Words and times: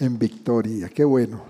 En 0.00 0.18
victoria, 0.18 0.88
qué 0.88 1.04
bueno. 1.04 1.40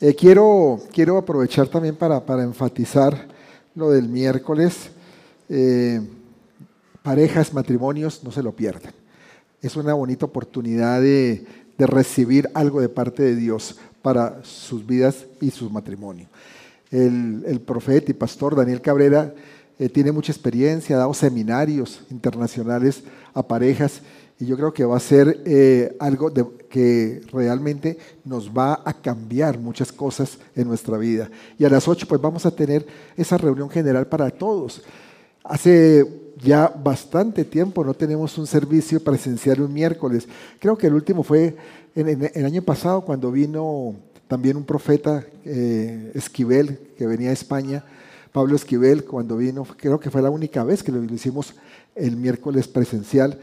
Eh, 0.00 0.16
quiero, 0.16 0.80
quiero 0.92 1.16
aprovechar 1.16 1.68
también 1.68 1.94
para, 1.94 2.24
para 2.24 2.42
enfatizar 2.42 3.28
lo 3.76 3.90
del 3.90 4.08
miércoles. 4.08 4.90
Eh, 5.48 6.00
parejas, 7.02 7.54
matrimonios, 7.54 8.24
no 8.24 8.32
se 8.32 8.42
lo 8.42 8.50
pierdan. 8.50 8.92
Es 9.60 9.76
una 9.76 9.94
bonita 9.94 10.26
oportunidad 10.26 11.00
de, 11.00 11.46
de 11.78 11.86
recibir 11.86 12.50
algo 12.52 12.80
de 12.80 12.88
parte 12.88 13.22
de 13.22 13.36
Dios 13.36 13.76
para 14.02 14.42
sus 14.42 14.84
vidas 14.84 15.26
y 15.40 15.52
sus 15.52 15.70
matrimonios. 15.70 16.28
El, 16.90 17.44
el 17.46 17.60
profeta 17.60 18.10
y 18.10 18.14
pastor 18.14 18.56
Daniel 18.56 18.80
Cabrera 18.80 19.32
eh, 19.78 19.88
tiene 19.88 20.10
mucha 20.10 20.32
experiencia, 20.32 20.96
ha 20.96 21.00
dado 21.00 21.14
seminarios 21.14 22.02
internacionales 22.10 23.04
a 23.34 23.46
parejas 23.46 24.02
y 24.42 24.46
yo 24.46 24.56
creo 24.56 24.72
que 24.74 24.84
va 24.84 24.96
a 24.96 25.00
ser 25.00 25.40
eh, 25.44 25.94
algo 26.00 26.32
que 26.68 27.20
realmente 27.32 27.96
nos 28.24 28.50
va 28.50 28.82
a 28.84 28.92
cambiar 28.92 29.56
muchas 29.56 29.92
cosas 29.92 30.36
en 30.56 30.66
nuestra 30.66 30.98
vida. 30.98 31.30
Y 31.56 31.64
a 31.64 31.70
las 31.70 31.86
8 31.86 32.08
pues 32.08 32.20
vamos 32.20 32.44
a 32.44 32.50
tener 32.50 32.84
esa 33.16 33.38
reunión 33.38 33.70
general 33.70 34.08
para 34.08 34.28
todos. 34.30 34.82
Hace 35.44 36.04
ya 36.42 36.66
bastante 36.66 37.44
tiempo 37.44 37.84
no 37.84 37.94
tenemos 37.94 38.36
un 38.36 38.48
servicio 38.48 38.98
presencial 38.98 39.60
un 39.60 39.72
miércoles. 39.72 40.26
Creo 40.58 40.76
que 40.76 40.88
el 40.88 40.94
último 40.94 41.22
fue 41.22 41.54
en, 41.94 42.28
el 42.34 42.44
año 42.44 42.62
pasado 42.62 43.02
cuando 43.02 43.30
vino 43.30 43.94
también 44.26 44.56
un 44.56 44.64
profeta, 44.64 45.24
eh, 45.44 46.10
Esquivel, 46.16 46.80
que 46.98 47.06
venía 47.06 47.30
a 47.30 47.32
España. 47.32 47.84
Pablo 48.32 48.56
Esquivel, 48.56 49.04
cuando 49.04 49.36
vino, 49.36 49.64
creo 49.76 50.00
que 50.00 50.10
fue 50.10 50.20
la 50.20 50.30
única 50.30 50.64
vez 50.64 50.82
que 50.82 50.90
lo 50.90 51.04
hicimos 51.14 51.54
el 51.94 52.16
miércoles 52.16 52.66
presencial. 52.66 53.38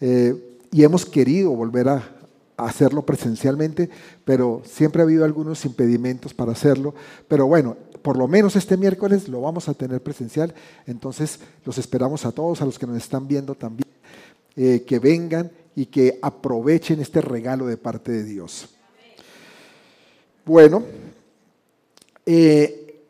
Eh, 0.00 0.34
y 0.70 0.84
hemos 0.84 1.06
querido 1.06 1.52
volver 1.52 1.88
a, 1.88 2.18
hacerlo 2.58 3.06
presencialmente, 3.06 3.88
pero 4.24 4.62
siempre 4.64 5.00
ha 5.00 5.04
habido 5.04 5.24
algunos 5.24 5.64
impedimentos 5.64 6.34
para 6.34 6.52
hacerlo. 6.52 6.94
Pero 7.28 7.46
bueno, 7.46 7.76
por 8.02 8.18
lo 8.18 8.26
menos 8.26 8.56
este 8.56 8.76
miércoles 8.76 9.28
lo 9.28 9.40
vamos 9.40 9.68
a 9.68 9.74
tener 9.74 10.02
presencial, 10.02 10.52
entonces 10.86 11.38
los 11.64 11.78
esperamos 11.78 12.26
a 12.26 12.32
todos, 12.32 12.60
a 12.60 12.64
los 12.64 12.78
que 12.78 12.86
nos 12.86 12.96
están 12.96 13.28
viendo 13.28 13.54
también, 13.54 13.88
eh, 14.56 14.84
que 14.86 14.98
vengan 14.98 15.50
y 15.76 15.86
que 15.86 16.18
aprovechen 16.20 17.00
este 17.00 17.20
regalo 17.20 17.66
de 17.66 17.76
parte 17.76 18.10
de 18.10 18.24
Dios. 18.24 18.68
Bueno, 20.44 20.82
eh, 22.26 23.04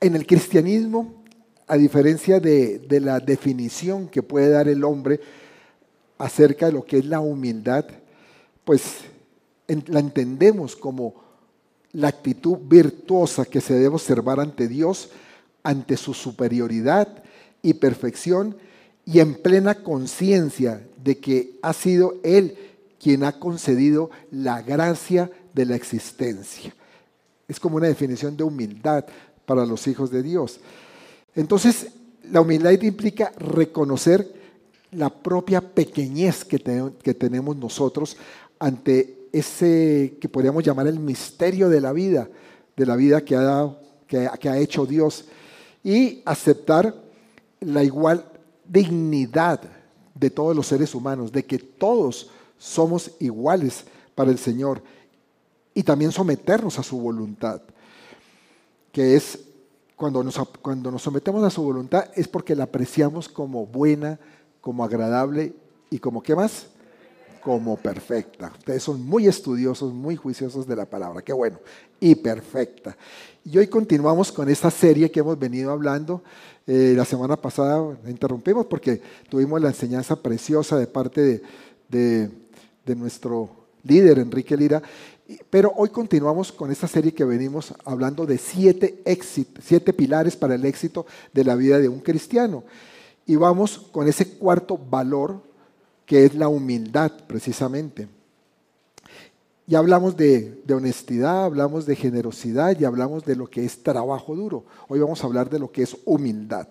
en 0.00 0.16
el 0.16 0.26
cristianismo, 0.26 1.22
a 1.68 1.76
diferencia 1.76 2.40
de, 2.40 2.80
de 2.80 3.00
la 3.00 3.20
definición 3.20 4.08
que 4.08 4.22
puede 4.22 4.48
dar 4.48 4.68
el 4.68 4.82
hombre, 4.82 5.20
acerca 6.18 6.66
de 6.66 6.72
lo 6.72 6.84
que 6.84 6.98
es 6.98 7.06
la 7.06 7.20
humildad, 7.20 7.86
pues 8.64 8.82
la 9.86 10.00
entendemos 10.00 10.76
como 10.76 11.14
la 11.92 12.08
actitud 12.08 12.58
virtuosa 12.62 13.44
que 13.44 13.60
se 13.60 13.74
debe 13.74 13.94
observar 13.94 14.40
ante 14.40 14.68
Dios, 14.68 15.10
ante 15.62 15.96
su 15.96 16.14
superioridad 16.14 17.22
y 17.62 17.74
perfección, 17.74 18.56
y 19.04 19.20
en 19.20 19.34
plena 19.34 19.82
conciencia 19.82 20.86
de 21.02 21.18
que 21.18 21.58
ha 21.62 21.72
sido 21.72 22.16
Él 22.22 22.56
quien 23.00 23.24
ha 23.24 23.38
concedido 23.38 24.10
la 24.30 24.60
gracia 24.60 25.30
de 25.54 25.64
la 25.64 25.76
existencia. 25.76 26.74
Es 27.46 27.58
como 27.58 27.76
una 27.76 27.86
definición 27.86 28.36
de 28.36 28.44
humildad 28.44 29.06
para 29.46 29.64
los 29.64 29.86
hijos 29.86 30.10
de 30.10 30.22
Dios. 30.22 30.60
Entonces, 31.34 31.88
la 32.30 32.42
humildad 32.42 32.72
implica 32.82 33.32
reconocer 33.38 34.37
la 34.92 35.10
propia 35.10 35.60
pequeñez 35.60 36.44
que, 36.44 36.58
tenemos 37.14 37.56
nosotros 37.56 38.16
ante 38.58 39.28
ese 39.32 40.16
que 40.20 40.28
podríamos 40.28 40.64
llamar 40.64 40.86
el 40.86 40.98
misterio 40.98 41.68
de 41.68 41.80
la 41.80 41.92
vida, 41.92 42.28
de 42.76 42.86
la 42.86 42.96
vida 42.96 43.20
que 43.22 43.36
ha, 43.36 43.42
dado, 43.42 43.80
que 44.06 44.48
ha 44.48 44.58
hecho 44.58 44.86
Dios, 44.86 45.26
y 45.84 46.22
aceptar 46.24 46.94
la 47.60 47.84
igual 47.84 48.24
dignidad 48.66 49.60
de 50.14 50.30
todos 50.30 50.54
los 50.56 50.66
seres 50.66 50.94
humanos, 50.94 51.32
de 51.32 51.44
que 51.44 51.58
todos 51.58 52.30
somos 52.58 53.12
iguales 53.20 53.84
para 54.14 54.30
el 54.30 54.38
Señor, 54.38 54.82
y 55.74 55.82
también 55.82 56.10
someternos 56.10 56.78
a 56.78 56.82
su 56.82 56.98
voluntad, 56.98 57.60
que 58.90 59.14
es 59.14 59.38
cuando 59.98 60.22
nos, 60.22 60.38
cuando 60.62 60.90
nos 60.90 61.02
sometemos 61.02 61.42
a 61.44 61.50
su 61.50 61.62
voluntad 61.62 62.08
es 62.14 62.28
porque 62.28 62.54
la 62.54 62.64
apreciamos 62.64 63.28
como 63.28 63.66
buena, 63.66 64.18
como 64.68 64.84
agradable 64.84 65.54
y 65.88 65.98
como 65.98 66.22
qué 66.22 66.36
más? 66.36 66.66
Como 67.42 67.78
perfecta. 67.78 68.52
Ustedes 68.58 68.82
son 68.82 69.02
muy 69.02 69.26
estudiosos, 69.26 69.94
muy 69.94 70.14
juiciosos 70.14 70.66
de 70.66 70.76
la 70.76 70.84
palabra. 70.84 71.22
Qué 71.22 71.32
bueno. 71.32 71.58
Y 71.98 72.14
perfecta. 72.16 72.94
Y 73.46 73.56
hoy 73.56 73.68
continuamos 73.68 74.30
con 74.30 74.50
esta 74.50 74.70
serie 74.70 75.10
que 75.10 75.20
hemos 75.20 75.38
venido 75.38 75.70
hablando. 75.70 76.22
Eh, 76.66 76.92
la 76.94 77.06
semana 77.06 77.38
pasada 77.38 77.82
interrumpimos 78.06 78.66
porque 78.66 79.00
tuvimos 79.30 79.58
la 79.62 79.68
enseñanza 79.68 80.16
preciosa 80.16 80.76
de 80.76 80.86
parte 80.86 81.42
de, 81.88 82.30
de 82.84 82.94
nuestro 82.94 83.48
líder, 83.84 84.18
Enrique 84.18 84.54
Lira. 84.54 84.82
Pero 85.48 85.72
hoy 85.78 85.88
continuamos 85.88 86.52
con 86.52 86.70
esta 86.70 86.86
serie 86.86 87.14
que 87.14 87.24
venimos 87.24 87.72
hablando 87.86 88.26
de 88.26 88.36
siete, 88.36 89.00
éxitos, 89.06 89.64
siete 89.66 89.94
pilares 89.94 90.36
para 90.36 90.56
el 90.56 90.66
éxito 90.66 91.06
de 91.32 91.44
la 91.44 91.54
vida 91.54 91.78
de 91.78 91.88
un 91.88 92.00
cristiano. 92.00 92.64
Y 93.28 93.36
vamos 93.36 93.78
con 93.92 94.08
ese 94.08 94.26
cuarto 94.38 94.78
valor 94.78 95.42
que 96.06 96.24
es 96.24 96.34
la 96.34 96.48
humildad 96.48 97.12
precisamente. 97.26 98.08
Y 99.66 99.74
hablamos 99.74 100.16
de, 100.16 100.62
honestidad, 100.72 101.44
hablamos 101.44 101.84
de 101.84 101.94
generosidad 101.94 102.80
y 102.80 102.86
hablamos 102.86 103.26
de 103.26 103.36
lo 103.36 103.46
que 103.46 103.66
es 103.66 103.82
trabajo 103.82 104.34
duro. 104.34 104.64
Hoy 104.88 104.98
vamos 104.98 105.22
a 105.22 105.26
hablar 105.26 105.50
de 105.50 105.58
lo 105.58 105.70
que 105.70 105.82
es 105.82 105.94
humildad. 106.06 106.68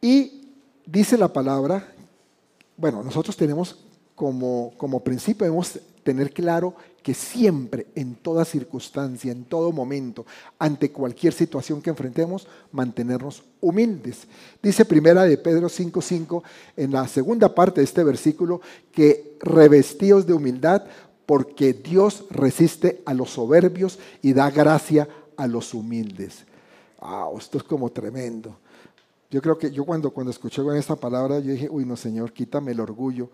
Y 0.00 0.52
dice 0.86 1.18
la 1.18 1.32
palabra, 1.32 1.92
bueno, 2.76 3.02
nosotros 3.02 3.36
tenemos 3.36 3.76
como, 4.14 4.72
como 4.76 5.02
principio, 5.02 5.46
debemos 5.46 5.80
tener 6.08 6.32
claro 6.32 6.74
que 7.02 7.12
siempre, 7.12 7.88
en 7.94 8.14
toda 8.14 8.46
circunstancia, 8.46 9.30
en 9.30 9.44
todo 9.44 9.72
momento, 9.72 10.24
ante 10.58 10.90
cualquier 10.90 11.34
situación 11.34 11.82
que 11.82 11.90
enfrentemos, 11.90 12.48
mantenernos 12.72 13.42
humildes. 13.60 14.26
Dice 14.62 14.86
primera 14.86 15.24
de 15.24 15.36
Pedro 15.36 15.68
5.5 15.68 16.42
en 16.78 16.92
la 16.92 17.06
segunda 17.08 17.54
parte 17.54 17.82
de 17.82 17.84
este 17.84 18.02
versículo 18.04 18.62
que 18.90 19.36
revestíos 19.40 20.26
de 20.26 20.32
humildad 20.32 20.84
porque 21.26 21.74
Dios 21.74 22.24
resiste 22.30 23.02
a 23.04 23.12
los 23.12 23.28
soberbios 23.28 23.98
y 24.22 24.32
da 24.32 24.50
gracia 24.50 25.06
a 25.36 25.46
los 25.46 25.74
humildes. 25.74 26.46
Wow, 27.02 27.36
esto 27.36 27.58
es 27.58 27.64
como 27.64 27.90
tremendo. 27.90 28.56
Yo 29.30 29.42
creo 29.42 29.58
que 29.58 29.70
yo 29.70 29.84
cuando, 29.84 30.10
cuando 30.10 30.30
escuché 30.30 30.62
esta 30.78 30.96
palabra, 30.96 31.38
yo 31.40 31.52
dije, 31.52 31.68
uy, 31.70 31.84
no, 31.84 31.98
Señor, 31.98 32.32
quítame 32.32 32.72
el 32.72 32.80
orgullo 32.80 33.28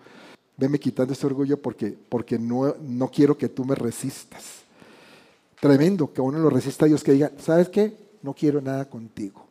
Veme 0.56 0.78
quitando 0.78 1.12
ese 1.12 1.26
orgullo 1.26 1.60
porque, 1.60 1.96
porque 2.08 2.38
no, 2.38 2.76
no 2.80 3.10
quiero 3.10 3.36
que 3.36 3.48
tú 3.48 3.64
me 3.64 3.74
resistas. 3.74 4.62
Tremendo 5.60 6.12
que 6.12 6.20
uno 6.20 6.38
lo 6.38 6.50
resista 6.50 6.84
a 6.84 6.88
Dios, 6.88 7.02
que 7.02 7.12
diga, 7.12 7.32
¿sabes 7.38 7.68
qué? 7.68 7.96
No 8.22 8.34
quiero 8.34 8.60
nada 8.60 8.88
contigo. 8.88 9.46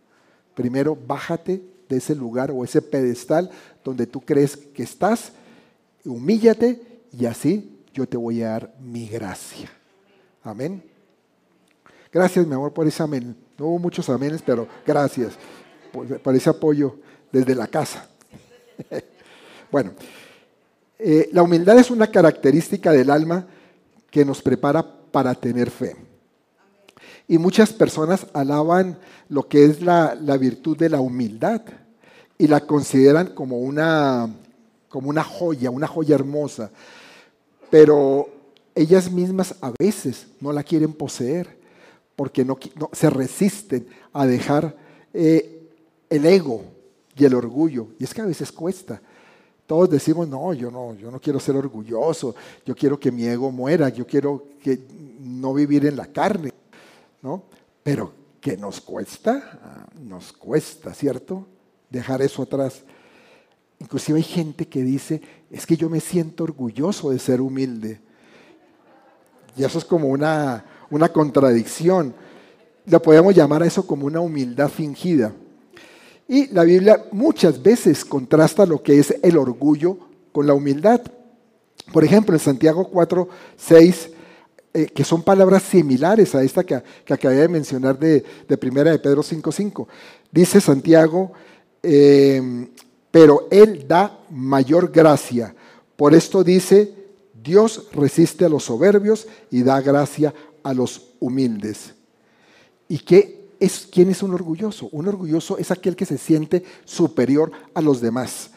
Primero, 0.55 0.95
bájate 0.95 1.61
de 1.89 1.97
ese 1.97 2.15
lugar 2.15 2.51
o 2.51 2.63
ese 2.63 2.81
pedestal 2.81 3.49
donde 3.83 4.07
tú 4.07 4.21
crees 4.21 4.55
que 4.55 4.83
estás, 4.83 5.33
humíllate 6.05 7.01
y 7.11 7.25
así 7.25 7.81
yo 7.93 8.07
te 8.07 8.15
voy 8.15 8.41
a 8.41 8.49
dar 8.49 8.75
mi 8.79 9.07
gracia. 9.07 9.69
Amén. 10.43 10.83
Gracias, 12.11 12.45
mi 12.47 12.53
amor, 12.53 12.73
por 12.73 12.87
ese 12.87 13.03
amén. 13.03 13.35
No 13.57 13.67
hubo 13.67 13.79
muchos 13.79 14.07
amenes, 14.09 14.41
pero 14.41 14.67
gracias 14.85 15.33
por 15.91 16.35
ese 16.35 16.49
apoyo 16.49 16.95
desde 17.31 17.55
la 17.55 17.67
casa. 17.67 18.07
bueno. 19.71 19.91
Eh, 21.05 21.29
la 21.33 21.43
humildad 21.43 21.77
es 21.77 21.91
una 21.91 22.07
característica 22.07 22.93
del 22.93 23.09
alma 23.09 23.45
que 24.09 24.23
nos 24.23 24.41
prepara 24.41 24.89
para 25.11 25.35
tener 25.35 25.69
fe. 25.69 25.97
Y 27.27 27.37
muchas 27.37 27.73
personas 27.73 28.25
alaban 28.31 28.97
lo 29.27 29.49
que 29.49 29.65
es 29.65 29.81
la, 29.81 30.15
virtud 30.39 30.77
de 30.77 30.87
la 30.87 31.01
humildad 31.01 31.61
y 32.37 32.47
la 32.47 32.61
consideran 32.61 33.33
como 33.33 33.59
una, 33.59 34.33
como 34.87 35.09
una 35.09 35.25
joya, 35.25 35.71
una 35.71 35.87
joya 35.87 36.15
hermosa. 36.15 36.71
Pero 37.69 38.29
ellas 38.73 39.11
mismas 39.11 39.55
a 39.59 39.73
veces 39.77 40.27
no 40.39 40.53
la 40.53 40.63
quieren 40.63 40.93
poseer 40.93 41.57
porque 42.15 42.45
no, 42.45 42.57
se 42.93 43.09
resisten 43.09 43.87
a 44.13 44.25
dejar 44.25 44.77
eh, 45.13 45.67
el 46.09 46.25
ego 46.25 46.63
y 47.13 47.25
el 47.25 47.33
orgullo. 47.33 47.87
Y 47.99 48.05
es 48.05 48.13
que 48.13 48.21
a 48.21 48.25
veces 48.25 48.53
cuesta. 48.53 49.01
Todos 49.65 49.89
decimos, 49.89 50.27
no, 50.27 50.53
yo 50.53 50.69
no, 50.69 50.93
yo 50.95 51.09
no 51.09 51.19
quiero 51.19 51.39
ser 51.39 51.55
orgulloso, 51.55 52.35
yo 52.65 52.75
quiero 52.75 52.99
que 52.99 53.11
mi 53.11 53.25
ego 53.25 53.51
muera, 53.51 53.89
yo 53.89 54.05
quiero 54.05 54.47
que 54.61 54.79
no 55.19 55.53
vivir 55.53 55.85
en 55.85 55.95
la 55.95 56.07
carne, 56.07 56.51
¿no? 57.21 57.43
Pero 57.81 58.11
que 58.41 58.57
nos 58.57 58.81
cuesta, 58.81 59.59
ah, 59.63 59.87
nos 60.01 60.33
cuesta, 60.33 60.93
¿cierto? 60.93 61.47
Dejar 61.89 62.21
eso 62.21 62.41
atrás. 62.43 62.83
Inclusive 63.79 64.17
hay 64.17 64.23
gente 64.23 64.67
que 64.67 64.83
dice, 64.83 65.21
es 65.49 65.65
que 65.65 65.77
yo 65.77 65.89
me 65.89 66.01
siento 66.01 66.43
orgulloso 66.43 67.09
de 67.11 67.19
ser 67.19 67.39
humilde. 67.39 68.01
Y 69.55 69.63
eso 69.63 69.77
es 69.77 69.85
como 69.85 70.09
una, 70.09 70.65
una 70.89 71.09
contradicción. 71.09 72.13
Lo 72.85 73.01
podemos 73.01 73.33
llamar 73.33 73.63
a 73.63 73.67
eso 73.67 73.87
como 73.87 74.07
una 74.07 74.19
humildad 74.19 74.69
fingida. 74.69 75.33
Y 76.33 76.47
la 76.47 76.63
Biblia 76.63 77.05
muchas 77.11 77.61
veces 77.61 78.03
contrasta 78.03 78.65
lo 78.65 78.81
que 78.81 78.97
es 78.97 79.13
el 79.21 79.37
orgullo 79.37 79.99
con 80.31 80.47
la 80.47 80.55
humildad. 80.55 80.99
Por 81.91 82.03
ejemplo, 82.03 82.33
en 82.33 82.39
Santiago 82.39 82.89
4, 82.89 83.29
6, 83.55 84.09
eh, 84.73 84.87
que 84.87 85.03
son 85.03 85.21
palabras 85.21 85.61
similares 85.61 86.33
a 86.33 86.41
esta 86.41 86.63
que, 86.63 86.73
acabé 86.73 87.35
de 87.35 87.47
mencionar 87.47 87.99
de, 87.99 88.25
Primera 88.57 88.89
de 88.89 88.97
Pedro 88.97 89.21
5, 89.21 89.51
5. 89.51 89.87
Dice 90.31 90.59
Santiago, 90.59 91.33
em, 91.83 92.67
pero 93.11 93.47
Él 93.51 93.85
da 93.87 94.19
mayor 94.31 94.91
gracia. 94.91 95.53
Por 95.95 96.15
esto 96.15 96.43
dice, 96.43 96.95
Dios 97.43 97.89
resiste 97.93 98.43
a 98.43 98.49
los 98.49 98.63
soberbios 98.63 99.27
y 99.51 99.61
da 99.61 99.79
gracia 99.81 100.33
a 100.63 100.73
los 100.73 101.11
humildes. 101.19 101.93
¿Y 102.87 102.97
qué 102.97 103.42
es, 103.65 103.87
¿quién 103.89 104.09
es 104.09 104.21
un 104.21 104.33
orgulloso? 104.33 104.89
Un 104.91 105.07
orgulloso 105.07 105.57
es 105.57 105.71
aquel 105.71 105.95
que 105.95 106.05
se 106.05 106.17
siente 106.17 106.63
superior 106.83 107.51
a 107.73 107.81
los 107.81 108.01
demás. 108.01 108.51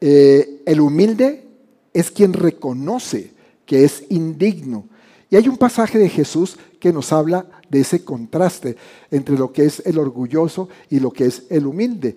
Eh, 0.00 0.62
el 0.64 0.80
humilde 0.80 1.44
es 1.92 2.10
quien 2.10 2.32
reconoce 2.32 3.32
que 3.66 3.84
es 3.84 4.04
indigno. 4.08 4.86
Y 5.30 5.36
hay 5.36 5.48
un 5.48 5.58
pasaje 5.58 5.98
de 5.98 6.08
Jesús 6.08 6.56
que 6.80 6.92
nos 6.92 7.12
habla 7.12 7.46
de 7.68 7.80
ese 7.80 8.04
contraste 8.04 8.76
entre 9.10 9.36
lo 9.36 9.52
que 9.52 9.64
es 9.64 9.82
el 9.84 9.98
orgulloso 9.98 10.68
y 10.90 11.00
lo 11.00 11.10
que 11.10 11.26
es 11.26 11.44
el 11.50 11.66
humilde. 11.66 12.16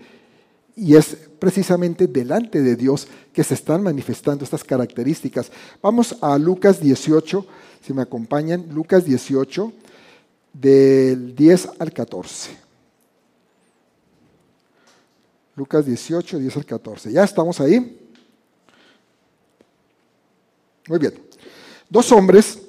Y 0.76 0.96
es 0.96 1.18
precisamente 1.40 2.08
delante 2.08 2.62
de 2.62 2.76
Dios 2.76 3.08
que 3.34 3.44
se 3.44 3.54
están 3.54 3.84
manifestando 3.84 4.44
estas 4.44 4.64
características. 4.64 5.52
Vamos 5.82 6.18
a 6.22 6.38
Lucas 6.38 6.82
18, 6.82 7.46
si 7.86 7.94
me 7.94 8.02
acompañan, 8.02 8.66
Lucas 8.74 9.06
18, 9.06 9.72
del 10.60 11.36
10 11.36 11.69
al 11.80 11.92
14. 11.92 12.57
Lucas 15.56 15.86
18, 15.86 16.40
10 16.40 16.57
al 16.57 16.66
14. 16.66 17.12
¿Ya 17.12 17.24
estamos 17.24 17.60
ahí? 17.60 18.10
Muy 20.88 21.00
bien. 21.00 21.13
Dos 21.90 22.12
hombres 22.12 22.62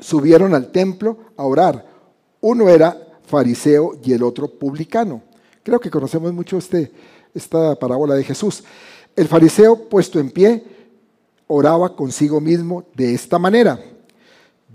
subieron 0.00 0.54
al 0.54 0.72
templo 0.72 1.18
a 1.36 1.44
orar. 1.44 1.86
Uno 2.40 2.68
era 2.68 2.96
fariseo 3.26 3.98
y 4.02 4.12
el 4.12 4.22
otro 4.22 4.48
publicano. 4.48 5.22
Creo 5.62 5.80
que 5.80 5.90
conocemos 5.90 6.32
mucho 6.32 6.58
este, 6.58 6.92
esta 7.32 7.74
parábola 7.76 8.14
de 8.14 8.24
Jesús. 8.24 8.64
El 9.16 9.28
fariseo, 9.28 9.88
puesto 9.88 10.18
en 10.18 10.30
pie, 10.30 10.64
oraba 11.46 11.94
consigo 11.94 12.40
mismo 12.40 12.84
de 12.94 13.14
esta 13.14 13.38
manera. 13.38 13.80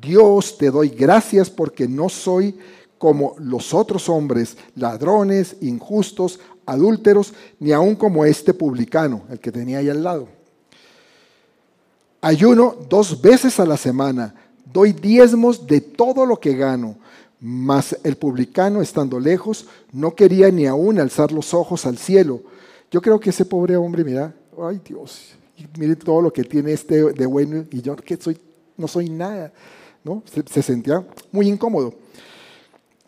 Dios, 0.02 0.58
te 0.58 0.72
doy 0.72 0.90
gracias 0.90 1.50
porque 1.50 1.88
no 1.88 2.10
soy 2.10 2.58
como 2.98 3.36
los 3.40 3.74
otros 3.74 4.10
hombres, 4.10 4.58
ladrones, 4.76 5.56
injustos, 5.62 6.40
adúlteros, 6.66 7.34
ni 7.60 7.72
aun 7.72 7.96
como 7.96 8.26
este 8.26 8.54
publicano, 8.54 9.24
el 9.30 9.40
que 9.40 9.52
tenía 9.52 9.80
ahí 9.80 9.90
al 9.90 10.04
lado. 10.04 10.28
Ayuno 12.22 12.76
dos 12.90 13.22
veces 13.22 13.60
a 13.60 13.66
la 13.66 13.78
semana, 13.78 14.36
doy 14.72 14.92
diezmos 14.92 15.66
de 15.66 15.80
todo 15.82 16.26
lo 16.26 16.38
que 16.38 16.54
gano, 16.54 16.98
mas 17.40 17.98
el 18.04 18.18
publicano, 18.18 18.82
estando 18.82 19.20
lejos, 19.20 19.66
no 19.94 20.14
quería 20.14 20.52
ni 20.52 20.68
aun 20.68 21.00
alzar 21.00 21.32
los 21.32 21.54
ojos 21.54 21.86
al 21.86 21.98
cielo. 21.98 22.42
Yo 22.92 23.02
creo 23.02 23.20
que 23.20 23.30
ese 23.30 23.46
pobre 23.46 23.78
hombre, 23.78 24.04
mira, 24.04 24.36
ay 24.62 24.82
Dios, 24.86 25.30
mire 25.78 25.96
todo 25.96 26.22
lo 26.22 26.34
que 26.34 26.44
tiene 26.44 26.74
este 26.74 27.14
de 27.14 27.26
bueno 27.26 27.64
y 27.72 27.82
yo 27.82 27.96
que 27.96 28.18
soy, 28.18 28.38
no 28.76 28.88
soy 28.88 29.10
nada. 29.10 29.54
Se, 30.26 30.62
sentía 30.62 31.06
muy 31.32 31.48
incómodo, 31.48 31.94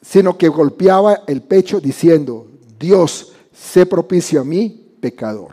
sino 0.01 0.37
que 0.37 0.49
golpeaba 0.49 1.23
el 1.27 1.41
pecho 1.41 1.79
diciendo, 1.79 2.47
Dios, 2.79 3.33
sé 3.53 3.85
propicio 3.85 4.41
a 4.41 4.43
mí, 4.43 4.93
pecador. 4.99 5.51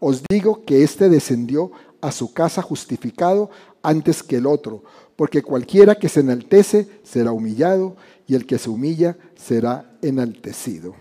Os 0.00 0.22
digo 0.28 0.64
que 0.64 0.82
éste 0.82 1.08
descendió 1.08 1.70
a 2.00 2.10
su 2.10 2.32
casa 2.32 2.62
justificado 2.62 3.50
antes 3.82 4.22
que 4.22 4.36
el 4.36 4.46
otro, 4.46 4.82
porque 5.14 5.42
cualquiera 5.42 5.94
que 5.94 6.08
se 6.08 6.20
enaltece 6.20 6.88
será 7.04 7.32
humillado 7.32 7.96
y 8.26 8.34
el 8.34 8.46
que 8.46 8.58
se 8.58 8.70
humilla 8.70 9.16
será 9.36 9.96
enaltecido. 10.02 10.94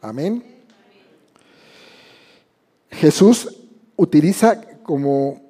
Amén. 0.00 0.42
Jesús 2.90 3.56
utiliza 3.96 4.60
como 4.82 5.45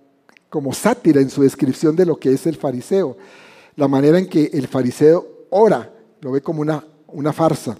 como 0.56 0.72
sátira 0.72 1.20
en 1.20 1.28
su 1.28 1.42
descripción 1.42 1.94
de 1.94 2.06
lo 2.06 2.18
que 2.18 2.32
es 2.32 2.46
el 2.46 2.56
fariseo. 2.56 3.18
La 3.74 3.88
manera 3.88 4.18
en 4.18 4.26
que 4.26 4.48
el 4.54 4.66
fariseo 4.68 5.44
ora, 5.50 5.92
lo 6.22 6.32
ve 6.32 6.40
como 6.40 6.62
una, 6.62 6.82
una 7.08 7.34
farsa. 7.34 7.76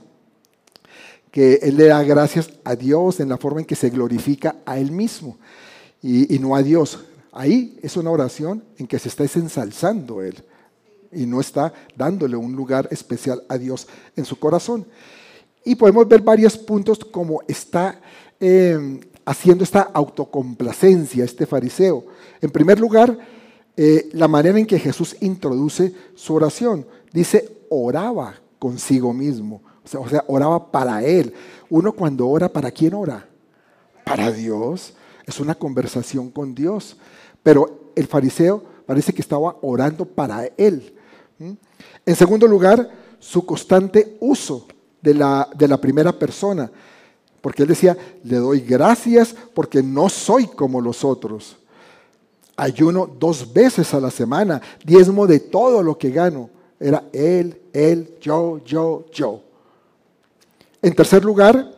Que 1.31 1.55
él 1.63 1.79
le 1.79 1.87
da 1.87 2.03
gracias 2.03 2.51
a 2.65 2.77
Dios 2.77 3.19
en 3.21 3.31
la 3.31 3.39
forma 3.39 3.61
en 3.61 3.67
que 3.67 3.77
se 3.77 3.89
glorifica 3.89 4.57
a 4.67 4.79
él 4.79 4.93
mismo 4.93 5.39
y, 6.03 6.39
no 6.39 6.55
a 6.55 6.63
Dios. 6.63 7.03
Ahí 7.33 7.79
es 7.81 7.97
una 7.97 8.11
oración 8.11 8.63
en 8.77 8.87
que 8.87 8.99
se 8.99 9.09
está 9.09 9.25
ensalzando 9.25 10.21
él 10.21 10.37
y 11.11 11.25
no 11.25 11.41
está 11.41 11.73
dándole 11.97 12.37
un 12.37 12.55
lugar 12.55 12.89
especial 12.91 13.43
a 13.49 13.57
Dios 13.57 13.89
en 14.17 14.27
su 14.27 14.39
corazón. 14.39 14.87
Y 15.65 15.77
podemos 15.77 16.07
ver 16.07 16.21
varios 16.21 16.59
puntos 16.59 16.99
como 16.99 17.41
está 17.49 17.99
eh, 18.39 19.01
haciendo 19.25 19.65
esta 19.65 19.81
autocomplacencia, 19.81 21.25
este 21.25 21.47
fariseo. 21.47 22.05
En 22.41 22.51
primer 22.51 22.79
lugar, 22.79 23.17
eh, 23.77 24.09
la 24.13 24.29
manera 24.29 24.59
en 24.59 24.67
que 24.67 24.79
Jesús 24.79 25.17
introduce 25.21 25.93
su 26.15 26.35
oración. 26.35 26.87
Dice, 27.13 27.59
oraba 27.69 28.35
consigo 28.59 29.13
mismo. 29.13 29.63
O 29.85 30.09
sea, 30.09 30.25
oraba 30.27 30.71
para 30.71 31.05
Él. 31.05 31.33
Uno 31.69 31.93
cuando 31.93 32.27
ora, 32.29 32.49
¿para 32.49 32.71
quién 32.71 32.95
ora? 32.95 33.27
Para 34.05 34.33
Dios. 34.33 34.95
Es 35.27 35.41
una 35.41 35.55
conversación 35.55 36.31
con 36.31 36.55
Dios. 36.55 36.97
Pero 37.43 37.93
el 37.95 38.07
fariseo 38.07 38.63
parece 38.87 39.13
que 39.13 39.23
estaba 39.23 39.57
orando 39.63 40.05
para 40.05 40.47
Él. 40.57 40.95
¿Mm? 41.39 41.53
En 42.07 42.17
segundo 42.17 42.47
lugar, 42.47 42.91
su 43.19 43.45
constante 43.45 44.17
uso 44.21 44.67
de 45.03 45.15
la, 45.15 45.49
de 45.55 45.69
la 45.69 45.81
primera 45.81 46.13
persona. 46.13 46.71
Porque 47.41 47.63
él 47.63 47.69
decía, 47.69 47.97
le 48.25 48.37
doy 48.39 48.61
gracias 48.61 49.35
porque 49.55 49.83
no 49.83 50.09
soy 50.09 50.47
como 50.47 50.81
los 50.81 51.05
otros. 51.05 51.57
Ayuno 52.57 53.07
dos 53.07 53.53
veces 53.53 53.93
a 53.93 54.01
la 54.01 54.11
semana, 54.11 54.63
diezmo 54.85 55.27
de 55.27 55.41
todo 55.41 55.83
lo 55.83 55.99
que 55.99 56.11
gano. 56.11 56.49
Era 56.81 57.05
él, 57.13 57.61
él, 57.73 58.15
yo, 58.21 58.63
yo, 58.65 59.05
yo. 59.13 59.43
En 60.81 60.95
tercer 60.95 61.25
lugar, 61.25 61.71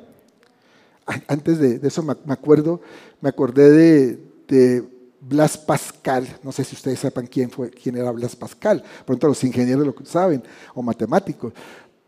antes 1.26 1.58
de, 1.58 1.80
eso 1.86 2.02
me 2.02 2.32
acuerdo, 2.32 2.80
me 3.20 3.28
acordé 3.28 4.18
de, 4.46 4.98
Blas 5.20 5.58
Pascal. 5.58 6.26
No 6.44 6.52
sé 6.52 6.62
si 6.62 6.76
ustedes 6.76 7.00
sepan 7.00 7.26
quién 7.26 7.50
fue, 7.50 7.70
quién 7.70 7.96
era 7.96 8.12
Blas 8.12 8.36
Pascal. 8.36 8.82
Pronto 9.04 9.26
los 9.26 9.42
ingenieros 9.42 9.84
lo 9.84 9.94
saben, 10.04 10.42
o 10.74 10.80
matemáticos, 10.80 11.52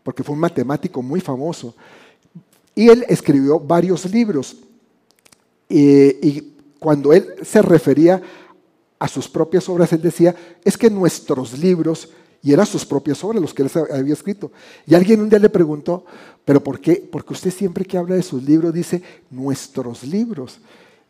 porque 0.01 0.23
fue 0.23 0.33
un 0.33 0.39
matemático 0.39 1.01
muy 1.01 1.19
famoso. 1.19 1.75
Y 2.73 2.87
él 2.87 3.05
escribió 3.09 3.59
varios 3.59 4.09
libros. 4.11 4.55
y 5.67 6.47
cuando 6.79 7.13
él 7.13 7.35
se 7.43 7.61
refería 7.61 8.21
a 9.01 9.07
sus 9.07 9.27
propias 9.27 9.67
obras, 9.67 9.91
él 9.93 10.01
decía, 10.03 10.35
es 10.63 10.77
que 10.77 10.87
nuestros 10.87 11.57
libros, 11.57 12.09
y 12.43 12.53
eran 12.53 12.67
sus 12.67 12.85
propias 12.85 13.23
obras 13.23 13.41
los 13.41 13.51
que 13.51 13.63
él 13.63 13.71
había 13.91 14.13
escrito. 14.13 14.51
Y 14.85 14.93
alguien 14.93 15.21
un 15.21 15.27
día 15.27 15.39
le 15.39 15.49
preguntó, 15.49 16.05
pero 16.45 16.63
¿por 16.63 16.79
qué? 16.79 17.09
Porque 17.11 17.33
usted 17.33 17.49
siempre 17.49 17.83
que 17.83 17.97
habla 17.97 18.13
de 18.13 18.21
sus 18.21 18.43
libros 18.43 18.71
dice 18.71 19.01
nuestros 19.31 20.03
libros. 20.03 20.59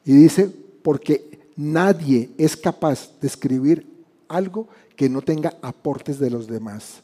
Y 0.06 0.14
dice, 0.14 0.50
porque 0.82 1.50
nadie 1.58 2.30
es 2.38 2.56
capaz 2.56 3.12
de 3.20 3.28
escribir 3.28 3.86
algo 4.30 4.70
que 4.96 5.10
no 5.10 5.22
tenga 5.22 5.58
aportes 5.62 6.18
de 6.18 6.30
los 6.30 6.48
demás. 6.48 7.02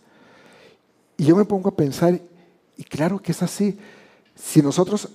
Y 1.17 1.25
yo 1.25 1.35
me 1.35 1.43
pongo 1.43 1.67
a 1.67 1.75
pensar, 1.75 2.17
y 2.77 2.83
claro 2.85 3.21
que 3.21 3.33
es 3.33 3.43
así, 3.43 3.77
si 4.35 4.61
nosotros, 4.61 5.09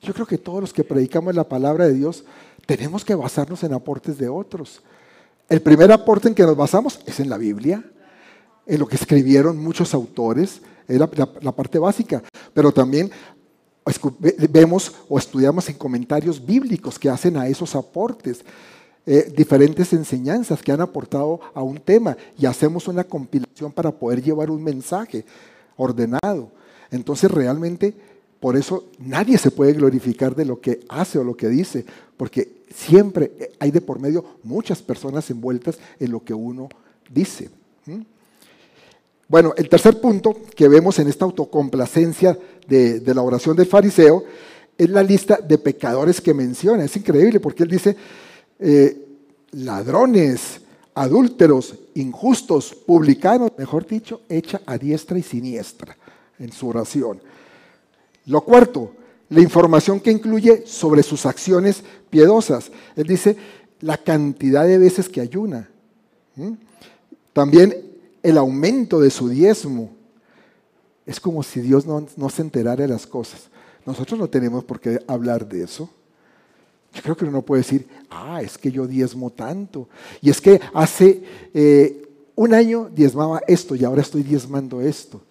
yo 0.00 0.14
creo 0.14 0.26
que 0.26 0.38
todos 0.38 0.60
los 0.60 0.72
que 0.72 0.84
predicamos 0.84 1.34
la 1.34 1.48
palabra 1.48 1.88
de 1.88 1.94
Dios, 1.94 2.22
tenemos 2.66 3.04
que 3.04 3.16
basarnos 3.16 3.64
en 3.64 3.72
aportes 3.72 4.16
de 4.16 4.28
otros. 4.28 4.80
El 5.48 5.62
primer 5.62 5.90
aporte 5.90 6.28
en 6.28 6.34
que 6.34 6.42
nos 6.42 6.56
basamos 6.56 7.00
es 7.06 7.20
en 7.20 7.30
la 7.30 7.38
Biblia, 7.38 7.82
en 8.66 8.78
lo 8.78 8.86
que 8.86 8.96
escribieron 8.96 9.56
muchos 9.56 9.94
autores, 9.94 10.60
es 10.86 10.98
la, 10.98 11.06
parte 11.06 11.78
básica, 11.78 12.22
pero 12.52 12.70
también 12.70 13.10
vemos 14.50 14.94
o 15.08 15.18
estudiamos 15.18 15.68
en 15.68 15.76
comentarios 15.76 16.44
bíblicos 16.44 16.98
que 16.98 17.08
hacen 17.08 17.36
a 17.36 17.46
esos 17.46 17.74
aportes. 17.74 18.44
Eh, 19.06 19.32
diferentes 19.34 19.94
enseñanzas 19.94 20.62
que 20.62 20.70
han 20.70 20.82
aportado 20.82 21.40
a 21.54 21.62
un 21.62 21.78
tema 21.78 22.14
y 22.38 22.44
hacemos 22.44 22.88
una 22.88 23.04
compilación 23.04 23.72
para 23.72 23.90
poder 23.90 24.22
llevar 24.22 24.50
un 24.50 24.62
mensaje 24.62 25.24
ordenado. 25.78 26.52
Entonces 26.90 27.30
realmente 27.30 27.94
por 28.40 28.56
eso 28.56 28.84
nadie 28.98 29.36
se 29.38 29.50
puede 29.50 29.72
glorificar 29.72 30.34
de 30.34 30.44
lo 30.44 30.60
que 30.60 30.80
hace 30.88 31.18
o 31.18 31.24
lo 31.24 31.36
que 31.36 31.48
dice, 31.48 31.84
porque 32.16 32.62
siempre 32.74 33.52
hay 33.58 33.70
de 33.70 33.80
por 33.80 33.98
medio 33.98 34.24
muchas 34.44 34.82
personas 34.82 35.28
envueltas 35.30 35.78
en 35.98 36.12
lo 36.12 36.22
que 36.22 36.34
uno 36.34 36.68
dice. 37.10 37.50
Bueno, 39.28 39.52
el 39.56 39.68
tercer 39.68 40.00
punto 40.00 40.36
que 40.54 40.68
vemos 40.68 40.98
en 40.98 41.08
esta 41.08 41.24
autocomplacencia 41.24 42.38
de, 42.66 43.02
la 43.04 43.22
oración 43.22 43.56
del 43.56 43.66
fariseo 43.66 44.24
es 44.76 44.88
la 44.88 45.02
lista 45.02 45.36
de 45.36 45.58
pecadores 45.58 46.20
que 46.20 46.32
menciona. 46.32 46.84
Es 46.84 46.96
increíble 46.96 47.40
porque 47.40 47.64
él 47.64 47.70
dice, 47.70 47.96
eh, 48.58 49.06
ladrones, 49.50 50.60
adúlteros, 50.94 51.74
injustos, 51.94 52.74
publicanos, 52.74 53.52
mejor 53.58 53.86
dicho, 53.86 54.22
echa 54.28 54.60
a 54.64 54.78
diestra 54.78 55.18
y 55.18 55.22
siniestra 55.22 55.96
en 56.38 56.52
su 56.52 56.68
oración. 56.68 57.20
Lo 58.28 58.42
cuarto, 58.42 58.92
la 59.30 59.40
información 59.40 60.00
que 60.00 60.10
incluye 60.10 60.66
sobre 60.66 61.02
sus 61.02 61.24
acciones 61.24 61.82
piedosas. 62.10 62.70
Él 62.94 63.06
dice 63.06 63.36
la 63.80 63.96
cantidad 63.96 64.66
de 64.66 64.76
veces 64.76 65.08
que 65.08 65.22
ayuna. 65.22 65.70
También 67.32 67.74
el 68.22 68.36
aumento 68.36 69.00
de 69.00 69.10
su 69.10 69.30
diezmo. 69.30 69.96
Es 71.06 71.18
como 71.18 71.42
si 71.42 71.60
Dios 71.60 71.86
no, 71.86 72.28
se 72.28 72.42
enterara 72.42 72.82
de 72.82 72.88
las 72.88 73.06
cosas. 73.06 73.48
Nosotros 73.86 74.20
no 74.20 74.28
tenemos 74.28 74.62
por 74.62 74.78
qué 74.78 75.02
hablar 75.06 75.48
de 75.48 75.62
eso. 75.62 75.88
Yo 76.92 77.02
creo 77.02 77.16
que 77.16 77.24
uno 77.24 77.40
puede 77.40 77.62
decir, 77.62 77.88
ah, 78.10 78.42
es 78.42 78.58
que 78.58 78.70
yo 78.70 78.86
diezmo 78.86 79.30
tanto. 79.30 79.88
Y 80.20 80.28
es 80.28 80.38
que 80.38 80.60
hace 80.74 81.22
eh, 81.54 82.06
un 82.34 82.52
año 82.52 82.90
diezmaba 82.94 83.40
esto 83.46 83.74
y 83.74 83.84
ahora 83.84 84.02
estoy 84.02 84.22
diezmando 84.22 84.82
esto. 84.82 85.22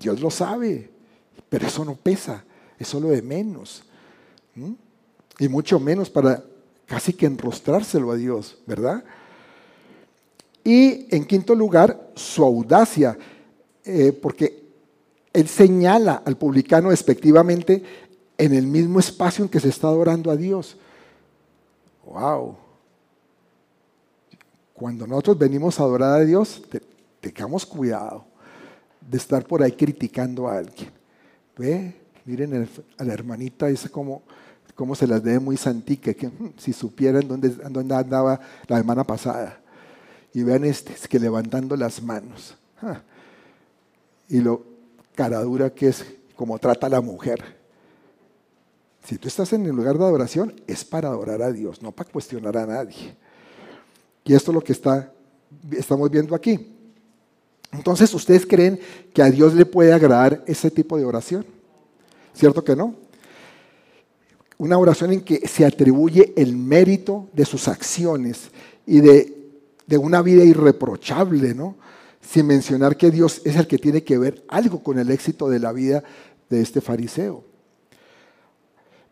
Dios 0.00 0.20
lo 0.20 0.30
sabe. 0.30 0.93
Pero 1.48 1.66
eso 1.66 1.84
no 1.84 1.94
pesa, 1.94 2.44
es 2.78 2.88
solo 2.88 3.08
de 3.08 3.22
menos. 3.22 3.84
Y 5.38 5.48
mucho 5.48 5.78
menos 5.80 6.10
para 6.10 6.42
casi 6.86 7.12
que 7.12 7.26
enrostrárselo 7.26 8.10
a 8.10 8.16
Dios, 8.16 8.58
¿verdad? 8.66 9.04
Y 10.62 11.14
en 11.14 11.26
quinto 11.26 11.54
lugar, 11.54 12.10
su 12.14 12.42
audacia, 12.42 13.18
eh, 13.84 14.12
porque 14.12 14.64
él 15.32 15.48
señala 15.48 16.22
al 16.24 16.36
publicano 16.36 16.90
despectivamente 16.90 17.82
en 18.38 18.54
el 18.54 18.66
mismo 18.66 18.98
espacio 18.98 19.44
en 19.44 19.50
que 19.50 19.60
se 19.60 19.68
está 19.68 19.88
adorando 19.88 20.30
a 20.30 20.36
Dios. 20.36 20.76
¡Wow! 22.06 22.56
Cuando 24.72 25.06
nosotros 25.06 25.38
venimos 25.38 25.78
a 25.78 25.84
adorar 25.84 26.20
a 26.20 26.24
Dios, 26.24 26.62
tengamos 27.20 27.66
cuidado 27.66 28.24
de 29.00 29.18
estar 29.18 29.44
por 29.46 29.62
ahí 29.62 29.72
criticando 29.72 30.48
a 30.48 30.58
alguien. 30.58 30.90
Ve, 31.56 31.94
miren 32.24 32.68
a 32.98 33.04
la 33.04 33.12
hermanita, 33.12 33.66
dice 33.66 33.88
cómo, 33.88 34.22
cómo 34.74 34.94
se 34.94 35.06
las 35.06 35.22
debe 35.22 35.38
muy 35.38 35.56
santica, 35.56 36.12
que 36.14 36.28
hmm, 36.28 36.54
si 36.56 36.72
supieran 36.72 37.26
dónde, 37.28 37.50
dónde 37.50 37.94
andaba 37.94 38.40
la 38.66 38.78
semana 38.78 39.04
pasada. 39.04 39.60
Y 40.32 40.42
vean 40.42 40.64
este, 40.64 40.92
es 40.92 41.06
que 41.06 41.18
levantando 41.20 41.76
las 41.76 42.02
manos. 42.02 42.56
Y 44.28 44.40
lo 44.40 44.64
caradura 45.14 45.70
que 45.70 45.88
es, 45.88 46.04
como 46.34 46.58
trata 46.58 46.88
a 46.88 46.90
la 46.90 47.00
mujer. 47.00 47.40
Si 49.04 49.18
tú 49.18 49.28
estás 49.28 49.52
en 49.52 49.64
el 49.66 49.76
lugar 49.76 49.96
de 49.96 50.04
adoración, 50.04 50.60
es 50.66 50.84
para 50.84 51.08
adorar 51.08 51.42
a 51.42 51.52
Dios, 51.52 51.82
no 51.82 51.92
para 51.92 52.10
cuestionar 52.10 52.56
a 52.56 52.66
nadie. 52.66 53.14
Y 54.24 54.34
esto 54.34 54.50
es 54.50 54.54
lo 54.54 54.64
que 54.64 54.72
está, 54.72 55.12
estamos 55.70 56.10
viendo 56.10 56.34
aquí. 56.34 56.73
Entonces, 57.74 58.12
¿ustedes 58.14 58.46
creen 58.46 58.78
que 59.12 59.22
a 59.22 59.30
Dios 59.30 59.54
le 59.54 59.66
puede 59.66 59.92
agradar 59.92 60.42
ese 60.46 60.70
tipo 60.70 60.96
de 60.96 61.04
oración? 61.04 61.44
¿Cierto 62.32 62.64
que 62.64 62.76
no? 62.76 62.94
Una 64.58 64.78
oración 64.78 65.12
en 65.12 65.20
que 65.20 65.46
se 65.48 65.64
atribuye 65.64 66.32
el 66.36 66.56
mérito 66.56 67.28
de 67.32 67.44
sus 67.44 67.68
acciones 67.68 68.50
y 68.86 69.00
de, 69.00 69.34
una 69.98 70.22
vida 70.22 70.44
irreprochable, 70.44 71.54
¿no? 71.54 71.76
Sin 72.20 72.46
mencionar 72.46 72.96
que 72.96 73.10
Dios 73.10 73.42
es 73.44 73.56
el 73.56 73.66
que 73.66 73.78
tiene 73.78 74.02
que 74.02 74.18
ver 74.18 74.44
algo 74.48 74.82
con 74.82 74.98
el 74.98 75.10
éxito 75.10 75.48
de 75.48 75.58
la 75.58 75.72
vida 75.72 76.02
de 76.48 76.60
este 76.60 76.80
fariseo. 76.80 77.44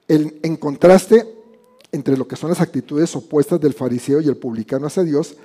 en 0.09 0.57
contraste 0.57 1.27
entre 1.93 2.17
lo 2.17 2.27
que 2.27 2.37
son 2.37 2.49
las 2.49 2.61
actitudes 2.61 3.15
opuestas 3.15 3.61
del 3.61 3.75
fariseo 3.75 4.21
y 4.21 4.29
el 4.29 4.37
publicano 4.37 4.87
hacia 4.87 5.03
Dios, 5.03 5.37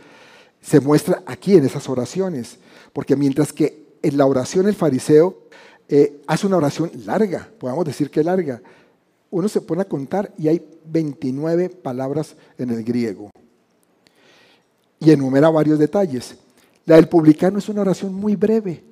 se 0.67 0.81
muestra 0.81 1.23
aquí 1.25 1.55
en 1.55 1.65
esas 1.65 1.87
oraciones. 1.87 2.57
Porque 2.91 3.15
mientras 3.15 3.53
que 3.53 3.87
en 4.01 4.17
la 4.17 4.25
oración 4.25 4.67
el 4.67 4.75
fariseo 4.75 5.43
eh, 5.87 6.21
hace 6.27 6.45
una 6.45 6.57
oración 6.57 6.91
larga, 7.05 7.49
podemos 7.57 7.85
decir 7.85 8.09
que 8.11 8.23
larga, 8.23 8.61
uno 9.31 9.47
se 9.47 9.61
pone 9.61 9.81
a 9.81 9.87
contar 9.87 10.33
y 10.37 10.49
hay 10.49 10.61
29 10.85 11.69
palabras 11.69 12.35
en 12.57 12.71
el 12.71 12.83
griego. 12.83 13.29
Y 14.99 15.11
enumera 15.11 15.49
varios 15.49 15.79
detalles. 15.79 16.35
La 16.85 16.95
del 16.95 17.07
publicano 17.07 17.59
es 17.59 17.69
una 17.69 17.81
oración 17.81 18.13
muy 18.13 18.35
breve, 18.35 18.83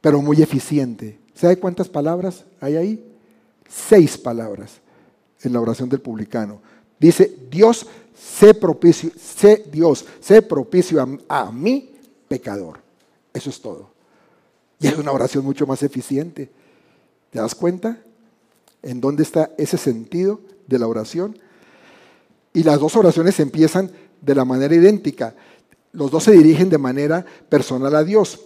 pero 0.00 0.20
muy 0.22 0.42
eficiente. 0.42 1.20
¿Sabe 1.34 1.56
cuántas 1.56 1.88
palabras 1.88 2.44
hay 2.60 2.76
ahí? 2.76 3.14
Seis 3.68 4.18
palabras 4.18 4.80
en 5.42 5.52
la 5.52 5.60
oración 5.60 5.88
del 5.88 6.00
publicano. 6.00 6.60
Dice, 6.98 7.32
Dios, 7.50 7.86
sé 8.14 8.54
propicio, 8.54 9.10
sé 9.18 9.64
Dios, 9.70 10.04
sé 10.20 10.42
propicio 10.42 11.00
a, 11.00 11.42
a 11.46 11.52
mí, 11.52 11.92
pecador. 12.28 12.80
Eso 13.32 13.50
es 13.50 13.60
todo. 13.60 13.90
Y 14.80 14.86
es 14.86 14.96
una 14.96 15.12
oración 15.12 15.44
mucho 15.44 15.66
más 15.66 15.82
eficiente. 15.82 16.50
¿Te 17.30 17.38
das 17.38 17.54
cuenta? 17.54 17.98
¿En 18.82 19.00
dónde 19.00 19.22
está 19.22 19.50
ese 19.58 19.78
sentido 19.78 20.40
de 20.66 20.78
la 20.78 20.86
oración? 20.86 21.38
Y 22.52 22.62
las 22.62 22.78
dos 22.78 22.94
oraciones 22.96 23.40
empiezan 23.40 23.90
de 24.20 24.34
la 24.34 24.44
manera 24.44 24.74
idéntica. 24.74 25.34
Los 25.92 26.10
dos 26.10 26.24
se 26.24 26.32
dirigen 26.32 26.70
de 26.70 26.78
manera 26.78 27.24
personal 27.48 27.94
a 27.94 28.04
Dios. 28.04 28.40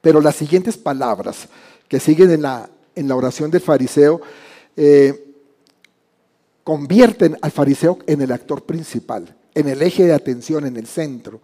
Pero 0.00 0.20
las 0.20 0.36
siguientes 0.36 0.76
palabras 0.76 1.48
que 1.86 2.00
siguen 2.00 2.30
en 2.30 2.42
la, 2.42 2.70
en 2.94 3.08
la 3.08 3.16
oración 3.16 3.50
del 3.50 3.60
fariseo 3.60 4.20
eh, 4.76 5.29
convierten 6.64 7.36
al 7.42 7.50
fariseo 7.50 7.98
en 8.06 8.22
el 8.22 8.32
actor 8.32 8.64
principal, 8.64 9.36
en 9.54 9.68
el 9.68 9.82
eje 9.82 10.06
de 10.06 10.12
atención, 10.12 10.66
en 10.66 10.76
el 10.76 10.86
centro 10.86 11.40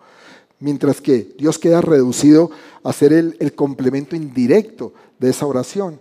mientras 0.58 1.00
que 1.00 1.34
Dios 1.36 1.58
queda 1.58 1.80
reducido 1.80 2.50
a 2.82 2.92
ser 2.92 3.12
el, 3.12 3.52
complemento 3.54 4.16
indirecto 4.16 4.92
de 5.18 5.30
esa 5.30 5.46
oración. 5.46 6.00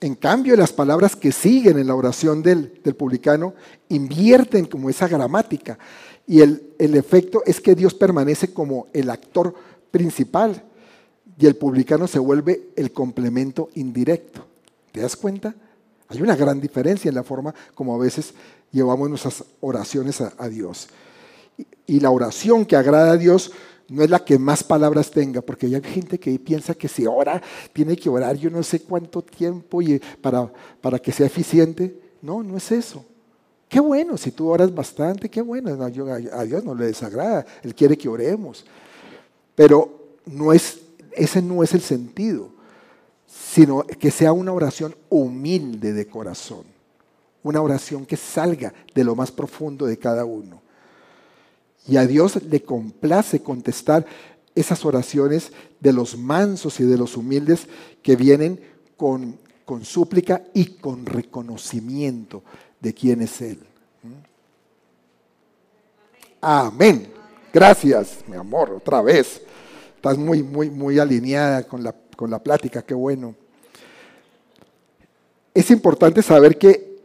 En 0.00 0.14
cambio, 0.14 0.56
las 0.56 0.72
palabras 0.72 1.16
que 1.16 1.32
siguen 1.32 1.78
en 1.78 1.88
la 1.88 1.94
oración 1.94 2.42
del, 2.42 2.68
publicano 2.96 3.54
invierten 3.88 4.66
como 4.66 4.88
esa 4.88 5.08
gramática 5.08 5.78
y 6.26 6.40
el, 6.40 6.62
el 6.78 6.94
efecto 6.94 7.42
es 7.46 7.60
que 7.60 7.74
Dios 7.74 7.94
permanece 7.94 8.52
como 8.52 8.86
el 8.92 9.10
actor 9.10 9.54
principal 9.90 10.62
y 11.38 11.46
el 11.46 11.56
publicano 11.56 12.06
se 12.06 12.18
vuelve 12.18 12.68
el 12.76 12.92
complemento 12.92 13.70
indirecto. 13.74 14.44
¿Te 14.92 15.00
das 15.00 15.16
cuenta? 15.16 15.54
Hay 16.08 16.22
una 16.22 16.36
gran 16.36 16.60
diferencia 16.60 17.08
en 17.08 17.14
la 17.14 17.22
forma 17.22 17.54
como 17.74 17.94
a 17.94 17.98
veces 17.98 18.32
llevamos 18.72 19.08
nuestras 19.08 19.44
oraciones 19.60 20.20
a 20.20 20.48
Dios. 20.48 20.88
Y 21.86 22.00
la 22.00 22.10
oración 22.10 22.64
que 22.64 22.76
agrada 22.76 23.12
a 23.12 23.16
Dios 23.16 23.52
no 23.88 24.02
es 24.02 24.10
la 24.10 24.24
que 24.24 24.38
más 24.38 24.62
palabras 24.62 25.10
tenga, 25.10 25.40
porque 25.40 25.66
hay 25.66 25.80
gente 25.82 26.18
que 26.20 26.38
piensa 26.38 26.74
que 26.74 26.88
si 26.88 27.06
ora, 27.06 27.42
tiene 27.72 27.96
que 27.96 28.08
orar 28.08 28.36
yo 28.36 28.50
no 28.50 28.62
sé 28.62 28.80
cuánto 28.80 29.22
tiempo 29.22 29.80
y 29.80 29.98
para, 30.20 30.52
para 30.80 30.98
que 30.98 31.10
sea 31.10 31.26
eficiente. 31.26 31.98
No, 32.20 32.42
no 32.42 32.56
es 32.56 32.70
eso. 32.70 33.04
Qué 33.68 33.80
bueno, 33.80 34.16
si 34.16 34.30
tú 34.30 34.48
oras 34.48 34.74
bastante, 34.74 35.28
qué 35.28 35.40
bueno. 35.40 35.70
a 35.82 36.44
Dios 36.44 36.64
no 36.64 36.74
le 36.74 36.86
desagrada, 36.86 37.46
Él 37.62 37.74
quiere 37.74 37.96
que 37.96 38.08
oremos. 38.08 38.64
Pero 39.54 40.16
no 40.26 40.52
es, 40.52 40.78
ese 41.12 41.42
no 41.42 41.62
es 41.62 41.74
el 41.74 41.80
sentido, 41.80 42.50
sino 43.28 43.82
que 43.82 44.10
sea 44.10 44.32
una 44.32 44.52
oración 44.52 44.96
humilde 45.10 45.92
de 45.92 46.06
corazón. 46.06 46.64
Una 47.42 47.60
oración 47.60 48.06
que 48.06 48.16
salga 48.16 48.72
de 48.94 49.04
lo 49.04 49.14
más 49.14 49.30
profundo 49.30 49.86
de 49.86 49.98
cada 49.98 50.24
uno. 50.24 50.62
Y 51.86 51.96
a 51.96 52.06
Dios 52.06 52.42
le 52.42 52.62
complace 52.62 53.40
contestar 53.40 54.04
esas 54.54 54.84
oraciones 54.84 55.52
de 55.78 55.92
los 55.92 56.16
mansos 56.16 56.80
y 56.80 56.84
de 56.84 56.98
los 56.98 57.16
humildes 57.16 57.68
que 58.02 58.16
vienen 58.16 58.60
con, 58.96 59.38
con 59.64 59.84
súplica 59.84 60.42
y 60.54 60.76
con 60.76 61.06
reconocimiento 61.06 62.42
de 62.80 62.92
quién 62.92 63.22
es 63.22 63.40
Él. 63.40 63.60
Amén. 66.40 67.12
Gracias, 67.52 68.18
mi 68.26 68.36
amor, 68.36 68.70
otra 68.70 69.02
vez. 69.02 69.40
Estás 69.96 70.16
muy, 70.16 70.42
muy, 70.42 70.70
muy 70.70 70.98
alineada 70.98 71.66
con 71.66 71.82
la, 71.82 71.94
con 72.18 72.32
la 72.32 72.42
plática, 72.42 72.82
qué 72.82 72.94
bueno. 72.94 73.36
Es 75.54 75.70
importante 75.70 76.20
saber 76.20 76.58
que, 76.58 76.98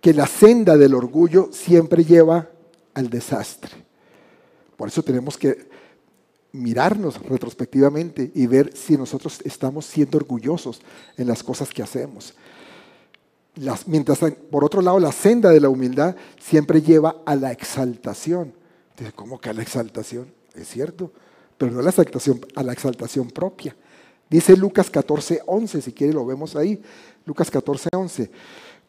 que 0.00 0.14
la 0.14 0.26
senda 0.26 0.78
del 0.78 0.94
orgullo 0.94 1.50
siempre 1.52 2.02
lleva 2.02 2.48
al 2.94 3.10
desastre. 3.10 3.72
Por 4.74 4.88
eso 4.88 5.02
tenemos 5.02 5.36
que 5.36 5.68
mirarnos 6.52 7.20
retrospectivamente 7.26 8.32
y 8.34 8.46
ver 8.46 8.74
si 8.74 8.96
nosotros 8.96 9.38
estamos 9.44 9.84
siendo 9.84 10.16
orgullosos 10.16 10.80
en 11.18 11.26
las 11.26 11.42
cosas 11.42 11.68
que 11.68 11.82
hacemos. 11.82 12.32
mientras, 13.84 14.18
por 14.50 14.64
otro 14.64 14.80
lado, 14.80 14.98
la 14.98 15.12
senda 15.12 15.50
de 15.50 15.60
la 15.60 15.68
humildad 15.68 16.16
siempre 16.40 16.80
lleva 16.80 17.16
a 17.26 17.36
la 17.36 17.52
exaltación. 17.52 18.54
¿cómo 19.14 19.38
que 19.38 19.50
a 19.50 19.52
la 19.52 19.60
exaltación? 19.60 20.32
Es 20.54 20.68
cierto, 20.68 21.12
pero 21.58 21.70
no 21.70 21.80
a 21.80 21.82
la 21.82 21.90
exaltación, 21.90 22.40
a 22.54 22.62
la 22.62 22.72
exaltación 22.72 23.30
propia. 23.30 23.76
Dice 24.30 24.56
Lucas 24.56 24.90
14, 24.90 25.42
11, 25.46 25.80
si 25.80 25.92
quiere 25.92 26.12
lo 26.12 26.26
vemos 26.26 26.54
ahí. 26.56 26.80
Lucas 27.24 27.50
14, 27.50 27.88
11. 27.92 28.30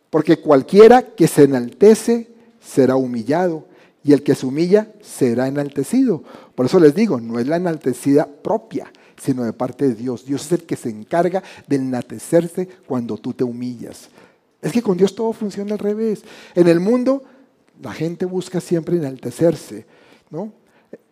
Porque 0.09 0.37
cualquiera 0.37 1.01
que 1.01 1.27
se 1.27 1.43
enaltece 1.43 2.29
será 2.59 2.95
humillado 2.95 3.65
y 4.03 4.13
el 4.13 4.23
que 4.23 4.35
se 4.35 4.45
humilla 4.45 4.91
será 5.01 5.47
enaltecido. 5.47 6.23
Por 6.55 6.65
eso 6.65 6.79
les 6.79 6.95
digo, 6.95 7.19
no 7.21 7.39
es 7.39 7.47
la 7.47 7.57
enaltecida 7.57 8.27
propia, 8.27 8.91
sino 9.17 9.43
de 9.43 9.53
parte 9.53 9.87
de 9.87 9.95
Dios. 9.95 10.25
Dios 10.25 10.45
es 10.45 10.51
el 10.53 10.63
que 10.63 10.75
se 10.75 10.89
encarga 10.89 11.43
de 11.67 11.75
enaltecerse 11.77 12.67
cuando 12.85 13.17
tú 13.17 13.33
te 13.33 13.43
humillas. 13.43 14.09
Es 14.61 14.71
que 14.71 14.81
con 14.81 14.97
Dios 14.97 15.15
todo 15.15 15.31
funciona 15.31 15.73
al 15.73 15.79
revés. 15.79 16.23
En 16.55 16.67
el 16.67 16.79
mundo 16.79 17.23
la 17.81 17.93
gente 17.93 18.25
busca 18.25 18.59
siempre 18.59 18.97
enaltecerse, 18.97 19.85
¿no? 20.29 20.51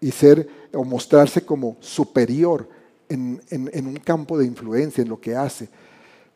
Y 0.02 0.12
ser 0.12 0.50
o 0.74 0.84
mostrarse 0.84 1.46
como 1.46 1.78
superior 1.80 2.68
en, 3.10 3.88
un 3.88 3.98
campo 3.98 4.38
de 4.38 4.46
influencia, 4.46 5.02
en 5.02 5.10
lo 5.10 5.20
que 5.20 5.36
hace. 5.36 5.70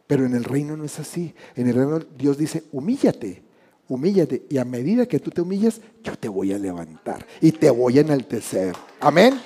Pero 0.07 0.25
en 0.25 0.35
el 0.35 0.43
reino 0.43 0.75
no 0.75 0.83
es 0.83 0.99
así. 0.99 1.33
En 1.55 1.67
el 1.67 1.75
reino 1.75 1.99
Dios 1.99 2.37
dice, 2.37 2.63
humíllate 2.71 3.43
humíllate 3.91 4.45
y 4.49 4.57
a 4.57 4.63
medida 4.63 5.05
que 5.05 5.19
tú 5.19 5.31
te 5.31 5.41
humillas, 5.41 5.81
yo 6.01 6.15
te 6.17 6.29
voy 6.29 6.53
a 6.53 6.57
levantar 6.57 7.27
y 7.41 7.51
te 7.51 7.69
voy 7.69 7.97
a 7.97 8.01
enaltecer. 8.01 8.73
Amén. 9.01 9.39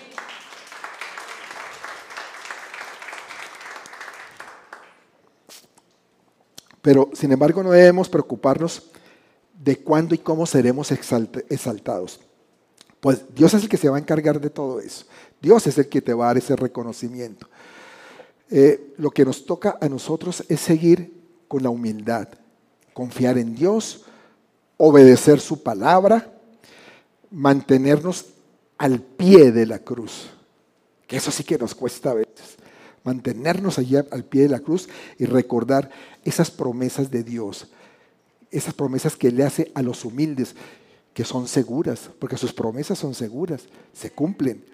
Pero, 6.84 7.10
sin 7.14 7.32
embargo, 7.32 7.64
no 7.64 7.72
debemos 7.72 8.08
preocuparnos 8.08 8.92
de 9.60 9.78
cuándo 9.78 10.14
y 10.14 10.20
cómo 10.20 10.46
seremos 10.46 10.92
exaltados. 10.92 12.20
Pues 13.06 13.22
Dios 13.36 13.54
es 13.54 13.62
el 13.62 13.70
que 13.70 13.78
se 13.78 13.88
va 13.88 13.98
a 13.98 14.00
encargar 14.00 14.42
de 14.42 14.50
todo 14.50 14.80
eso. 14.80 15.06
Dios 15.40 15.68
es 15.68 15.78
el 15.78 15.88
que 15.88 16.02
te 16.02 16.12
va 16.12 16.26
a 16.26 16.28
dar 16.30 16.38
ese 16.40 16.56
reconocimiento. 16.56 17.48
Eh, 18.50 18.96
lo 18.98 19.12
que 19.12 19.24
nos 19.24 19.46
toca 19.46 19.78
a 19.80 19.88
nosotros 19.88 20.44
es 20.50 20.60
seguir 20.60 21.14
con 21.48 21.62
la 21.62 21.70
humildad, 21.70 22.28
confiar 22.94 23.38
en 23.38 23.54
Dios, 23.54 24.06
obedecer 24.78 25.40
su 25.40 25.62
palabra, 25.62 26.34
mantenernos 27.30 28.26
al 28.80 29.00
pie 29.02 29.52
de 29.52 29.68
la 29.68 29.78
cruz, 29.78 30.32
que 31.06 31.18
eso 31.18 31.30
sí 31.30 31.44
que 31.44 31.60
nos 31.60 31.76
cuesta 31.76 32.10
a 32.10 32.16
veces, 32.16 32.56
mantenernos 33.04 33.78
allí 33.78 33.98
al 33.98 34.24
pie 34.24 34.42
de 34.42 34.50
la 34.50 34.62
cruz 34.62 34.90
y 35.20 35.26
recordar 35.26 35.92
esas 36.24 36.50
promesas 36.50 37.12
de 37.12 37.22
Dios, 37.22 37.68
esas 38.50 38.74
promesas 38.74 39.16
que 39.16 39.30
le 39.30 39.44
hace 39.44 39.72
a 39.76 39.84
los 39.84 40.06
humildes, 40.06 40.56
que 41.16 41.24
son 41.24 41.48
seguras, 41.48 42.10
porque 42.20 42.36
sus 42.36 42.52
promesas 42.52 43.00
son 43.00 43.16
seguras, 43.16 43.62
se 43.94 44.12
cumplen. 44.12 44.66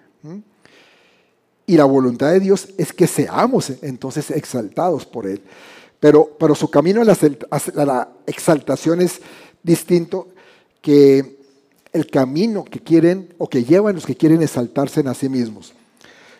Y 1.66 1.76
la 1.76 1.84
voluntad 1.84 2.32
de 2.32 2.40
Dios 2.40 2.70
es 2.76 2.92
que 2.92 3.06
seamos 3.06 3.70
entonces 3.80 4.28
exaltados 4.32 5.06
por 5.06 5.28
Él. 5.28 5.40
Pero, 6.00 6.36
pero 6.40 6.56
su 6.56 6.68
camino 6.68 7.00
a 7.00 7.84
la 7.84 8.08
exaltación 8.26 9.00
es 9.00 9.20
distinto 9.62 10.30
que 10.80 11.38
el 11.92 12.08
camino 12.08 12.64
que 12.64 12.80
quieren 12.80 13.32
o 13.38 13.48
que 13.48 13.62
llevan 13.62 13.94
los 13.94 14.04
que 14.04 14.16
quieren 14.16 14.42
exaltarse 14.42 14.98
en 14.98 15.06
a 15.06 15.14
sí 15.14 15.28
mismos. 15.28 15.72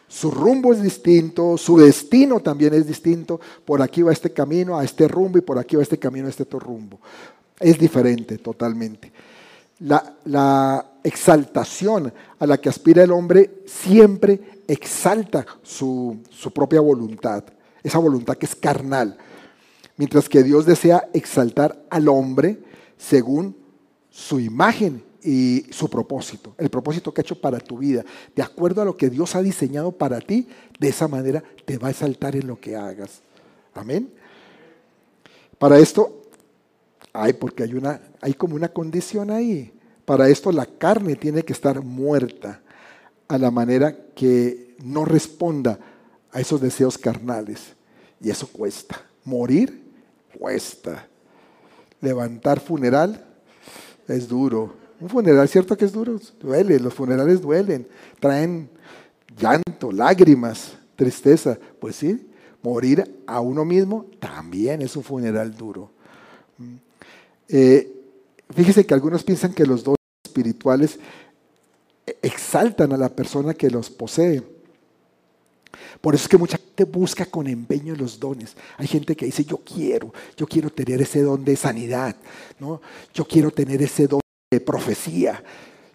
Su 0.08 0.32
rumbo 0.32 0.72
es 0.72 0.82
distinto, 0.82 1.56
su 1.56 1.78
destino 1.78 2.40
también 2.40 2.74
es 2.74 2.88
distinto. 2.88 3.40
Por 3.64 3.80
aquí 3.80 4.02
va 4.02 4.10
este 4.10 4.32
camino 4.32 4.76
a 4.76 4.82
este 4.82 5.06
rumbo 5.06 5.38
y 5.38 5.42
por 5.42 5.60
aquí 5.60 5.76
va 5.76 5.82
este 5.82 6.00
camino 6.00 6.26
a 6.26 6.30
este 6.30 6.42
otro 6.42 6.58
rumbo. 6.58 6.98
Es 7.60 7.78
diferente 7.78 8.38
totalmente. 8.38 9.12
La, 9.82 10.86
exaltación 11.04 12.12
a 12.38 12.46
la 12.46 12.58
que 12.58 12.68
aspira 12.68 13.02
el 13.02 13.10
hombre 13.10 13.64
siempre 13.66 14.62
exalta 14.68 15.44
su, 15.64 16.16
su 16.30 16.52
propia 16.52 16.80
voluntad, 16.80 17.42
esa 17.82 17.98
voluntad 17.98 18.36
que 18.36 18.46
es 18.46 18.54
carnal. 18.54 19.18
Mientras 19.96 20.28
que 20.28 20.44
Dios 20.44 20.64
desea 20.64 21.08
exaltar 21.12 21.84
al 21.90 22.06
hombre, 22.06 22.62
según 22.96 23.56
su 24.10 24.38
imagen 24.38 25.02
y 25.24 25.66
su 25.70 25.90
propósito, 25.90 26.54
el 26.58 26.70
propósito 26.70 27.12
que 27.12 27.20
ha 27.20 27.22
hecho 27.22 27.40
para 27.40 27.58
tu 27.58 27.78
vida, 27.78 28.04
de 28.36 28.42
acuerdo 28.42 28.82
a 28.82 28.84
lo 28.84 28.96
que 28.96 29.10
Dios 29.10 29.34
ha 29.34 29.42
diseñado 29.42 29.90
para 29.90 30.20
ti, 30.20 30.46
de 30.78 30.88
esa 30.88 31.08
manera 31.08 31.42
te 31.64 31.78
va 31.78 31.88
a 31.88 31.90
exaltar 31.90 32.36
en 32.36 32.46
lo 32.46 32.60
que 32.60 32.76
hagas. 32.76 33.22
Amén. 33.74 34.12
Para 35.58 35.78
esto, 35.78 36.21
hay 37.12 37.32
porque 37.34 37.62
hay 37.62 37.74
una, 37.74 38.00
hay 38.20 38.34
como 38.34 38.54
una 38.54 38.68
condición 38.68 39.30
ahí. 39.30 39.72
Para 40.04 40.28
esto 40.28 40.50
la 40.52 40.66
carne 40.66 41.16
tiene 41.16 41.42
que 41.42 41.52
estar 41.52 41.82
muerta 41.82 42.60
a 43.28 43.38
la 43.38 43.50
manera 43.50 43.96
que 44.14 44.74
no 44.82 45.04
responda 45.04 45.78
a 46.32 46.40
esos 46.40 46.60
deseos 46.60 46.98
carnales. 46.98 47.74
Y 48.20 48.30
eso 48.30 48.46
cuesta. 48.46 49.02
Morir 49.24 49.82
cuesta 50.38 51.06
levantar 52.02 52.60
funeral 52.60 53.24
es 54.06 54.28
duro. 54.28 54.74
Un 55.00 55.08
funeral, 55.08 55.48
¿cierto 55.48 55.76
que 55.76 55.86
es 55.86 55.92
duro? 55.92 56.20
Duele, 56.40 56.78
los 56.78 56.92
funerales 56.92 57.40
duelen, 57.40 57.86
traen 58.20 58.68
llanto, 59.38 59.90
lágrimas, 59.90 60.74
tristeza. 60.96 61.58
Pues 61.80 61.96
sí, 61.96 62.28
morir 62.62 63.22
a 63.26 63.40
uno 63.40 63.64
mismo 63.64 64.06
también 64.20 64.82
es 64.82 64.94
un 64.96 65.02
funeral 65.02 65.56
duro. 65.56 65.90
Eh, 67.52 67.92
fíjese 68.54 68.86
que 68.86 68.94
algunos 68.94 69.22
piensan 69.22 69.52
que 69.52 69.66
los 69.66 69.84
dones 69.84 69.98
espirituales 70.24 70.98
exaltan 72.22 72.92
a 72.94 72.96
la 72.96 73.10
persona 73.10 73.52
que 73.52 73.70
los 73.70 73.90
posee. 73.90 74.42
Por 76.00 76.14
eso 76.14 76.24
es 76.24 76.28
que 76.28 76.38
mucha 76.38 76.56
gente 76.56 76.84
busca 76.84 77.26
con 77.26 77.46
empeño 77.46 77.94
los 77.94 78.18
dones. 78.18 78.56
Hay 78.78 78.86
gente 78.86 79.14
que 79.14 79.26
dice, 79.26 79.44
yo 79.44 79.58
quiero, 79.58 80.12
yo 80.34 80.46
quiero 80.46 80.70
tener 80.70 81.02
ese 81.02 81.20
don 81.20 81.44
de 81.44 81.54
sanidad, 81.54 82.16
¿no? 82.58 82.80
yo 83.12 83.26
quiero 83.26 83.50
tener 83.50 83.82
ese 83.82 84.06
don 84.06 84.20
de 84.50 84.60
profecía, 84.60 85.44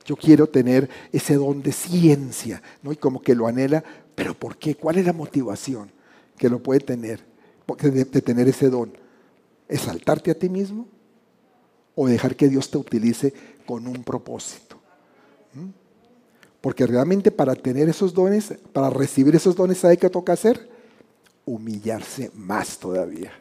yo 0.06 0.16
quiero 0.16 0.48
tener 0.48 0.90
ese 1.12 1.36
don 1.36 1.62
de 1.62 1.72
ciencia, 1.72 2.62
¿no? 2.84 2.92
y 2.92 2.98
como 2.98 3.20
que 3.20 3.36
lo 3.36 3.48
anhela, 3.48 3.84
pero 4.16 4.34
¿por 4.36 4.58
qué? 4.58 4.76
¿Cuál 4.76 4.98
es 5.00 5.06
la 5.06 5.14
motivación 5.14 5.92
que 6.38 6.50
lo 6.50 6.62
puede 6.62 6.80
tener 6.82 7.20
de, 7.82 8.06
de 8.06 8.22
tener 8.22 8.48
ese 8.48 8.70
don? 8.70 8.94
¿Exaltarte 9.68 10.32
a 10.32 10.36
ti 10.36 10.50
mismo 10.50 10.88
o 11.98 12.08
dejar 12.08 12.36
que 12.36 12.48
Dios 12.48 12.70
te 12.70 12.78
utilice 12.78 13.34
con 13.66 13.88
un 13.88 14.04
propósito? 14.04 14.78
¿Mm? 15.54 15.70
Porque 16.62 16.86
realmente 16.86 17.32
para 17.32 17.56
tener 17.56 17.90
esos 17.90 18.14
dones, 18.14 18.54
para 18.72 18.90
recibir 18.90 19.36
esos 19.36 19.56
dones, 19.56 19.80
¿sabe 19.80 19.98
qué 19.98 20.10
toca 20.10 20.34
hacer? 20.34 20.70
Humillarse 21.46 22.32
más 22.36 22.78
todavía. 22.78 23.32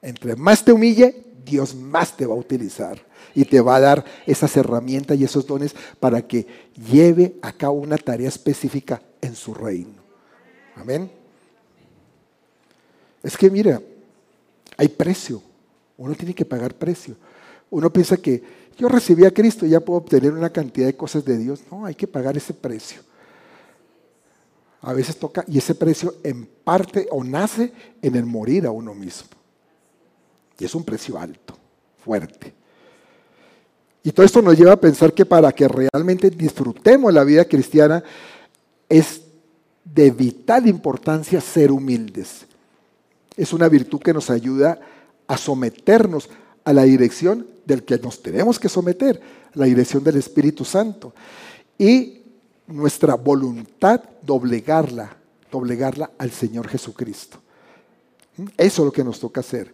Entre 0.00 0.36
más 0.36 0.64
te 0.64 0.72
humille, 0.72 1.24
Dios 1.44 1.74
más 1.74 2.16
te 2.16 2.26
va 2.26 2.34
a 2.34 2.38
utilizar 2.38 3.04
y 3.34 3.44
te 3.44 3.60
va 3.60 3.76
a 3.76 3.80
dar 3.80 4.04
esas 4.26 4.56
herramientas 4.56 5.18
y 5.18 5.24
esos 5.24 5.46
dones 5.46 5.74
para 5.98 6.26
que 6.26 6.46
lleve 6.90 7.36
a 7.42 7.52
cabo 7.52 7.74
una 7.74 7.98
tarea 7.98 8.28
específica 8.28 9.02
en 9.20 9.34
su 9.34 9.52
reino. 9.52 10.02
Amén. 10.76 11.10
Es 13.22 13.36
que 13.36 13.50
mira, 13.50 13.80
hay 14.76 14.88
precio. 14.88 15.42
Uno 15.96 16.14
tiene 16.14 16.34
que 16.34 16.44
pagar 16.44 16.74
precio. 16.74 17.16
Uno 17.74 17.92
piensa 17.92 18.16
que 18.16 18.40
yo 18.78 18.88
recibí 18.88 19.24
a 19.24 19.32
Cristo 19.32 19.66
y 19.66 19.70
ya 19.70 19.80
puedo 19.80 19.98
obtener 19.98 20.32
una 20.32 20.50
cantidad 20.50 20.86
de 20.86 20.96
cosas 20.96 21.24
de 21.24 21.36
Dios. 21.36 21.60
No, 21.72 21.84
hay 21.84 21.96
que 21.96 22.06
pagar 22.06 22.36
ese 22.36 22.54
precio. 22.54 23.02
A 24.80 24.92
veces 24.92 25.16
toca, 25.16 25.44
y 25.48 25.58
ese 25.58 25.74
precio 25.74 26.14
en 26.22 26.46
parte 26.46 27.08
o 27.10 27.24
nace 27.24 27.72
en 28.00 28.14
el 28.14 28.26
morir 28.26 28.64
a 28.66 28.70
uno 28.70 28.94
mismo. 28.94 29.28
Y 30.56 30.64
es 30.64 30.72
un 30.76 30.84
precio 30.84 31.18
alto, 31.18 31.56
fuerte. 32.04 32.54
Y 34.04 34.12
todo 34.12 34.24
esto 34.24 34.40
nos 34.40 34.56
lleva 34.56 34.74
a 34.74 34.80
pensar 34.80 35.12
que 35.12 35.26
para 35.26 35.50
que 35.50 35.66
realmente 35.66 36.30
disfrutemos 36.30 37.12
la 37.12 37.24
vida 37.24 37.44
cristiana 37.44 38.04
es 38.88 39.20
de 39.84 40.12
vital 40.12 40.68
importancia 40.68 41.40
ser 41.40 41.72
humildes. 41.72 42.46
Es 43.36 43.52
una 43.52 43.68
virtud 43.68 43.98
que 43.98 44.14
nos 44.14 44.30
ayuda 44.30 44.78
a 45.26 45.36
someternos 45.36 46.30
a 46.62 46.72
la 46.72 46.84
dirección 46.84 47.52
del 47.64 47.84
que 47.84 47.98
nos 47.98 48.22
tenemos 48.22 48.58
que 48.58 48.68
someter, 48.68 49.20
la 49.54 49.66
dirección 49.66 50.02
del 50.04 50.16
Espíritu 50.16 50.64
Santo. 50.64 51.14
Y 51.78 52.22
nuestra 52.66 53.14
voluntad 53.14 54.02
doblegarla, 54.22 55.16
doblegarla 55.50 56.10
al 56.18 56.30
Señor 56.30 56.68
Jesucristo. 56.68 57.38
Eso 58.56 58.82
es 58.82 58.86
lo 58.86 58.92
que 58.92 59.04
nos 59.04 59.20
toca 59.20 59.40
hacer. 59.40 59.72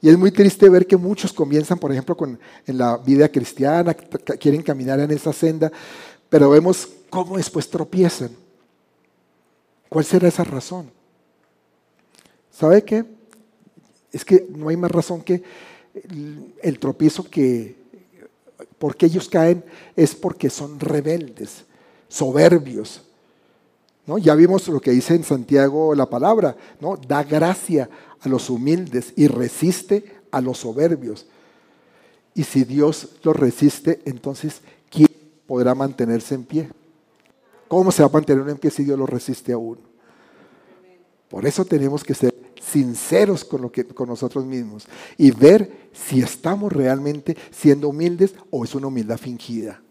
Y 0.00 0.08
es 0.08 0.18
muy 0.18 0.32
triste 0.32 0.68
ver 0.68 0.86
que 0.86 0.96
muchos 0.96 1.32
comienzan, 1.32 1.78
por 1.78 1.92
ejemplo, 1.92 2.16
con, 2.16 2.38
en 2.66 2.78
la 2.78 2.96
vida 2.96 3.28
cristiana, 3.28 3.94
quieren 3.94 4.62
caminar 4.62 4.98
en 4.98 5.12
esa 5.12 5.32
senda, 5.32 5.70
pero 6.28 6.50
vemos 6.50 6.88
cómo 7.08 7.36
después 7.36 7.70
tropiezan. 7.70 8.30
¿Cuál 9.88 10.04
será 10.04 10.26
esa 10.26 10.42
razón? 10.42 10.90
¿Sabe 12.50 12.82
qué? 12.82 13.04
Es 14.10 14.24
que 14.24 14.46
no 14.50 14.68
hay 14.68 14.76
más 14.76 14.90
razón 14.90 15.22
que 15.22 15.42
el, 16.62 16.78
tropiezo 16.78 17.24
que, 17.24 17.76
porque 18.78 19.06
ellos 19.06 19.28
caen, 19.28 19.64
es 19.96 20.14
porque 20.14 20.50
son 20.50 20.80
rebeldes, 20.80 21.64
soberbios. 22.08 23.02
¿no? 24.06 24.18
Ya 24.18 24.34
vimos 24.34 24.68
lo 24.68 24.80
que 24.80 24.90
dice 24.90 25.14
en 25.14 25.24
Santiago 25.24 25.94
la 25.94 26.08
palabra, 26.08 26.56
¿no? 26.80 26.96
da 26.96 27.22
gracia 27.22 27.88
a 28.20 28.28
los 28.28 28.50
humildes 28.50 29.12
y 29.16 29.26
resiste 29.26 30.20
a 30.30 30.40
los 30.40 30.58
soberbios. 30.58 31.26
Y 32.34 32.44
si 32.44 32.64
Dios 32.64 33.10
los 33.22 33.36
resiste, 33.36 34.00
entonces, 34.04 34.62
¿quién 34.90 35.08
podrá 35.46 35.74
mantenerse 35.74 36.34
en 36.34 36.44
pie? 36.44 36.70
¿Cómo 37.68 37.92
se 37.92 38.02
va 38.02 38.08
a 38.08 38.12
mantener 38.12 38.48
en 38.48 38.56
pie 38.56 38.70
si 38.70 38.84
Dios 38.84 38.98
lo 38.98 39.06
resiste 39.06 39.52
a 39.52 39.58
uno? 39.58 39.80
Por 41.28 41.46
eso 41.46 41.64
tenemos 41.64 42.04
que 42.04 42.14
ser 42.14 42.34
sinceros 42.62 43.44
con, 43.44 43.62
lo 43.62 43.72
que, 43.72 43.84
con 43.84 44.08
nosotros 44.08 44.44
mismos 44.44 44.86
y 45.16 45.30
ver 45.30 45.81
si 45.92 46.20
estamos 46.20 46.72
realmente 46.72 47.36
siendo 47.50 47.88
humildes 47.88 48.34
o 48.50 48.64
es 48.64 48.74
una 48.74 48.86
humildad 48.86 49.18
fingida. 49.18 49.82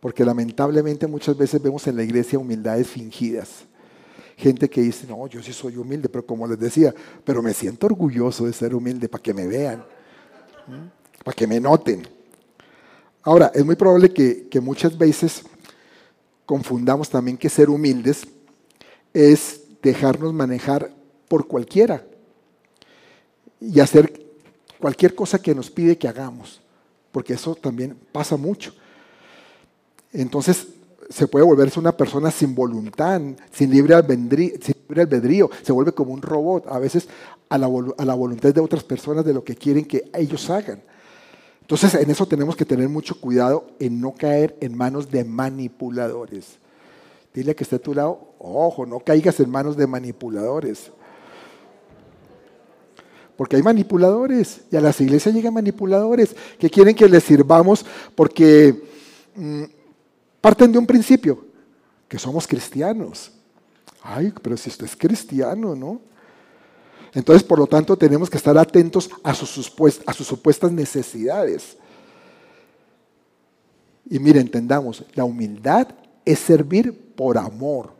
Porque 0.00 0.24
lamentablemente 0.24 1.06
muchas 1.06 1.36
veces 1.36 1.62
vemos 1.62 1.86
en 1.86 1.96
la 1.96 2.02
iglesia 2.02 2.38
humildades 2.38 2.88
fingidas. 2.88 3.64
Gente 4.36 4.68
que 4.68 4.82
dice, 4.82 5.06
no, 5.06 5.26
yo 5.28 5.42
sí 5.42 5.52
soy 5.52 5.76
humilde, 5.76 6.08
pero 6.08 6.26
como 6.26 6.46
les 6.46 6.58
decía, 6.58 6.94
pero 7.24 7.42
me 7.42 7.54
siento 7.54 7.86
orgulloso 7.86 8.46
de 8.46 8.52
ser 8.52 8.74
humilde 8.74 9.08
para 9.08 9.22
que 9.22 9.32
me 9.32 9.46
vean, 9.46 9.84
para 11.24 11.34
que 11.34 11.46
me 11.46 11.60
noten. 11.60 12.06
Ahora, 13.22 13.50
es 13.54 13.64
muy 13.64 13.76
probable 13.76 14.12
que, 14.12 14.48
que 14.48 14.60
muchas 14.60 14.98
veces 14.98 15.44
confundamos 16.44 17.08
también 17.08 17.38
que 17.38 17.48
ser 17.48 17.70
humildes 17.70 18.26
es 19.14 19.62
dejarnos 19.80 20.34
manejar 20.34 20.90
por 21.28 21.46
cualquiera 21.46 22.04
y 23.60 23.80
hacer 23.80 24.23
cualquier 24.84 25.14
cosa 25.14 25.38
que 25.40 25.54
nos 25.54 25.70
pide 25.70 25.96
que 25.96 26.06
hagamos, 26.06 26.60
porque 27.10 27.32
eso 27.32 27.54
también 27.54 27.96
pasa 28.12 28.36
mucho. 28.36 28.74
Entonces 30.12 30.66
se 31.08 31.26
puede 31.26 31.42
volverse 31.42 31.80
una 31.80 31.96
persona 31.96 32.30
sin 32.30 32.54
voluntad, 32.54 33.18
sin 33.50 33.70
libre 33.70 33.94
albedrío, 33.94 35.50
se 35.62 35.72
vuelve 35.72 35.92
como 35.92 36.12
un 36.12 36.20
robot, 36.20 36.66
a 36.68 36.78
veces 36.78 37.08
a 37.48 37.56
la, 37.56 37.66
a 37.96 38.04
la 38.04 38.12
voluntad 38.12 38.52
de 38.52 38.60
otras 38.60 38.84
personas 38.84 39.24
de 39.24 39.32
lo 39.32 39.42
que 39.42 39.54
quieren 39.54 39.86
que 39.86 40.10
ellos 40.12 40.50
hagan. 40.50 40.82
Entonces 41.62 41.94
en 41.94 42.10
eso 42.10 42.26
tenemos 42.26 42.54
que 42.54 42.66
tener 42.66 42.90
mucho 42.90 43.18
cuidado 43.18 43.66
en 43.78 44.02
no 44.02 44.12
caer 44.12 44.54
en 44.60 44.76
manos 44.76 45.10
de 45.10 45.24
manipuladores. 45.24 46.58
Dile 47.32 47.54
que 47.54 47.64
esté 47.64 47.76
a 47.76 47.78
tu 47.78 47.94
lado, 47.94 48.34
ojo, 48.38 48.84
no 48.84 49.00
caigas 49.00 49.40
en 49.40 49.48
manos 49.48 49.78
de 49.78 49.86
manipuladores. 49.86 50.90
Porque 53.36 53.56
hay 53.56 53.62
manipuladores 53.62 54.60
y 54.70 54.76
a 54.76 54.80
las 54.80 55.00
iglesias 55.00 55.34
llegan 55.34 55.54
manipuladores 55.54 56.34
que 56.58 56.70
quieren 56.70 56.94
que 56.94 57.08
les 57.08 57.24
sirvamos 57.24 57.84
porque 58.14 58.82
mm, 59.34 59.64
parten 60.40 60.70
de 60.70 60.78
un 60.78 60.86
principio, 60.86 61.44
que 62.08 62.18
somos 62.18 62.46
cristianos. 62.46 63.32
Ay, 64.02 64.32
pero 64.42 64.56
si 64.56 64.68
usted 64.68 64.84
es 64.84 64.96
cristiano, 64.96 65.74
¿no? 65.74 66.00
Entonces, 67.14 67.44
por 67.44 67.58
lo 67.58 67.66
tanto, 67.66 67.96
tenemos 67.96 68.28
que 68.28 68.36
estar 68.36 68.58
atentos 68.58 69.08
a 69.22 69.34
sus, 69.34 69.48
supuestas 69.48 70.72
necesidades. 70.72 71.76
Y 74.10 74.18
mire, 74.18 74.40
entendamos, 74.40 75.04
la 75.14 75.24
humildad 75.24 75.88
es 76.24 76.40
servir 76.40 77.14
por 77.14 77.38
amor. 77.38 77.94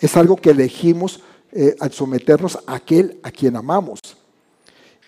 Es 0.00 0.16
algo 0.16 0.36
que 0.36 0.50
elegimos 0.50 1.20
eh, 1.52 1.74
al 1.80 1.92
someternos 1.92 2.58
a 2.66 2.76
aquel 2.76 3.18
a 3.22 3.30
quien 3.32 3.56
amamos. 3.56 3.98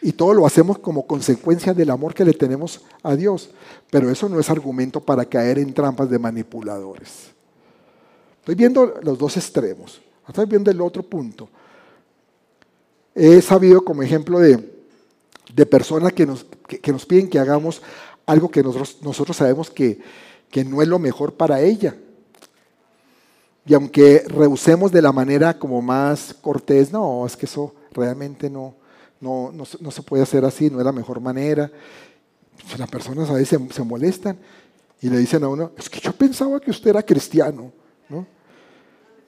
Y 0.02 0.12
todo 0.12 0.34
lo 0.34 0.44
hacemos 0.44 0.78
como 0.78 1.06
consecuencia 1.06 1.72
del 1.72 1.90
amor 1.90 2.12
que 2.12 2.24
le 2.24 2.32
tenemos 2.32 2.80
a 3.04 3.14
Dios. 3.14 3.50
Pero 3.88 4.10
eso 4.10 4.28
no 4.28 4.40
es 4.40 4.50
argumento 4.50 5.00
para 5.00 5.24
caer 5.24 5.60
en 5.60 5.72
trampas 5.72 6.10
de 6.10 6.18
manipuladores. 6.18 7.30
Estoy 8.40 8.56
viendo 8.56 8.94
los 9.02 9.16
dos 9.16 9.36
extremos. 9.36 10.00
Estoy 10.26 10.46
viendo 10.46 10.72
el 10.72 10.80
otro 10.80 11.04
punto. 11.04 11.48
He 13.14 13.40
sabido 13.40 13.84
como 13.84 14.02
ejemplo 14.02 14.40
de, 14.40 14.56
personas 15.66 16.12
que 16.12 16.26
nos, 16.26 16.46
nos, 16.86 17.06
piden 17.06 17.28
que 17.28 17.38
hagamos 17.38 17.80
algo 18.26 18.50
que 18.50 18.62
nosotros, 18.62 18.98
nosotros 19.02 19.36
sabemos 19.36 19.70
que, 19.70 20.00
que 20.50 20.64
no 20.64 20.82
es 20.82 20.88
lo 20.88 20.98
mejor 20.98 21.34
para 21.34 21.60
ella. 21.60 21.94
Y 23.64 23.74
aunque 23.74 24.24
rehusemos 24.26 24.90
de 24.90 25.02
la 25.02 25.12
manera 25.12 25.56
como 25.56 25.80
más 25.80 26.34
cortés, 26.34 26.90
no, 26.90 27.24
es 27.24 27.36
que 27.36 27.46
eso 27.46 27.72
realmente 27.92 28.50
no, 28.50 28.74
no, 29.22 29.52
no, 29.52 29.90
se 29.92 30.02
puede 30.02 30.24
hacer 30.24 30.44
así, 30.44 30.68
no 30.68 30.80
es 30.80 30.84
la 30.84 30.90
mejor 30.90 31.20
manera. 31.20 31.70
Las 32.76 32.90
personas 32.90 33.30
a 33.30 33.34
veces 33.34 33.60
se, 33.70 33.82
molestan 33.84 34.36
y 35.00 35.08
le 35.08 35.18
dicen 35.18 35.44
a 35.44 35.48
uno, 35.48 35.70
es 35.78 35.88
que 35.88 36.00
yo 36.00 36.12
pensaba 36.12 36.58
que 36.58 36.72
usted 36.72 36.90
era 36.90 37.04
cristiano, 37.04 37.72
¿no? 38.08 38.26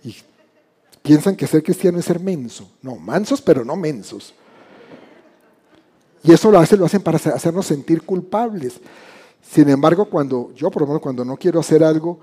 Y 0.03 0.17
piensan 1.01 1.37
que 1.37 1.47
ser 1.47 1.63
cristiano 1.63 1.99
es 2.01 2.05
ser 2.07 2.19
menso. 2.19 2.69
No, 2.83 2.97
mansos, 2.97 3.41
pero 3.41 3.65
no 3.65 3.77
mensos. 3.77 4.35
Y 6.25 6.33
eso 6.33 6.51
lo 6.51 6.59
hacen, 6.59 6.81
lo 6.81 6.87
hacen 6.87 7.03
para 7.03 7.19
hacernos 7.19 7.65
sentir 7.65 8.03
culpables. 8.03 8.81
Sin 9.49 9.69
embargo, 9.69 10.07
cuando 10.07 10.53
yo, 10.57 10.73
por 10.73 10.83
lo 10.83 10.89
menos, 10.89 11.03
cuando 11.03 11.25
no 11.25 11.37
quiero 11.37 11.61
hacer 11.61 11.85
algo, 11.85 12.19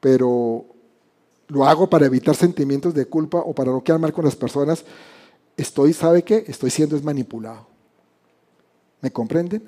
pero 0.00 0.66
lo 1.48 1.64
hago 1.64 1.88
para 1.88 2.04
evitar 2.04 2.36
sentimientos 2.36 2.92
de 2.92 3.06
culpa 3.06 3.38
o 3.38 3.54
para 3.54 3.70
no 3.70 3.82
quedar 3.82 4.00
mal 4.00 4.12
con 4.12 4.26
las 4.26 4.36
personas, 4.36 4.84
estoy, 5.60 5.92
¿sabe 5.92 6.22
qué? 6.22 6.44
Estoy 6.46 6.70
siendo 6.70 6.96
es 6.96 7.04
manipulado. 7.04 7.66
¿Me 9.00 9.10
comprenden? 9.10 9.62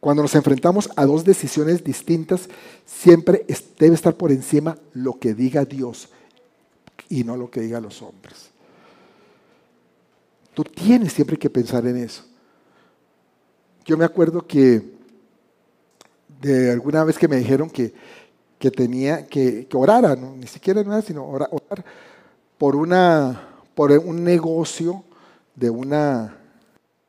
Cuando 0.00 0.22
nos 0.22 0.34
enfrentamos 0.34 0.88
a 0.94 1.04
dos 1.04 1.24
decisiones 1.24 1.82
distintas, 1.82 2.48
siempre 2.84 3.44
debe 3.78 3.94
estar 3.94 4.14
por 4.14 4.30
encima 4.30 4.78
lo 4.92 5.18
que 5.18 5.34
diga 5.34 5.64
Dios 5.64 6.08
y 7.08 7.24
no 7.24 7.36
lo 7.36 7.50
que 7.50 7.60
digan 7.60 7.82
los 7.82 8.02
hombres. 8.02 8.50
Tú 10.54 10.64
tienes 10.64 11.12
siempre 11.12 11.36
que 11.36 11.50
pensar 11.50 11.86
en 11.86 11.96
eso. 11.96 12.24
Yo 13.84 13.96
me 13.96 14.04
acuerdo 14.04 14.46
que 14.46 14.82
de 16.40 16.70
alguna 16.70 17.04
vez 17.04 17.18
que 17.18 17.28
me 17.28 17.36
dijeron 17.36 17.70
que, 17.70 17.92
que 18.58 18.70
tenía 18.70 19.26
que, 19.26 19.66
que 19.66 19.78
ni 20.36 20.46
siquiera 20.46 20.82
nada, 20.82 21.02
sino 21.02 21.26
orar 21.26 21.50
por 22.58 22.76
una 22.76 23.45
por 23.76 23.92
un 23.92 24.24
negocio 24.24 25.04
de 25.54 25.68
una, 25.68 26.34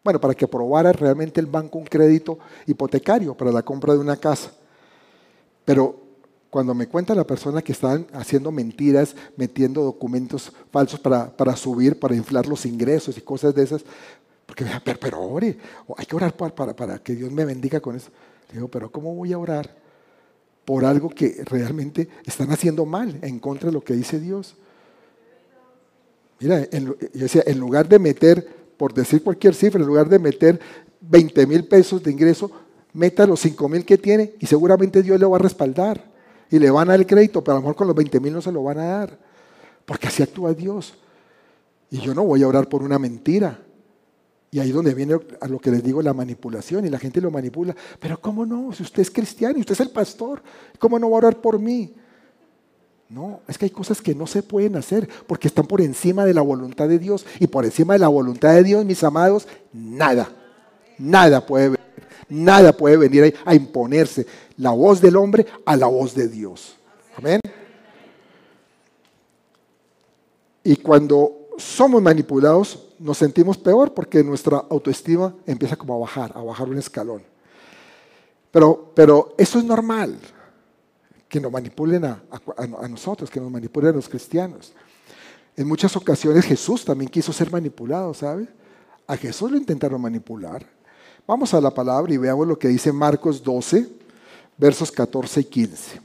bueno, 0.03 0.19
para 0.19 0.35
que 0.35 0.43
aprobara 0.43 0.91
realmente 0.91 1.39
el 1.39 1.45
banco 1.45 1.79
un 1.79 1.85
crédito 1.85 2.37
hipotecario 2.65 3.33
para 3.35 3.53
la 3.53 3.63
compra 3.63 3.93
de 3.93 3.99
una 3.99 4.17
casa. 4.17 4.51
Pero 5.63 5.97
cuando 6.49 6.75
me 6.75 6.87
cuenta 6.87 7.15
la 7.15 7.25
persona 7.25 7.61
que 7.61 7.71
estaban 7.71 8.05
haciendo 8.11 8.51
mentiras, 8.51 9.15
metiendo 9.37 9.81
documentos 9.81 10.51
falsos 10.69 10.99
para, 10.99 11.29
para 11.37 11.55
subir, 11.55 11.97
para 11.97 12.17
inflar 12.17 12.45
los 12.47 12.65
ingresos 12.65 13.17
y 13.17 13.21
cosas 13.21 13.55
de 13.55 13.63
esas, 13.63 13.85
porque 14.45 14.65
me 14.65 14.71
pero, 14.83 14.99
pero 14.99 15.21
ore, 15.21 15.57
hay 15.95 16.05
que 16.05 16.15
orar 16.17 16.35
para, 16.35 16.53
para, 16.53 16.75
para 16.75 16.99
que 16.99 17.15
Dios 17.15 17.31
me 17.31 17.45
bendiga 17.45 17.79
con 17.79 17.95
eso. 17.95 18.09
Le 18.49 18.55
digo, 18.55 18.67
pero 18.67 18.91
¿cómo 18.91 19.15
voy 19.15 19.31
a 19.31 19.37
orar 19.37 19.73
por 20.65 20.83
algo 20.83 21.09
que 21.09 21.45
realmente 21.45 22.09
están 22.25 22.51
haciendo 22.51 22.85
mal 22.85 23.19
en 23.21 23.39
contra 23.39 23.67
de 23.67 23.73
lo 23.73 23.85
que 23.85 23.93
dice 23.93 24.19
Dios? 24.19 24.57
Mira, 26.39 26.69
yo 26.69 26.95
decía, 27.13 27.43
en 27.45 27.59
lugar 27.59 27.87
de 27.87 27.99
meter, 27.99 28.47
por 28.77 28.93
decir 28.93 29.23
cualquier 29.23 29.55
cifra, 29.55 29.81
en 29.81 29.87
lugar 29.87 30.07
de 30.07 30.19
meter 30.19 30.59
20 31.01 31.47
mil 31.47 31.65
pesos 31.65 32.03
de 32.03 32.11
ingreso, 32.11 32.51
meta 32.93 33.25
los 33.25 33.39
5 33.39 33.69
mil 33.69 33.85
que 33.85 33.97
tiene 33.97 34.33
y 34.39 34.45
seguramente 34.45 35.01
Dios 35.01 35.19
le 35.19 35.25
va 35.25 35.37
a 35.37 35.39
respaldar 35.39 36.03
y 36.49 36.59
le 36.59 36.69
van 36.69 36.87
a 36.89 36.91
dar 36.91 36.99
el 36.99 37.07
crédito, 37.07 37.43
pero 37.43 37.53
a 37.53 37.59
lo 37.59 37.61
mejor 37.61 37.75
con 37.75 37.87
los 37.87 37.95
20 37.95 38.19
mil 38.19 38.33
no 38.33 38.41
se 38.41 38.51
lo 38.51 38.63
van 38.63 38.79
a 38.79 38.85
dar, 38.85 39.19
porque 39.85 40.07
así 40.07 40.23
actúa 40.23 40.53
Dios. 40.53 40.93
Y 41.89 41.99
yo 41.99 42.13
no 42.13 42.23
voy 42.23 42.43
a 42.43 42.47
orar 42.47 42.67
por 42.67 42.83
una 42.83 42.99
mentira. 42.99 43.63
Y 44.49 44.59
ahí 44.59 44.69
es 44.69 44.75
donde 44.75 44.93
viene 44.93 45.17
a 45.41 45.47
lo 45.47 45.59
que 45.59 45.71
les 45.71 45.83
digo 45.83 46.01
la 46.01 46.13
manipulación 46.13 46.85
y 46.85 46.89
la 46.89 46.99
gente 46.99 47.19
lo 47.19 47.31
manipula. 47.31 47.75
Pero 47.99 48.19
¿cómo 48.19 48.45
no? 48.45 48.71
Si 48.71 48.83
usted 48.83 49.01
es 49.01 49.11
cristiano 49.11 49.57
y 49.57 49.61
usted 49.61 49.73
es 49.73 49.81
el 49.81 49.89
pastor, 49.89 50.41
¿cómo 50.79 50.97
no 50.99 51.09
va 51.09 51.15
a 51.15 51.19
orar 51.19 51.41
por 51.41 51.59
mí? 51.59 51.93
No, 53.09 53.39
es 53.47 53.57
que 53.57 53.65
hay 53.65 53.71
cosas 53.71 54.01
que 54.01 54.13
no 54.13 54.27
se 54.27 54.43
pueden 54.43 54.75
hacer 54.75 55.07
porque 55.27 55.47
están 55.47 55.65
por 55.65 55.79
encima 55.81 56.25
de 56.25 56.33
la 56.33 56.41
voluntad 56.41 56.89
de 56.89 56.99
Dios. 56.99 57.25
Y 57.39 57.47
por 57.47 57.63
encima 57.63 57.93
de 57.93 57.99
la 57.99 58.09
voluntad 58.09 58.53
de 58.53 58.63
Dios, 58.63 58.83
mis 58.85 59.03
amados, 59.03 59.47
nada. 59.71 60.29
Nada 60.97 61.45
puede 61.45 61.69
venir, 61.69 61.79
nada 62.27 62.73
puede 62.73 62.97
venir 62.97 63.35
a 63.45 63.55
imponerse 63.55 64.25
la 64.57 64.71
voz 64.71 64.99
del 64.99 65.15
hombre 65.15 65.45
a 65.65 65.77
la 65.77 65.87
voz 65.87 66.13
de 66.15 66.27
Dios. 66.27 66.75
Amén. 67.15 67.39
Y 70.63 70.75
cuando 70.75 71.47
somos 71.57 72.01
manipulados, 72.01 72.87
nos 72.99 73.17
sentimos 73.17 73.57
peor 73.57 73.93
porque 73.93 74.23
nuestra 74.23 74.57
autoestima 74.69 75.33
empieza 75.45 75.75
como 75.75 75.95
a 75.95 75.99
bajar, 75.99 76.31
a 76.35 76.41
bajar 76.41 76.67
un 76.67 76.77
escalón. 76.77 77.23
Pero, 78.51 78.91
pero 78.93 79.33
eso 79.37 79.59
es 79.59 79.65
normal, 79.65 80.17
que 81.27 81.39
nos 81.39 81.51
manipulen 81.51 82.05
a, 82.05 82.21
nosotros, 82.89 83.29
que 83.29 83.39
nos 83.39 83.51
manipulen 83.51 83.91
a 83.91 83.95
los 83.95 84.07
cristianos. 84.07 84.73
En 85.55 85.67
muchas 85.67 85.95
ocasiones 85.95 86.45
Jesús 86.45 86.85
también 86.85 87.09
quiso 87.09 87.33
ser 87.33 87.51
manipulado, 87.51 88.13
¿sabe? 88.13 88.47
A 89.05 89.17
Jesús 89.17 89.51
lo 89.51 89.57
intentaron 89.57 90.01
manipular. 90.01 90.65
Vamos 91.25 91.53
a 91.53 91.59
la 91.59 91.71
palabra 91.71 92.13
y 92.13 92.17
veamos 92.17 92.47
lo 92.47 92.57
que 92.57 92.69
dice 92.69 92.93
Marcos 92.93 93.43
12, 93.43 93.89
versos 94.57 94.91
14 94.91 95.41
y 95.41 95.43
15. 95.43 96.01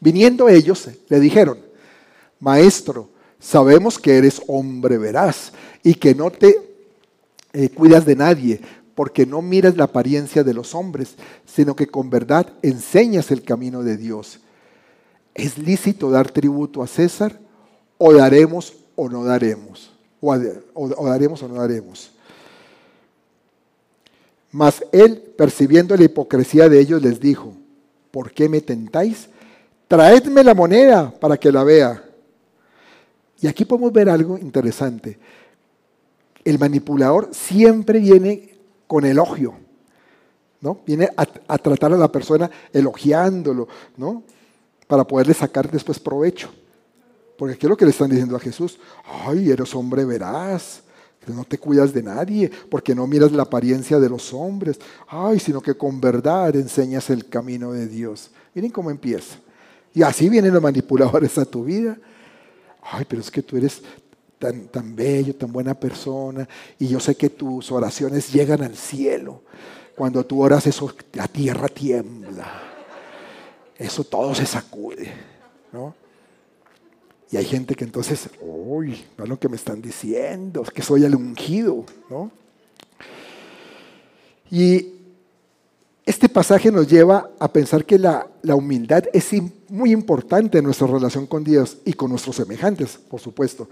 Viniendo 0.00 0.48
ellos, 0.48 0.88
le 1.08 1.20
dijeron, 1.20 1.58
Maestro, 2.40 3.10
sabemos 3.38 3.98
que 3.98 4.16
eres 4.16 4.40
hombre 4.46 4.96
veraz 4.96 5.52
y 5.82 5.94
que 5.94 6.14
no 6.14 6.30
te 6.30 6.56
eh, 7.52 7.68
cuidas 7.68 8.06
de 8.06 8.16
nadie, 8.16 8.60
porque 9.00 9.24
no 9.24 9.40
miras 9.40 9.78
la 9.78 9.84
apariencia 9.84 10.44
de 10.44 10.52
los 10.52 10.74
hombres, 10.74 11.14
sino 11.46 11.74
que 11.74 11.86
con 11.86 12.10
verdad 12.10 12.52
enseñas 12.60 13.30
el 13.30 13.42
camino 13.42 13.82
de 13.82 13.96
Dios. 13.96 14.40
¿Es 15.34 15.56
lícito 15.56 16.10
dar 16.10 16.30
tributo 16.30 16.82
a 16.82 16.86
César? 16.86 17.40
¿O 17.96 18.12
daremos 18.12 18.74
o 18.96 19.08
no 19.08 19.24
daremos? 19.24 19.90
¿O, 20.20 20.36
daremos 21.06 21.42
o 21.42 21.48
no 21.48 21.54
daremos? 21.54 22.12
Mas 24.52 24.84
él, 24.92 25.16
percibiendo 25.34 25.96
la 25.96 26.04
hipocresía 26.04 26.68
de 26.68 26.78
ellos, 26.78 27.00
les 27.00 27.18
dijo, 27.18 27.54
¿por 28.10 28.32
qué 28.32 28.50
me 28.50 28.60
tentáis? 28.60 29.30
Traedme 29.88 30.44
la 30.44 30.52
moneda 30.52 31.10
para 31.10 31.38
que 31.38 31.50
la 31.50 31.64
vea. 31.64 32.04
Y 33.40 33.46
aquí 33.46 33.64
podemos 33.64 33.94
ver 33.94 34.10
algo 34.10 34.36
interesante. 34.36 35.18
El 36.44 36.58
manipulador 36.58 37.30
siempre 37.32 37.98
viene 37.98 38.49
con 38.90 39.04
elogio, 39.04 39.54
¿no? 40.60 40.80
Viene 40.84 41.08
a, 41.16 41.58
tratar 41.58 41.92
a 41.92 41.96
la 41.96 42.10
persona 42.10 42.50
elogiándolo, 42.72 43.68
¿no? 43.96 44.24
Para 44.88 45.04
poderle 45.04 45.32
sacar 45.32 45.70
después 45.70 46.00
provecho. 46.00 46.50
Porque 47.38 47.54
aquí 47.54 47.66
es 47.66 47.70
lo 47.70 47.76
que 47.76 47.84
le 47.84 47.92
están 47.92 48.10
diciendo 48.10 48.34
a 48.34 48.40
Jesús. 48.40 48.80
Ay, 49.24 49.48
eres 49.48 49.72
hombre 49.76 50.04
veraz 50.04 50.82
no 51.28 51.44
te 51.44 51.58
cuidas 51.58 51.92
de 51.92 52.02
nadie, 52.02 52.50
porque 52.68 52.94
no 52.94 53.06
miras 53.06 53.32
la 53.32 53.42
apariencia 53.42 53.98
de 53.98 54.08
los 54.08 54.32
hombres. 54.32 54.78
Ay, 55.06 55.38
sino 55.38 55.60
que 55.60 55.74
con 55.74 56.00
verdad 56.00 56.56
enseñas 56.56 57.10
el 57.10 57.28
camino 57.28 57.72
de 57.72 57.86
Dios. 57.86 58.30
Miren 58.54 58.70
cómo 58.70 58.90
empieza. 58.90 59.36
Y 59.94 60.02
así 60.02 60.28
vienen 60.28 60.52
los 60.52 60.62
manipuladores 60.62 61.36
a 61.38 61.44
tu 61.44 61.64
vida. 61.64 61.96
Ay, 62.82 63.04
pero 63.08 63.20
es 63.20 63.30
que 63.30 63.42
tú 63.42 63.56
eres 63.56 63.82
tan, 64.40 64.68
tan 64.68 64.96
bello, 64.96 65.36
tan 65.36 65.52
buena 65.52 65.78
persona, 65.78 66.48
y 66.78 66.88
yo 66.88 66.98
sé 66.98 67.14
que 67.14 67.28
tus 67.28 67.70
oraciones 67.70 68.32
llegan 68.32 68.62
al 68.62 68.74
cielo. 68.74 69.42
Cuando 69.94 70.24
tú 70.24 70.42
oras, 70.42 70.66
eso, 70.66 70.92
la 71.12 71.28
tierra 71.28 71.68
tiembla. 71.68 72.62
Eso 73.76 74.02
todo 74.02 74.34
se 74.34 74.46
sacude. 74.46 75.12
¿no? 75.72 75.94
Y 77.30 77.36
hay 77.36 77.44
gente 77.44 77.74
que 77.74 77.84
entonces, 77.84 78.30
uy, 78.40 79.04
no 79.18 79.26
lo 79.26 79.38
que 79.38 79.50
me 79.50 79.56
están 79.56 79.82
diciendo, 79.82 80.62
es 80.62 80.70
que 80.70 80.82
soy 80.82 81.04
el 81.04 81.14
ungido, 81.14 81.84
¿no? 82.08 82.30
Y 84.50 84.99
este 86.10 86.28
pasaje 86.28 86.72
nos 86.72 86.88
lleva 86.88 87.30
a 87.38 87.52
pensar 87.52 87.84
que 87.84 87.96
la, 87.96 88.26
la, 88.42 88.56
humildad 88.56 89.04
es 89.12 89.30
muy 89.68 89.92
importante 89.92 90.58
en 90.58 90.64
nuestra 90.64 90.88
relación 90.88 91.24
con 91.24 91.44
Dios 91.44 91.78
y 91.84 91.92
con 91.92 92.10
nuestros 92.10 92.34
semejantes, 92.34 92.98
por 92.98 93.20
supuesto. 93.20 93.68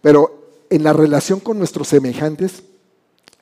Pero 0.00 0.50
en 0.70 0.82
la 0.82 0.92
relación 0.92 1.38
con 1.38 1.56
nuestros 1.56 1.86
semejantes 1.86 2.64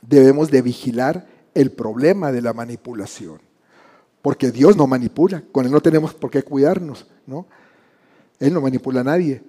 debemos 0.02 0.50
de 0.50 0.60
vigilar 0.60 1.26
el 1.54 1.72
problema 1.72 2.30
de 2.30 2.42
la 2.42 2.52
manipulación. 2.52 3.40
Porque 4.20 4.50
Dios 4.50 4.76
no 4.76 4.86
manipula, 4.86 5.42
con 5.50 5.64
Él 5.64 5.72
no 5.72 5.80
tenemos 5.80 6.12
por 6.12 6.30
qué 6.30 6.42
cuidarnos, 6.42 7.06
¿no? 7.26 7.46
Él 8.38 8.52
no 8.52 8.60
manipula 8.60 9.00
a 9.00 9.04
nadie, 9.04 9.42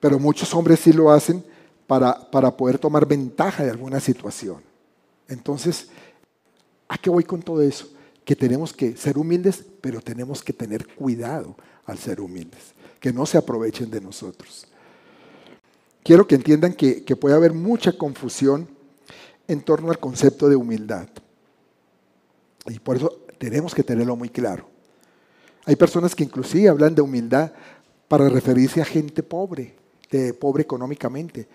pero 0.00 0.18
muchos 0.18 0.52
hombres 0.54 0.80
sí 0.80 0.92
lo 0.92 1.10
hacen 1.10 1.42
para, 1.86 2.30
para 2.30 2.54
poder 2.54 2.78
tomar 2.78 3.06
ventaja 3.06 3.64
de 3.64 3.70
alguna 3.70 4.00
situación. 4.00 4.58
Entonces, 5.28 5.88
¿a 6.88 6.98
qué 6.98 7.08
voy 7.08 7.24
con 7.24 7.40
todo 7.40 7.62
eso? 7.62 7.88
Que 8.24 8.36
tenemos 8.36 8.72
que 8.72 8.96
ser 8.96 9.18
humildes, 9.18 9.64
pero 9.80 10.00
tenemos 10.00 10.42
que 10.42 10.52
tener 10.52 10.86
cuidado 10.86 11.56
al 11.84 11.98
ser 11.98 12.20
humildes, 12.20 12.74
que 13.00 13.12
no 13.12 13.26
se 13.26 13.36
aprovechen 13.36 13.90
de 13.90 14.00
nosotros. 14.00 14.66
Quiero 16.02 16.26
que 16.26 16.34
entiendan 16.34 16.74
que, 16.74 17.04
que 17.04 17.16
puede 17.16 17.34
haber 17.34 17.52
mucha 17.52 17.92
confusión 17.92 18.68
en 19.48 19.60
torno 19.62 19.90
al 19.90 19.98
concepto 19.98 20.48
de 20.48 20.56
humildad. 20.56 21.08
Y 22.66 22.78
por 22.78 22.96
eso 22.96 23.24
tenemos 23.38 23.74
que 23.74 23.82
tenerlo 23.82 24.16
muy 24.16 24.30
claro. 24.30 24.68
Hay 25.66 25.76
personas 25.76 26.14
que 26.14 26.24
inclusive 26.24 26.68
hablan 26.68 26.94
de 26.94 27.02
humildad 27.02 27.52
para 28.08 28.28
referirse 28.28 28.80
a 28.80 28.84
gente 28.84 29.22
pobre, 29.22 29.74
pobre 30.38 30.62
económicamente. 30.62 31.48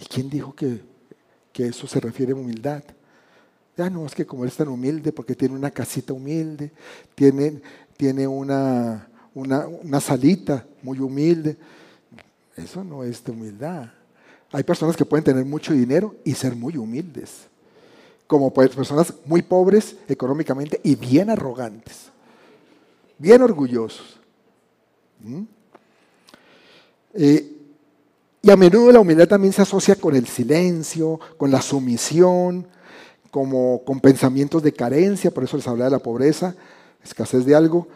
¿Y 0.00 0.04
quién 0.06 0.28
dijo 0.28 0.54
que, 0.54 0.82
eso 1.54 1.86
se 1.86 2.00
refiere 2.00 2.32
a 2.32 2.36
humildad? 2.36 2.82
Ya 3.76 3.90
no, 3.90 4.06
es 4.06 4.14
que 4.14 4.24
como 4.24 4.44
es 4.44 4.56
tan 4.56 4.68
humilde, 4.68 5.12
porque 5.12 5.34
tiene 5.34 5.54
una 5.54 5.70
casita 5.70 6.12
humilde, 6.12 6.70
tiene, 7.14 7.60
tiene 7.96 8.26
una, 8.26 9.08
una, 9.34 10.00
salita 10.00 10.64
muy 10.82 11.00
humilde. 11.00 11.56
Eso 12.56 12.84
no 12.84 13.02
es 13.02 13.24
de 13.24 13.32
humildad. 13.32 13.90
Hay 14.52 14.62
personas 14.62 14.96
que 14.96 15.04
pueden 15.04 15.24
tener 15.24 15.44
mucho 15.44 15.72
dinero 15.72 16.14
y 16.24 16.34
ser 16.34 16.54
muy 16.54 16.76
humildes, 16.76 17.48
como 18.28 18.54
personas 18.54 19.12
muy 19.24 19.42
pobres 19.42 19.96
económicamente 20.08 20.80
y 20.84 20.94
bien 20.94 21.28
arrogantes, 21.28 22.10
bien 23.18 23.42
orgullosos. 23.42 24.20
Eh, 27.12 27.50
y 28.40 28.50
a 28.50 28.56
menudo 28.56 28.92
la 28.92 29.00
humildad 29.00 29.26
también 29.26 29.52
se 29.52 29.62
asocia 29.62 29.96
con 29.96 30.14
el 30.14 30.28
silencio, 30.28 31.18
con 31.36 31.50
la 31.50 31.60
sumisión, 31.60 32.68
como 33.34 33.82
con 33.84 33.98
pensamientos 33.98 34.62
de 34.62 34.72
carencia, 34.72 35.32
por 35.32 35.42
eso 35.42 35.56
les 35.56 35.66
hablaba 35.66 35.90
de 35.90 35.96
la 35.96 36.02
pobreza, 36.02 36.54
escasez 37.02 37.44
de 37.44 37.56
algo. 37.56 37.88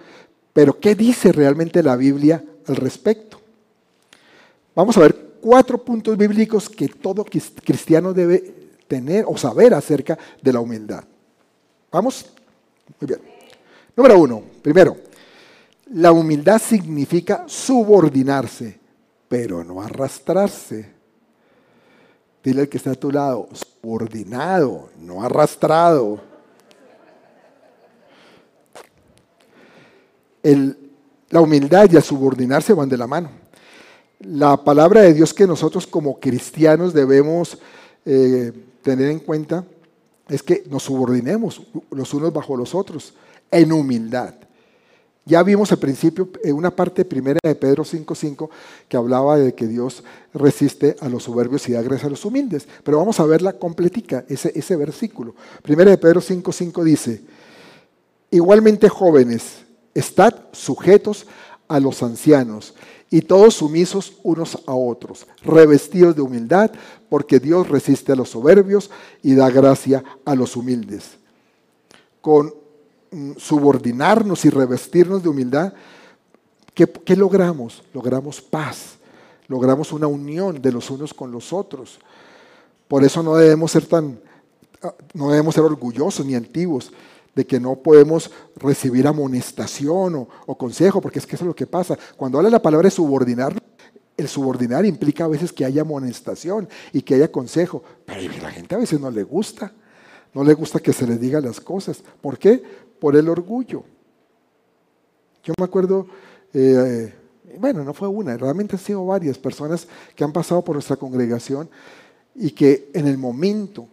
Pero 0.53 0.81
¿qué 0.81 0.97
dice 0.97 1.31
realmente 1.31 1.81
la 1.81 1.95
Biblia 1.95 2.43
al 2.67 2.75
respecto? 2.75 3.41
Vamos 4.75 4.97
a 4.97 5.01
ver 5.03 5.15
cuatro 5.41 5.79
puntos 5.79 6.17
bíblicos 6.17 6.69
que 6.69 6.89
todo 6.89 7.25
cristiano 7.25 8.13
debe 8.13 8.53
tener 8.89 9.27
o 9.29 9.37
saber 9.37 9.75
acerca 9.75 10.19
de 10.43 10.53
la 10.53 10.59
humildad. 10.59 11.05
¿Vamos? 11.93 12.27
Muy 13.01 13.07
bien. 13.07 13.21
Número 13.95 14.19
uno, 14.19 14.43
primero, 14.61 14.97
la 15.93 16.11
humildad 16.11 16.61
significa 16.61 17.45
subordinarse 17.47 18.81
pero 19.29 19.63
no 19.63 19.81
arrastrarse. 19.81 20.98
Dile 22.43 22.63
al 22.63 22.69
que 22.69 22.77
está 22.79 22.93
a 22.93 22.95
tu 22.95 23.11
lado, 23.11 23.49
subordinado, 23.53 24.91
no 24.99 25.23
arrastrado. 25.23 26.21
la 31.31 31.41
humildad 31.43 31.91
y 31.91 31.97
el 31.97 32.03
subordinarse 32.03 32.73
van 32.73 32.89
de 32.89 32.97
la 32.97 33.07
mano. 33.07 33.31
La 34.21 34.57
palabra 34.57 35.03
de 35.03 35.13
Dios 35.13 35.35
que 35.35 35.47
nosotros 35.47 35.87
como 35.87 36.19
cristianos 36.19 36.95
debemos 36.95 37.59
eh, 38.07 38.53
tener 38.83 39.11
en 39.11 39.19
cuenta 39.19 39.65
es 40.29 40.43
que 40.43 40.65
nos 40.71 40.85
subordinemos 40.85 41.63
los 41.91 42.15
unos 42.15 42.33
bajo 42.33 42.57
los 42.57 42.75
otros 42.75 43.15
en 43.51 43.73
humildad. 43.73 44.35
Ya 45.29 45.43
vimos 45.43 45.71
al 45.73 45.79
principio 45.79 46.31
en 46.43 46.57
una 46.57 46.71
parte 46.75 47.05
primera 47.05 47.39
de 47.43 47.55
Pedro 47.55 47.85
5.5 47.85 48.49
que 48.89 48.97
hablaba 48.97 49.37
de 49.37 49.55
que 49.55 49.67
Dios 49.67 50.03
resiste 50.33 50.97
a 51.01 51.09
los 51.11 51.25
soberbios 51.25 51.69
y 51.69 51.73
da 51.73 51.83
gracia 51.83 52.07
a 52.07 52.11
los 52.11 52.25
humildes. 52.25 52.67
Pero 52.83 52.97
vamos 52.97 53.21
a 53.21 53.27
verla 53.27 53.53
completica, 53.53 54.25
ese, 54.27 54.59
ese 54.59 54.75
versículo. 54.77 55.35
Primera 55.63 55.91
de 55.91 55.99
Pedro 55.99 56.23
5.5 56.23 56.83
dice, 56.83 57.21
igualmente 58.31 58.89
jóvenes, 58.89 59.67
estad 59.93 60.35
sujetos 60.53 61.27
a 61.69 61.79
los 61.79 62.03
ancianos 62.03 62.73
y 63.11 63.21
todos 63.21 63.53
sumisos 63.53 64.15
unos 64.23 64.59
a 64.65 64.73
otros, 64.73 65.27
revestidos 65.45 66.17
de 66.17 66.23
humildad, 66.23 66.71
porque 67.11 67.39
Dios 67.39 67.69
resiste 67.69 68.13
a 68.13 68.17
los 68.17 68.31
soberbios 68.31 68.91
y 69.23 69.35
da 69.35 69.51
gracia 69.51 70.03
a 70.25 70.35
los 70.35 70.57
humildes. 70.57 71.19
Con 72.23 72.55
subordinarnos 73.37 74.45
y 74.45 74.51
revestirnos 74.51 75.23
de 75.23 75.29
humildad, 75.29 75.73
¿qué, 76.75 77.17
logramos? 77.17 77.83
Logramos 77.93 78.41
paz, 78.41 78.99
logramos 79.49 79.93
una 79.93 80.07
unión 80.07 80.61
de 80.61 80.73
los 80.73 80.91
unos 80.91 81.13
con 81.15 81.31
los 81.31 81.53
otros. 81.53 81.99
Por 82.87 83.05
eso 83.05 83.23
no 83.23 83.37
debemos 83.37 83.73
ser 83.73 83.87
tan, 83.87 84.21
no 85.15 85.31
debemos 85.31 85.55
ser 85.55 85.65
orgullosos 85.65 86.25
ni 86.25 86.35
antiguos 86.35 86.93
de 87.35 87.47
que 87.47 87.61
no 87.61 87.77
podemos 87.77 88.31
recibir 88.57 89.07
amonestación 89.07 90.27
o, 90.47 90.59
consejo, 90.59 91.01
porque 91.01 91.21
es 91.21 91.27
que 91.27 91.37
eso 91.37 91.45
es 91.45 91.49
lo 91.49 91.55
que 91.55 91.67
pasa. 91.67 91.97
Cuando 92.17 92.39
habla 92.39 92.51
la 92.51 92.63
palabra 92.63 92.87
de 92.87 92.91
subordinar, 92.91 93.55
el 94.17 94.29
subordinar 94.29 94.85
implica 94.85 95.25
a 95.25 95.29
veces 95.29 95.53
que 95.53 95.65
haya 95.65 95.83
amonestación 95.83 96.69
y 96.93 97.03
que 97.03 97.15
haya 97.15 97.31
consejo, 97.31 97.83
pero 98.05 98.21
a 98.21 98.43
la 98.43 98.51
gente 98.51 98.75
a 98.75 98.79
veces 98.79 98.99
no 98.99 99.11
le 99.11 99.23
gusta, 99.23 99.73
no 100.35 100.43
le 100.43 100.55
gusta 100.55 100.81
que 100.81 100.93
se 100.93 101.07
le 101.07 101.17
diga 101.17 101.41
las 101.41 101.61
cosas. 101.61 102.03
¿Por 102.21 102.39
qué? 102.39 102.63
Por 103.01 103.17
el 103.17 103.29
orgullo. 103.29 103.85
Yo 105.45 105.55
me 105.59 105.65
acuerdo, 105.65 106.07
eh, 106.53 107.13
bueno, 107.59 107.85
no 107.85 107.95
fue 107.95 108.09
una, 108.09 108.37
realmente 108.37 108.77
han 108.77 108.83
sido 108.83 109.07
varias 109.07 109.39
personas 109.39 109.87
que 110.15 110.25
han 110.25 110.33
pasado 110.33 110.63
por 110.63 110.75
nuestra 110.75 110.97
congregación 110.97 111.69
y 112.35 112.51
que 112.51 112.91
en 112.93 113.07
el 113.07 113.19
momento 113.19 113.89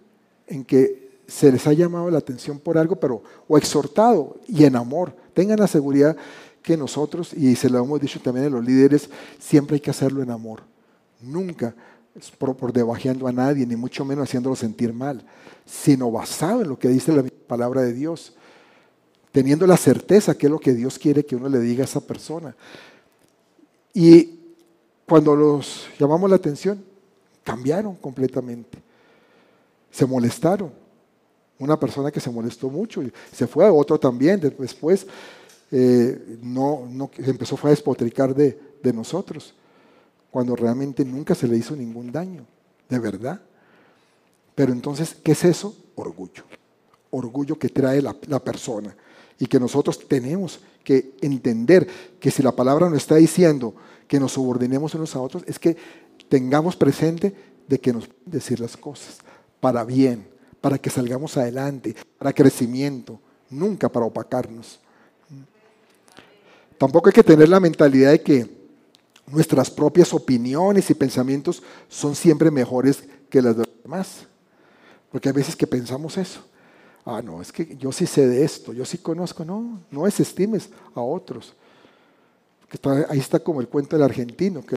en 0.48 0.64
que 0.64 1.06
se 1.28 1.52
les 1.52 1.66
ha 1.66 1.74
llamado 1.74 2.10
la 2.12 2.20
atención 2.20 2.60
por 2.60 2.78
algo, 2.78 2.98
pero 2.98 3.24
o 3.48 3.58
exhortado 3.58 4.38
y 4.48 4.66
en 4.66 4.76
amor, 4.76 5.16
tengan 5.34 5.60
la 5.60 5.68
seguridad 5.68 6.16
que 6.62 6.78
nosotros, 6.78 7.34
y 7.34 7.56
se 7.56 7.70
lo 7.70 7.84
hemos 7.84 8.02
dicho 8.02 8.20
también 8.20 8.48
a 8.48 8.50
los 8.50 8.66
líderes, 8.66 9.10
siempre 9.40 9.76
hay 9.76 9.80
que 9.80 9.92
hacerlo 9.92 10.22
en 10.24 10.32
amor. 10.32 10.62
Nunca 11.22 11.76
por, 12.38 12.56
por 12.56 12.74
debajeando 12.74 13.28
a 13.28 13.32
nadie, 13.32 13.66
ni 13.66 13.76
mucho 13.76 14.06
menos 14.06 14.24
haciéndolo 14.28 14.56
sentir 14.56 14.94
mal, 14.94 15.24
sino 15.66 16.12
basado 16.12 16.62
en 16.62 16.70
lo 16.70 16.80
que 16.80 16.90
dice 16.90 17.14
la 17.14 17.24
palabra 17.48 17.82
de 17.82 17.94
Dios, 17.94 18.36
teniendo 19.36 19.68
la 19.68 19.76
certeza 19.76 20.38
que 20.38 20.46
es 20.46 20.50
lo 20.50 20.60
que 20.60 20.74
Dios 20.74 20.98
quiere 20.98 21.26
que 21.26 21.36
uno 21.36 21.50
le 21.50 21.60
diga 21.60 21.84
a 21.84 21.84
esa 21.84 22.00
persona. 22.00 22.56
Y 23.94 24.40
cuando 25.06 25.36
los 25.36 25.88
llamamos 26.00 26.30
la 26.30 26.38
atención, 26.38 26.82
cambiaron 27.44 27.96
completamente. 27.96 28.78
Se 29.92 30.06
molestaron. 30.06 30.72
Una 31.60 31.78
persona 31.78 32.12
que 32.12 32.22
se 32.22 32.30
molestó 32.30 32.70
mucho 32.70 33.04
se 33.30 33.46
fue, 33.46 33.70
otro 33.70 34.00
también. 34.00 34.40
Después 34.40 35.06
eh, 35.70 36.38
no, 36.42 36.88
no, 36.90 37.12
empezó 37.18 37.60
a 37.62 37.72
despotricar 37.72 38.34
de, 38.34 38.58
de 38.82 38.94
nosotros, 38.94 39.54
cuando 40.32 40.56
realmente 40.56 41.04
nunca 41.04 41.36
se 41.36 41.46
le 41.46 41.58
hizo 41.58 41.76
ningún 41.76 42.10
daño, 42.10 42.46
de 42.88 43.00
verdad. 43.00 43.42
Pero 44.56 44.72
entonces, 44.72 45.14
¿qué 45.22 45.34
es 45.34 45.44
eso? 45.44 45.76
Orgullo. 45.96 46.46
Orgullo 47.12 47.60
que 47.60 47.68
trae 47.68 48.02
la, 48.02 48.16
la 48.28 48.40
persona 48.40 48.96
y 49.40 49.48
que 49.48 49.60
nosotros 49.60 50.08
tenemos 50.08 50.60
que 50.84 51.14
entender 51.22 51.88
que 52.20 52.32
si 52.32 52.42
la 52.42 52.52
palabra 52.52 52.90
nos 52.90 52.98
está 52.98 53.16
diciendo 53.16 53.76
que 54.08 54.20
nos 54.20 54.34
subordinemos 54.34 54.94
unos 54.96 55.16
a 55.16 55.22
otros, 55.22 55.44
es 55.48 55.60
que 55.60 55.76
tengamos 56.30 56.76
presente 56.76 57.36
de 57.68 57.80
que 57.80 57.92
nos 57.92 58.08
pueden 58.08 58.32
decir 58.32 58.60
las 58.60 58.78
cosas 58.78 59.18
para 59.60 59.84
bien, 59.84 60.28
para 60.62 60.78
que 60.78 60.90
salgamos 60.90 61.38
adelante, 61.38 61.96
para 62.18 62.34
crecimiento, 62.34 63.20
nunca 63.50 63.90
para 63.90 64.06
opacarnos. 64.06 64.80
Tampoco 66.78 67.10
hay 67.10 67.14
que 67.14 67.24
tener 67.24 67.50
la 67.50 67.60
mentalidad 67.60 68.12
de 68.12 68.22
que 68.22 68.66
nuestras 69.28 69.72
propias 69.72 70.14
opiniones 70.14 70.90
y 70.90 70.94
pensamientos 70.94 71.64
son 71.88 72.16
siempre 72.16 72.52
mejores 72.52 73.04
que 73.30 73.42
las 73.42 73.58
de 73.58 73.64
los 73.64 73.84
demás. 73.84 74.28
Porque 75.12 75.30
hay 75.30 75.34
veces 75.34 75.56
que 75.56 75.66
pensamos 75.66 76.18
eso. 76.18 76.42
Ah, 77.06 77.22
no, 77.24 77.40
es 77.42 77.52
que 77.52 77.78
yo 77.78 77.92
sí 77.92 78.08
sé 78.08 78.28
de 78.28 78.44
esto, 78.44 78.74
yo 78.74 78.84
sí 78.84 78.98
conozco. 78.98 79.46
No, 79.46 79.82
no 79.92 80.06
desestimes 80.06 80.70
a 80.96 81.02
otros. 81.02 81.54
ahí 83.10 83.20
está 83.20 83.40
como 83.40 83.62
el 83.62 83.68
cuento 83.68 83.96
del 83.96 84.04
argentino, 84.04 84.66
que 84.66 84.76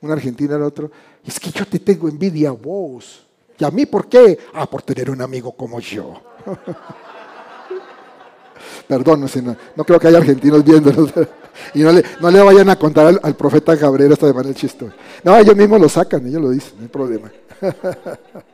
un 0.00 0.10
argentino 0.10 0.54
al 0.54 0.62
otro, 0.62 0.90
es 1.24 1.40
que 1.40 1.50
yo 1.50 1.66
te 1.66 1.78
tengo 1.78 2.08
envidia 2.08 2.50
a 2.50 2.52
vos. 2.52 3.26
¿Y 3.58 3.64
a 3.64 3.70
mí 3.70 3.86
por 3.86 4.06
qué? 4.06 4.38
Ah, 4.52 4.66
por 4.66 4.82
tener 4.82 5.10
un 5.10 5.22
amigo 5.22 5.52
como 5.52 5.80
yo. 5.80 6.20
Perdón, 8.86 9.20
no, 9.20 9.56
no, 9.76 9.84
creo 9.84 9.98
que 9.98 10.08
haya 10.08 10.18
argentinos 10.18 10.62
viéndonos. 10.64 11.10
y 11.74 11.80
no 11.80 11.92
le, 11.92 12.04
no 12.20 12.30
le 12.30 12.40
vayan 12.40 12.68
a 12.68 12.76
contar 12.76 13.18
al, 13.22 13.34
profeta 13.36 13.74
Gabriel 13.76 14.12
hasta 14.12 14.26
de 14.26 14.34
manera 14.34 14.54
chistosa. 14.54 14.94
No, 15.24 15.36
ellos 15.36 15.56
mismos 15.56 15.80
lo 15.80 15.88
sacan, 15.88 16.26
ellos 16.26 16.42
lo 16.42 16.50
dicen, 16.50 16.74
no 16.76 16.82
hay 16.82 16.88
problema. 16.88 17.32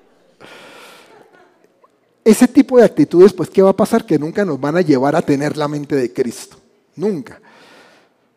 Ese 2.27 2.49
tipo 2.49 2.77
de 2.77 2.85
actitudes, 2.85 3.33
pues, 3.33 3.49
¿qué 3.49 3.63
va 3.63 3.71
a 3.71 3.77
pasar? 3.77 4.05
Que 4.05 4.19
nunca 4.19 4.45
nos 4.45 4.61
van 4.61 4.77
a 4.77 4.81
llevar 4.81 5.15
a 5.15 5.23
tener 5.23 5.57
la 5.57 5.69
mente 5.69 5.95
de 5.95 6.13
Cristo. 6.13 6.57
Nunca. 6.97 7.41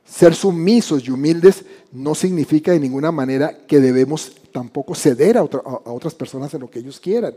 Ser 0.05 0.35
sumisos 0.35 1.03
y 1.03 1.09
humildes 1.09 1.65
no 1.91 2.13
significa 2.13 2.71
de 2.71 2.79
ninguna 2.79 3.11
manera 3.11 3.65
que 3.65 3.79
debemos 3.79 4.31
tampoco 4.51 4.93
ceder 4.93 5.39
a, 5.39 5.41
otras 5.41 6.13
personas 6.13 6.53
en 6.53 6.61
lo 6.61 6.69
que 6.69 6.77
ellos 6.77 6.99
quieran. 6.99 7.33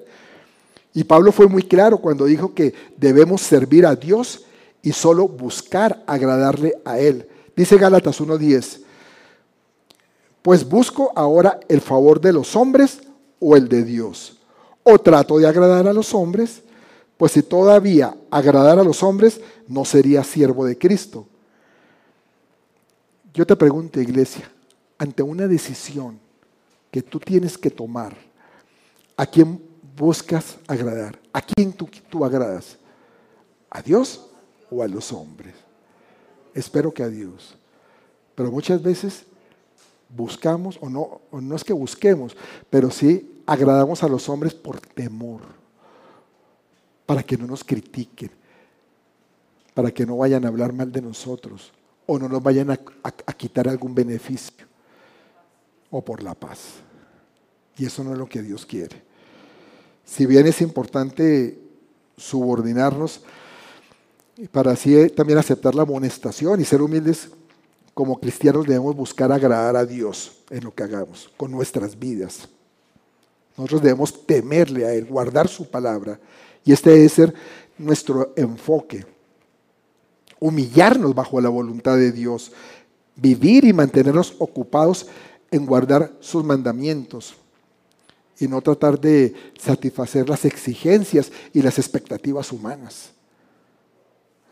Y 0.93 1.05
Pablo 1.05 1.33
fue 1.33 1.47
muy 1.47 1.63
claro 1.63 1.97
cuando 1.97 2.27
dijo 2.27 2.53
que 2.53 2.75
debemos 2.99 3.41
servir 3.41 3.87
a 3.87 3.97
Dios 3.97 4.45
y 4.83 4.93
solo 4.93 5.27
buscar 5.29 6.03
agradarle 6.07 6.75
a 6.85 6.99
Él. 6.99 7.27
Dice 7.57 7.79
Gálatas 7.79 8.21
1.10, 8.21 8.83
pues 10.43 10.69
busco 10.69 11.13
ahora 11.17 11.61
el 11.71 11.81
favor 11.81 12.21
de 12.21 12.35
los 12.35 12.55
hombres 12.57 13.01
o 13.41 13.57
el 13.57 13.71
de 13.71 13.85
Dios. 13.85 14.37
O 14.83 14.99
trato 14.99 15.39
de 15.39 15.47
agradar 15.47 15.87
a 15.87 15.93
los 15.93 16.15
hombres, 16.15 16.63
pues 17.17 17.33
si 17.33 17.43
todavía 17.43 18.17
agradar 18.31 18.79
a 18.79 18.85
los 18.85 19.03
hombres, 19.03 19.41
no 19.69 19.85
sería 19.85 20.25
siervo 20.25 20.65
de 20.65 20.77
Cristo. 20.77 21.27
Yo 23.33 23.47
te 23.47 23.57
pregunto, 23.57 24.01
iglesia, 24.01 24.51
ante 24.99 25.23
una 25.23 25.47
decisión 25.47 26.19
que 26.91 27.01
tú 27.03 27.19
tienes 27.19 27.57
que 27.57 27.71
tomar, 27.71 28.17
¿a 29.17 29.25
quién 29.25 29.63
buscas 29.97 30.59
agradar? 30.67 31.19
¿A 31.33 31.41
quién 31.41 31.73
tú, 31.73 31.89
tú 32.11 32.25
agradas? 32.25 32.77
¿A 33.71 33.81
Dios 33.81 34.27
o 34.71 34.83
a 34.83 34.89
los 34.89 35.13
hombres? 35.13 35.55
Espero 36.55 36.93
que 36.93 37.03
a 37.03 37.09
Dios. 37.09 37.57
Pero 38.35 38.51
muchas 38.51 38.83
veces 38.83 39.25
buscamos, 40.09 40.79
o 40.81 40.91
no, 40.91 41.21
o 41.31 41.41
no 41.41 41.57
es 41.57 41.65
que 41.65 41.73
busquemos, 41.73 42.37
pero 42.69 42.91
sí 42.91 43.32
agradamos 43.47 44.03
a 44.03 44.09
los 44.09 44.29
hombres 44.29 44.55
por 44.55 44.81
temor, 44.81 45.41
para 47.07 47.23
que 47.23 47.37
no 47.37 47.47
nos 47.47 47.65
critiquen, 47.65 48.31
para 49.75 49.91
que 49.91 50.07
no 50.07 50.17
vayan 50.17 50.45
a 50.45 50.49
hablar 50.49 50.73
mal 50.73 50.91
de 50.93 51.03
nosotros 51.03 51.73
o 52.07 52.19
no 52.19 52.29
nos 52.29 52.43
vayan 52.43 52.71
a, 52.71 52.77
quitar 53.37 53.69
algún 53.69 53.95
beneficio 53.95 54.67
o 55.91 56.05
por 56.05 56.23
la 56.23 56.35
paz. 56.35 56.75
Y 57.77 57.87
eso 57.87 58.05
no 58.05 58.13
es 58.13 58.19
lo 58.19 58.29
que 58.29 58.43
Dios 58.43 58.67
quiere. 58.67 59.03
Si 60.05 60.27
bien 60.27 60.47
es 60.47 60.61
importante 60.61 61.59
subordinarnos 62.17 63.23
para 64.51 64.73
así 64.73 65.09
también 65.11 65.39
aceptar 65.39 65.75
la 65.75 65.83
amonestación 65.83 66.61
y 66.61 66.65
ser 66.65 66.83
humildes, 66.83 67.31
como 67.95 68.19
cristianos 68.19 68.67
debemos 68.67 68.97
buscar 68.97 69.31
agradar 69.31 69.77
a 69.77 69.85
Dios 69.85 70.39
en 70.51 70.65
lo 70.65 70.75
que 70.75 70.83
hagamos, 70.83 71.31
con 71.37 71.51
nuestras 71.51 71.99
vidas. 71.99 72.49
Nosotros 73.57 73.83
debemos 73.83 74.27
temerle 74.27 74.87
a 74.87 74.95
Él, 74.95 75.05
guardar 75.05 75.49
su 75.49 75.71
palabra. 75.71 76.19
Y 76.65 76.73
este 76.73 76.91
debe 76.91 77.09
ser 77.09 77.35
nuestro 77.79 78.33
enfoque 78.37 79.05
humillarnos 80.43 81.15
bajo 81.15 81.41
la 81.41 81.49
voluntad 81.49 81.97
de 81.97 82.11
Dios, 82.11 82.51
vivir 83.15 83.65
y 83.65 83.73
mantenernos 83.73 84.35
ocupados 84.41 85.07
en 85.53 85.65
guardar 85.65 86.13
sus 86.19 86.43
mandamientos 86.43 87.37
y 88.41 88.49
no 88.49 88.61
tratar 88.61 88.99
de 88.99 89.35
satisfacer 89.57 90.29
las 90.29 90.45
exigencias 90.45 91.31
y 91.53 91.63
las 91.63 91.79
expectativas 91.79 92.51
humanas. 92.51 93.13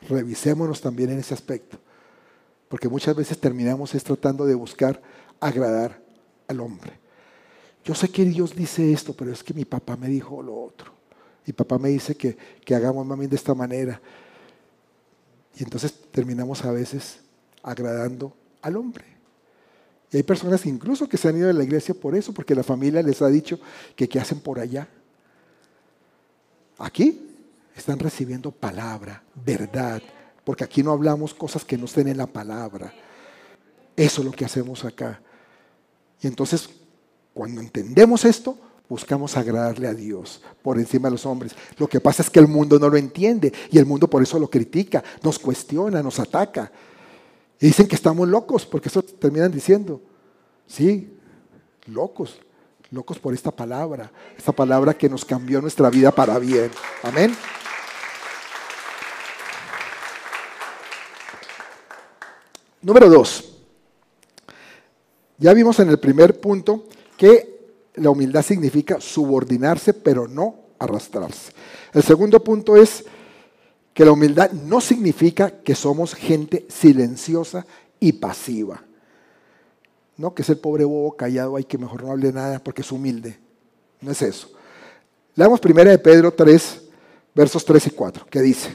Revisémonos 0.09 0.81
también 0.81 1.11
en 1.11 1.19
ese 1.19 1.35
aspecto, 1.35 1.77
porque 2.69 2.89
muchas 2.89 3.17
veces 3.17 3.37
terminamos 3.37 3.93
es 3.97 4.05
tratando 4.05 4.47
de 4.47 4.55
buscar 4.55 5.03
agradar 5.41 6.01
al 6.47 6.61
hombre. 6.61 7.01
Yo 7.85 7.95
sé 7.95 8.09
que 8.09 8.25
Dios 8.25 8.55
dice 8.55 8.93
esto, 8.93 9.15
pero 9.15 9.33
es 9.33 9.43
que 9.43 9.55
mi 9.55 9.65
papá 9.65 9.97
me 9.97 10.09
dijo 10.09 10.43
lo 10.43 10.61
otro. 10.61 10.93
Mi 11.47 11.53
papá 11.53 11.79
me 11.79 11.89
dice 11.89 12.15
que, 12.15 12.37
que 12.65 12.75
hagamos 12.75 13.07
mami 13.07 13.27
de 13.27 13.37
esta 13.37 13.55
manera. 13.55 14.01
Y 15.57 15.63
entonces 15.63 15.95
terminamos 16.11 16.65
a 16.65 16.73
veces 16.73 17.21
agradando 17.63 18.35
al 18.63 18.77
hombre. 18.77 19.05
Y 20.13 20.17
hay 20.17 20.23
personas 20.23 20.67
incluso 20.67 21.09
que 21.09 21.17
se 21.17 21.29
han 21.29 21.37
ido 21.37 21.47
de 21.47 21.55
la 21.55 21.65
iglesia 21.65 21.95
por 21.95 22.15
eso, 22.15 22.33
porque 22.33 22.55
la 22.55 22.63
familia 22.63 23.03
les 23.03 23.23
ha 23.23 23.29
dicho 23.29 23.61
que 23.95 24.09
qué 24.09 24.19
hacen 24.19 24.41
por 24.41 24.59
allá. 24.59 24.89
Aquí 26.79 27.31
están 27.77 27.99
recibiendo 27.99 28.51
palabra, 28.51 29.23
verdad, 29.45 30.03
porque 30.45 30.65
aquí 30.65 30.83
no 30.83 30.93
hablamos 30.93 31.33
cosas 31.33 31.65
que 31.65 31.79
no 31.79 31.85
estén 31.85 32.09
en 32.09 32.17
la 32.17 32.27
palabra. 32.27 32.93
Eso 33.97 34.21
es 34.23 34.25
lo 34.25 34.33
que 34.33 34.45
hacemos 34.45 34.85
acá. 34.85 35.21
Y 36.21 36.27
entonces, 36.27 36.69
cuando 37.35 37.61
entendemos 37.61 38.25
esto, 38.25 38.59
buscamos 38.89 39.37
agradarle 39.37 39.87
a 39.87 39.95
Dios 39.95 40.43
por 40.63 40.79
encima 40.79 41.09
de 41.09 41.13
los 41.13 41.25
hombres. 41.25 41.55
Lo 41.79 41.89
que 41.89 42.01
pasa 42.01 42.23
es 42.23 42.31
que 42.31 42.41
el 42.41 42.49
mundo 42.49 42.79
no 42.79 42.89
lo 42.89 42.97
entiende 42.97 43.53
y 43.71 43.79
el 43.79 43.87
mundo 43.87 44.09
por 44.09 44.23
eso 44.23 44.39
lo 44.39 44.51
critica, 44.51 45.03
nos 45.23 45.39
cuestiona, 45.39 46.03
nos 46.03 46.19
ataca. 46.19 46.71
Y 47.61 47.67
dicen 47.67 47.87
que 47.87 47.95
estamos 47.95 48.29
locos, 48.29 48.67
porque 48.67 48.89
eso 48.89 49.03
terminan 49.03 49.53
diciendo. 49.53 50.01
Sí, 50.67 51.17
locos, 51.87 52.41
locos 52.91 53.19
por 53.19 53.33
esta 53.33 53.51
palabra, 53.51 54.11
esta 54.37 54.53
palabra 54.53 54.95
que 54.95 55.09
nos 55.09 55.25
cambió 55.25 55.61
nuestra 55.61 55.89
vida 55.89 56.11
para 56.11 56.39
bien. 56.39 56.71
Amén. 57.03 57.33
Número 62.83 63.09
dos. 63.09 63.59
Ya 65.39 65.53
vimos 65.55 65.79
en 65.81 65.91
el 65.91 65.99
primer 65.99 66.41
punto 66.41 66.87
que 67.21 67.61
la 67.97 68.09
humildad 68.09 68.41
significa 68.41 68.99
subordinarse, 68.99 69.93
pero 69.93 70.27
no 70.27 70.55
arrastrarse. 70.79 71.53
El 71.93 72.03
segundo 72.03 72.43
punto 72.43 72.79
es 72.79 73.05
que 73.93 74.07
la 74.07 74.13
humildad 74.13 74.53
no 74.53 74.81
significa 74.81 75.51
que 75.51 75.75
somos 75.75 76.15
gente 76.15 76.65
silenciosa 76.71 77.67
y 78.01 78.15
pasiva. 78.15 78.83
No 80.17 80.33
que 80.33 80.41
es 80.41 80.49
el 80.49 80.57
pobre 80.57 80.87
bobo 80.87 81.15
callado 81.15 81.57
hay 81.57 81.65
que 81.65 81.77
mejor 81.77 82.05
no 82.05 82.11
hable 82.11 82.33
nada 82.33 82.59
porque 82.59 82.81
es 82.81 82.91
humilde. 82.91 83.39
No 84.01 84.13
es 84.13 84.23
eso. 84.23 84.53
Leamos 85.35 85.61
primera 85.61 85.91
de 85.91 85.99
Pedro 85.99 86.33
3, 86.33 86.85
versos 87.35 87.67
3 87.67 87.89
y 87.89 87.91
4, 87.91 88.27
que 88.31 88.41
dice, 88.41 88.75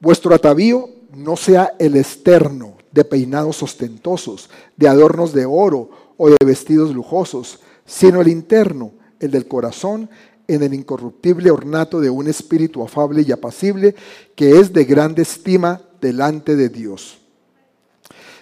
vuestro 0.00 0.34
atavío 0.34 0.88
no 1.14 1.36
sea 1.36 1.74
el 1.78 1.94
externo 1.94 2.78
de 2.90 3.04
peinados 3.04 3.62
ostentosos, 3.62 4.48
de 4.78 4.88
adornos 4.88 5.34
de 5.34 5.44
oro 5.44 6.05
o 6.16 6.30
de 6.30 6.36
vestidos 6.44 6.94
lujosos, 6.94 7.60
sino 7.84 8.20
el 8.20 8.28
interno, 8.28 8.92
el 9.20 9.30
del 9.30 9.46
corazón, 9.46 10.08
en 10.48 10.62
el 10.62 10.74
incorruptible 10.74 11.50
ornato 11.50 12.00
de 12.00 12.10
un 12.10 12.28
espíritu 12.28 12.82
afable 12.82 13.24
y 13.26 13.32
apacible, 13.32 13.94
que 14.34 14.58
es 14.58 14.72
de 14.72 14.84
grande 14.84 15.22
estima 15.22 15.82
delante 16.00 16.56
de 16.56 16.68
Dios. 16.68 17.18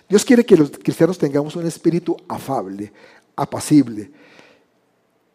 Dios 0.08 0.24
quiere 0.24 0.44
que 0.44 0.56
los 0.56 0.70
cristianos 0.70 1.18
tengamos 1.18 1.56
un 1.56 1.66
espíritu 1.66 2.16
afable, 2.28 2.92
apacible. 3.36 4.10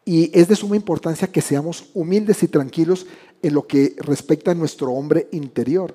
Y 0.05 0.31
es 0.37 0.47
de 0.47 0.55
suma 0.55 0.75
importancia 0.75 1.31
que 1.31 1.41
seamos 1.41 1.89
humildes 1.93 2.43
y 2.43 2.47
tranquilos 2.47 3.05
en 3.41 3.53
lo 3.53 3.65
que 3.65 3.95
respecta 3.97 4.51
a 4.51 4.55
nuestro 4.55 4.91
hombre 4.91 5.27
interior. 5.31 5.93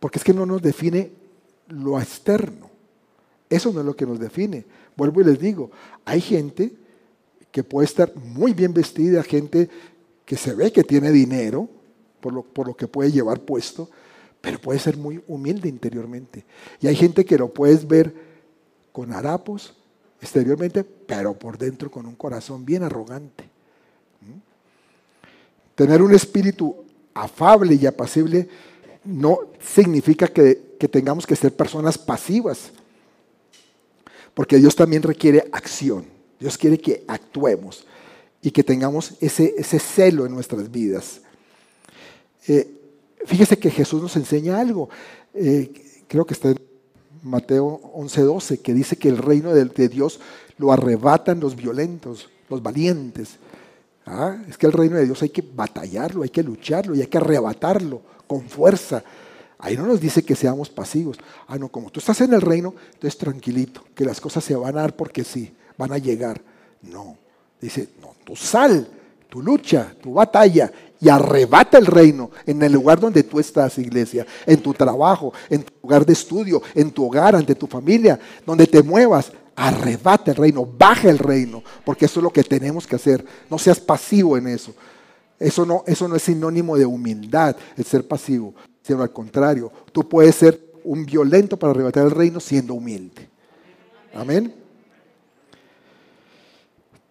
Porque 0.00 0.18
es 0.18 0.24
que 0.24 0.34
no 0.34 0.46
nos 0.46 0.62
define 0.62 1.10
lo 1.68 2.00
externo. 2.00 2.70
Eso 3.48 3.72
no 3.72 3.80
es 3.80 3.86
lo 3.86 3.96
que 3.96 4.06
nos 4.06 4.18
define. 4.18 4.64
Vuelvo 4.96 5.20
y 5.20 5.24
les 5.24 5.38
digo, 5.38 5.70
hay 6.04 6.20
gente 6.20 6.72
que 7.50 7.62
puede 7.64 7.86
estar 7.86 8.14
muy 8.16 8.52
bien 8.52 8.74
vestida, 8.74 9.22
gente 9.22 9.68
que 10.24 10.36
se 10.36 10.54
ve 10.54 10.72
que 10.72 10.84
tiene 10.84 11.10
dinero 11.10 11.68
por 12.20 12.32
lo, 12.32 12.42
por 12.42 12.66
lo 12.66 12.76
que 12.76 12.88
puede 12.88 13.12
llevar 13.12 13.40
puesto, 13.40 13.88
pero 14.40 14.60
puede 14.60 14.78
ser 14.78 14.96
muy 14.96 15.22
humilde 15.28 15.68
interiormente. 15.68 16.44
Y 16.80 16.86
hay 16.86 16.96
gente 16.96 17.24
que 17.24 17.38
lo 17.38 17.52
puedes 17.52 17.86
ver 17.86 18.14
con 18.92 19.12
harapos 19.12 19.74
exteriormente, 20.20 20.84
pero 20.84 21.34
por 21.34 21.58
dentro 21.58 21.90
con 21.90 22.06
un 22.06 22.14
corazón 22.14 22.64
bien 22.64 22.82
arrogante. 22.82 23.44
¿Mm? 24.20 24.38
Tener 25.74 26.02
un 26.02 26.14
espíritu 26.14 26.84
afable 27.14 27.74
y 27.74 27.86
apacible 27.86 28.48
no 29.04 29.38
significa 29.60 30.26
que, 30.28 30.74
tengamos 30.90 31.26
que 31.26 31.34
ser 31.34 31.56
personas 31.56 31.96
pasivas, 31.96 32.70
porque 34.34 34.58
Dios 34.58 34.74
también 34.76 35.02
requiere 35.02 35.48
acción. 35.52 36.04
Dios 36.38 36.58
quiere 36.58 36.78
que 36.78 37.04
actuemos 37.06 37.86
y 38.42 38.50
que 38.50 38.62
tengamos 38.62 39.14
ese, 39.20 39.78
celo 39.78 40.26
en 40.26 40.34
nuestras 40.34 40.70
vidas. 40.70 41.22
Eh, 42.46 42.68
fíjese 43.24 43.56
que 43.56 43.70
Jesús 43.70 44.02
nos 44.02 44.16
enseña 44.16 44.60
algo. 44.60 44.90
Eh, 45.32 45.72
creo 46.06 46.26
que 46.26 46.34
está 46.34 46.50
en 46.50 46.58
Mateo 47.22 47.80
11:12, 47.94 48.60
que 48.60 48.74
dice 48.74 48.96
que 48.96 49.08
el 49.08 49.18
reino 49.18 49.54
de, 49.54 49.64
de, 49.64 49.88
Dios 49.88 50.20
lo 50.58 50.72
arrebatan 50.72 51.40
los 51.40 51.56
violentos, 51.56 52.28
los 52.50 52.62
valientes. 52.62 53.38
Ah, 54.04 54.36
es 54.48 54.58
que 54.58 54.66
el 54.66 54.72
reino 54.72 54.96
de 54.96 55.06
Dios 55.06 55.22
hay 55.22 55.30
que 55.30 55.42
batallarlo, 55.42 56.22
hay 56.22 56.28
que 56.28 56.42
lucharlo 56.42 56.94
y 56.94 57.00
hay 57.00 57.06
que 57.06 57.16
arrebatarlo 57.16 58.02
con 58.26 58.42
fuerza. 58.42 59.02
Ahí 59.58 59.76
no 59.76 59.86
nos 59.86 60.00
dice 60.00 60.22
que 60.22 60.34
seamos 60.34 60.68
pasivos. 60.68 61.18
Ah, 61.46 61.58
no, 61.58 61.68
como 61.68 61.90
tú 61.90 62.00
estás 62.00 62.20
en 62.20 62.34
el 62.34 62.40
reino, 62.40 62.74
entonces 62.94 63.16
tranquilito, 63.18 63.84
que 63.94 64.04
las 64.04 64.20
cosas 64.20 64.44
se 64.44 64.54
van 64.54 64.76
a 64.76 64.82
dar 64.82 64.96
porque 64.96 65.24
sí, 65.24 65.54
van 65.78 65.92
a 65.92 65.98
llegar. 65.98 66.40
No, 66.82 67.16
dice, 67.60 67.88
no, 68.00 68.14
tú 68.24 68.36
sal, 68.36 68.86
tu 69.28 69.42
lucha, 69.42 69.94
tu 70.02 70.14
batalla 70.14 70.70
y 71.00 71.08
arrebata 71.08 71.78
el 71.78 71.86
reino 71.86 72.30
en 72.46 72.62
el 72.62 72.72
lugar 72.72 72.98
donde 72.98 73.22
tú 73.22 73.38
estás, 73.38 73.78
iglesia, 73.78 74.26
en 74.46 74.60
tu 74.60 74.72
trabajo, 74.72 75.32
en 75.50 75.62
tu 75.62 75.72
lugar 75.82 76.06
de 76.06 76.12
estudio, 76.12 76.62
en 76.74 76.90
tu 76.90 77.04
hogar, 77.04 77.36
ante 77.36 77.54
tu 77.54 77.66
familia, 77.66 78.18
donde 78.46 78.66
te 78.66 78.82
muevas. 78.82 79.32
Arrebata 79.56 80.32
el 80.32 80.36
reino, 80.36 80.66
baja 80.66 81.08
el 81.08 81.18
reino, 81.18 81.62
porque 81.84 82.06
eso 82.06 82.20
es 82.20 82.24
lo 82.24 82.30
que 82.30 82.42
tenemos 82.42 82.86
que 82.86 82.96
hacer. 82.96 83.24
No 83.48 83.58
seas 83.58 83.78
pasivo 83.78 84.36
en 84.36 84.48
eso. 84.48 84.74
Eso 85.38 85.66
no, 85.66 85.84
eso 85.86 86.08
no 86.08 86.16
es 86.16 86.22
sinónimo 86.22 86.76
de 86.76 86.86
humildad, 86.86 87.56
el 87.76 87.84
ser 87.84 88.06
pasivo, 88.06 88.54
sino 88.84 89.02
al 89.02 89.12
contrario. 89.12 89.72
Tú 89.92 90.06
puedes 90.06 90.34
ser 90.34 90.60
un 90.84 91.06
violento 91.06 91.56
para 91.56 91.70
arrebatar 91.70 92.04
el 92.04 92.10
reino 92.10 92.38
siendo 92.38 92.74
humilde. 92.74 93.28
Amén. 94.14 94.54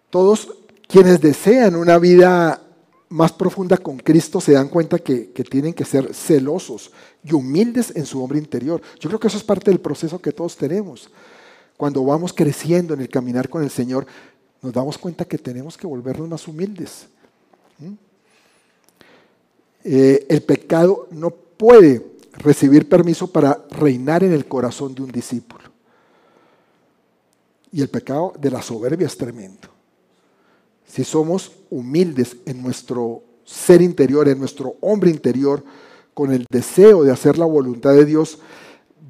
Todos 0.08 0.48
quienes 0.86 1.20
desean 1.20 1.74
una 1.74 1.98
vida 1.98 2.62
más 3.08 3.32
profunda 3.32 3.76
con 3.76 3.98
Cristo 3.98 4.40
se 4.40 4.52
dan 4.52 4.68
cuenta 4.68 4.98
que, 4.98 5.32
que, 5.32 5.42
tienen 5.42 5.74
que 5.74 5.84
ser 5.84 6.14
celosos 6.14 6.92
y 7.22 7.32
humildes 7.32 7.92
en 7.94 8.06
su 8.06 8.22
hombre 8.22 8.38
interior. 8.38 8.80
Yo 9.00 9.10
creo 9.10 9.20
que 9.20 9.26
eso 9.26 9.36
es 9.36 9.44
parte 9.44 9.70
del 9.70 9.80
proceso 9.80 10.20
que 10.20 10.32
todos 10.32 10.56
tenemos. 10.56 11.10
Cuando 11.76 12.04
vamos 12.04 12.32
creciendo 12.32 12.94
en 12.94 13.00
el 13.00 13.08
caminar 13.08 13.48
con 13.48 13.64
el 13.64 13.70
Señor, 13.70 14.06
nos 14.62 14.72
damos 14.72 14.96
cuenta 14.96 15.24
que 15.24 15.38
tenemos 15.38 15.76
que 15.76 15.86
volvernos 15.86 16.28
más 16.28 16.46
humildes. 16.46 17.06
¿Mm? 17.78 17.92
Eh, 19.84 20.26
el 20.30 20.42
pecado 20.42 21.08
no 21.10 21.43
puede 21.56 22.04
recibir 22.32 22.88
permiso 22.88 23.26
para 23.26 23.64
reinar 23.70 24.24
en 24.24 24.32
el 24.32 24.46
corazón 24.46 24.94
de 24.94 25.02
un 25.02 25.10
discípulo. 25.10 25.64
Y 27.72 27.82
el 27.82 27.88
pecado 27.88 28.32
de 28.38 28.50
la 28.50 28.62
soberbia 28.62 29.06
es 29.06 29.16
tremendo. 29.16 29.68
Si 30.86 31.02
somos 31.04 31.52
humildes 31.70 32.36
en 32.46 32.62
nuestro 32.62 33.22
ser 33.44 33.82
interior, 33.82 34.28
en 34.28 34.38
nuestro 34.38 34.76
hombre 34.80 35.10
interior, 35.10 35.64
con 36.12 36.32
el 36.32 36.46
deseo 36.48 37.02
de 37.02 37.10
hacer 37.10 37.36
la 37.36 37.44
voluntad 37.44 37.92
de 37.92 38.04
Dios, 38.04 38.38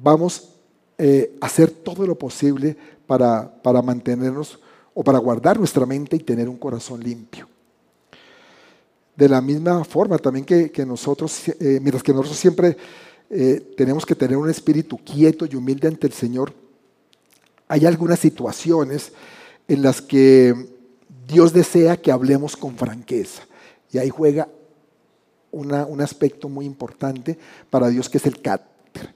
vamos 0.01 0.49
eh, 0.97 1.37
a 1.41 1.45
hacer 1.45 1.69
todo 1.69 2.07
lo 2.07 2.15
posible 2.15 2.75
para, 3.05 3.61
para 3.61 3.81
mantenernos 3.81 4.59
o 4.93 5.03
para 5.03 5.19
guardar 5.19 5.59
nuestra 5.59 5.85
mente 5.85 6.15
y 6.15 6.19
tener 6.19 6.49
un 6.49 6.57
corazón 6.57 7.03
limpio. 7.03 7.47
De 9.15 9.29
la 9.29 9.41
misma 9.41 9.83
forma 9.83 10.17
también 10.17 10.45
que, 10.45 10.85
nosotros, 10.85 11.47
eh, 11.47 11.79
mientras 11.81 12.03
que 12.03 12.11
nosotros 12.11 12.37
siempre 12.37 12.75
eh, 13.29 13.73
tenemos 13.77 14.05
que 14.05 14.15
tener 14.15 14.37
un 14.37 14.49
espíritu 14.49 14.97
quieto 14.97 15.45
y 15.45 15.55
humilde 15.55 15.87
ante 15.87 16.07
el 16.07 16.13
Señor, 16.13 16.53
hay 17.67 17.85
algunas 17.85 18.19
situaciones 18.19 19.13
en 19.67 19.81
las 19.81 20.01
que 20.01 20.53
Dios 21.27 21.53
desea 21.53 21.97
que 21.97 22.11
hablemos 22.11 22.55
con 22.55 22.75
franqueza. 22.75 23.43
Y 23.91 23.97
ahí 23.97 24.09
juega 24.09 24.49
un 25.51 26.01
aspecto 26.01 26.49
muy 26.49 26.65
importante 26.65 27.39
para 27.69 27.87
Dios 27.87 28.09
que 28.09 28.17
es 28.17 28.25
el 28.25 28.41
carácter. 28.41 29.15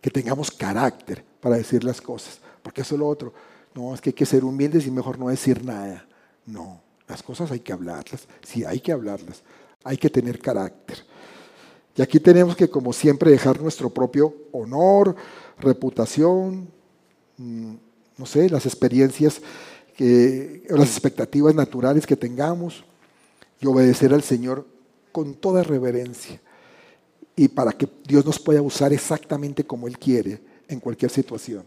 Que 0.00 0.10
tengamos 0.10 0.50
carácter 0.50 1.24
para 1.40 1.56
decir 1.56 1.82
las 1.82 2.00
cosas. 2.00 2.40
Porque 2.62 2.82
eso 2.82 2.94
es 2.94 2.98
lo 2.98 3.08
otro. 3.08 3.32
No, 3.74 3.94
es 3.94 4.00
que 4.00 4.10
hay 4.10 4.14
que 4.14 4.26
ser 4.26 4.44
humildes 4.44 4.86
y 4.86 4.90
mejor 4.90 5.18
no 5.18 5.28
decir 5.28 5.64
nada. 5.64 6.06
No. 6.44 6.82
Las 7.10 7.24
cosas 7.24 7.50
hay 7.50 7.58
que 7.58 7.72
hablarlas, 7.72 8.28
sí 8.40 8.64
hay 8.64 8.78
que 8.78 8.92
hablarlas, 8.92 9.42
hay 9.82 9.96
que 9.96 10.08
tener 10.08 10.38
carácter. 10.38 10.98
Y 11.96 12.02
aquí 12.02 12.20
tenemos 12.20 12.54
que, 12.54 12.70
como 12.70 12.92
siempre, 12.92 13.32
dejar 13.32 13.60
nuestro 13.60 13.90
propio 13.90 14.32
honor, 14.52 15.16
reputación, 15.58 16.68
mm, 17.36 17.74
no 18.16 18.26
sé, 18.26 18.48
las 18.48 18.64
experiencias, 18.64 19.42
que, 19.96 20.62
las 20.68 20.88
expectativas 20.88 21.52
naturales 21.52 22.06
que 22.06 22.14
tengamos 22.14 22.84
y 23.60 23.66
obedecer 23.66 24.14
al 24.14 24.22
Señor 24.22 24.64
con 25.10 25.34
toda 25.34 25.64
reverencia 25.64 26.40
y 27.34 27.48
para 27.48 27.72
que 27.72 27.88
Dios 28.06 28.24
nos 28.24 28.38
pueda 28.38 28.62
usar 28.62 28.92
exactamente 28.92 29.64
como 29.64 29.88
Él 29.88 29.98
quiere 29.98 30.40
en 30.68 30.78
cualquier 30.78 31.10
situación. 31.10 31.64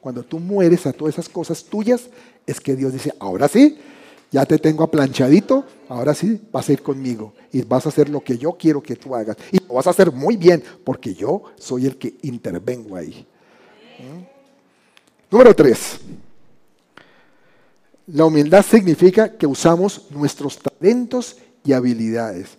Cuando 0.00 0.22
tú 0.22 0.38
mueres 0.38 0.86
a 0.86 0.92
todas 0.92 1.14
esas 1.14 1.28
cosas 1.28 1.64
tuyas, 1.64 2.08
es 2.46 2.60
que 2.60 2.76
Dios 2.76 2.92
dice, 2.92 3.12
ahora 3.18 3.48
sí, 3.48 3.78
ya 4.30 4.44
te 4.44 4.58
tengo 4.58 4.82
aplanchadito, 4.82 5.64
ahora 5.88 6.14
sí 6.14 6.40
vas 6.50 6.68
a 6.68 6.72
ir 6.72 6.82
conmigo 6.82 7.34
y 7.52 7.62
vas 7.62 7.86
a 7.86 7.88
hacer 7.90 8.08
lo 8.08 8.20
que 8.20 8.36
yo 8.36 8.52
quiero 8.52 8.82
que 8.82 8.96
tú 8.96 9.14
hagas. 9.14 9.36
Y 9.52 9.58
lo 9.58 9.74
vas 9.74 9.86
a 9.86 9.90
hacer 9.90 10.10
muy 10.10 10.36
bien, 10.36 10.62
porque 10.84 11.14
yo 11.14 11.42
soy 11.56 11.86
el 11.86 11.96
que 11.96 12.16
intervengo 12.22 12.96
ahí. 12.96 13.26
¿Mm? 13.98 14.24
Número 15.30 15.54
tres. 15.54 16.00
La 18.06 18.24
humildad 18.24 18.64
significa 18.64 19.32
que 19.36 19.46
usamos 19.46 20.10
nuestros 20.10 20.58
talentos 20.58 21.36
y 21.64 21.72
habilidades. 21.72 22.58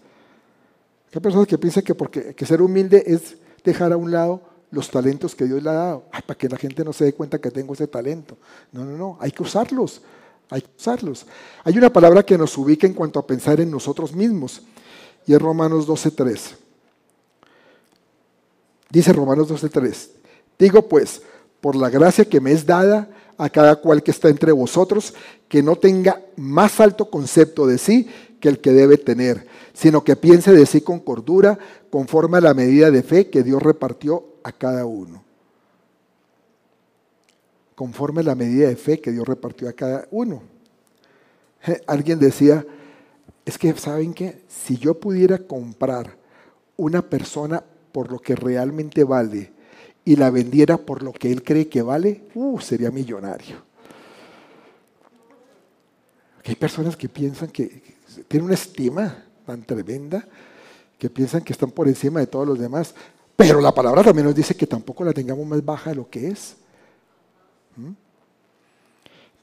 Hay 1.13 1.21
personas 1.21 1.47
que 1.47 1.57
piensan 1.57 1.83
que, 1.83 1.95
porque, 1.95 2.33
que 2.33 2.45
ser 2.45 2.61
humilde 2.61 3.03
es 3.05 3.37
dejar 3.63 3.93
a 3.93 3.97
un 3.97 4.11
lado 4.11 4.41
los 4.71 4.89
talentos 4.89 5.35
que 5.35 5.45
Dios 5.45 5.63
le 5.63 5.69
ha 5.69 5.73
dado. 5.73 6.03
para 6.09 6.37
que 6.37 6.49
la 6.49 6.57
gente 6.57 6.83
no 6.83 6.91
se 6.91 7.05
dé 7.05 7.13
cuenta 7.13 7.39
que 7.39 7.51
tengo 7.51 7.73
ese 7.73 7.87
talento. 7.87 8.37
No, 8.71 8.83
no, 8.83 8.97
no, 8.97 9.17
hay 9.21 9.31
que 9.31 9.43
usarlos. 9.43 10.01
Hay 10.49 10.61
que 10.61 10.69
usarlos. 10.77 11.25
Hay 11.63 11.77
una 11.77 11.91
palabra 11.91 12.23
que 12.23 12.37
nos 12.37 12.57
ubica 12.57 12.85
en 12.85 12.93
cuanto 12.93 13.19
a 13.19 13.25
pensar 13.27 13.59
en 13.59 13.71
nosotros 13.71 14.13
mismos. 14.13 14.61
Y 15.25 15.33
es 15.33 15.41
Romanos 15.41 15.87
12.3. 15.87 16.39
Dice 18.89 19.13
Romanos 19.13 19.49
12.3. 19.49 20.09
Digo 20.57 20.87
pues, 20.87 21.21
por 21.59 21.75
la 21.75 21.89
gracia 21.89 22.25
que 22.25 22.39
me 22.39 22.51
es 22.51 22.65
dada 22.65 23.09
a 23.37 23.49
cada 23.49 23.75
cual 23.77 24.03
que 24.03 24.11
está 24.11 24.29
entre 24.29 24.51
vosotros, 24.51 25.13
que 25.49 25.61
no 25.61 25.75
tenga 25.75 26.21
más 26.37 26.79
alto 26.79 27.09
concepto 27.09 27.67
de 27.67 27.77
sí 27.77 28.07
que 28.39 28.47
el 28.47 28.59
que 28.59 28.71
debe 28.71 28.97
tener, 28.97 29.47
sino 29.73 30.03
que 30.03 30.15
piense 30.15 30.53
de 30.53 30.65
sí 30.65 30.81
con 30.81 30.99
cordura, 30.99 31.57
conforme 31.89 32.37
a 32.37 32.41
la 32.41 32.53
medida 32.53 32.91
de 32.91 33.03
fe 33.03 33.29
que 33.29 33.43
Dios 33.43 33.61
repartió 33.61 34.23
a 34.43 34.51
cada 34.51 34.85
uno. 34.85 35.24
Conforme 37.75 38.23
la 38.23 38.35
medida 38.35 38.67
de 38.67 38.75
fe 38.75 38.99
que 38.99 39.11
Dios 39.11 39.27
repartió 39.27 39.69
a 39.69 39.73
cada 39.73 40.07
uno. 40.11 40.41
Alguien 41.87 42.19
decía, 42.19 42.65
es 43.45 43.57
que, 43.57 43.73
¿saben 43.73 44.13
qué? 44.13 44.43
Si 44.47 44.77
yo 44.77 44.99
pudiera 44.99 45.39
comprar 45.39 46.17
una 46.77 47.01
persona 47.01 47.63
por 47.91 48.11
lo 48.11 48.19
que 48.19 48.35
realmente 48.35 49.03
vale 49.03 49.51
y 50.03 50.15
la 50.15 50.29
vendiera 50.29 50.77
por 50.77 51.03
lo 51.03 51.11
que 51.11 51.31
él 51.31 51.43
cree 51.43 51.67
que 51.67 51.81
vale, 51.81 52.23
uh, 52.35 52.59
sería 52.59 52.91
millonario. 52.91 53.57
Hay 56.45 56.55
personas 56.55 56.95
que 56.95 57.09
piensan 57.09 57.49
que 57.49 57.81
tienen 58.27 58.45
una 58.45 58.53
estima 58.53 59.25
tan 59.45 59.63
tremenda 59.63 60.25
que 60.97 61.09
piensan 61.09 61.41
que 61.41 61.53
están 61.53 61.71
por 61.71 61.87
encima 61.87 62.19
de 62.19 62.27
todos 62.27 62.47
los 62.47 62.59
demás. 62.59 62.93
Pero 63.35 63.59
la 63.59 63.73
palabra 63.73 64.03
también 64.03 64.25
nos 64.25 64.35
dice 64.35 64.55
que 64.55 64.67
tampoco 64.67 65.03
la 65.03 65.13
tengamos 65.13 65.45
más 65.45 65.63
baja 65.63 65.89
de 65.89 65.97
lo 65.97 66.09
que 66.09 66.29
es. 66.29 66.55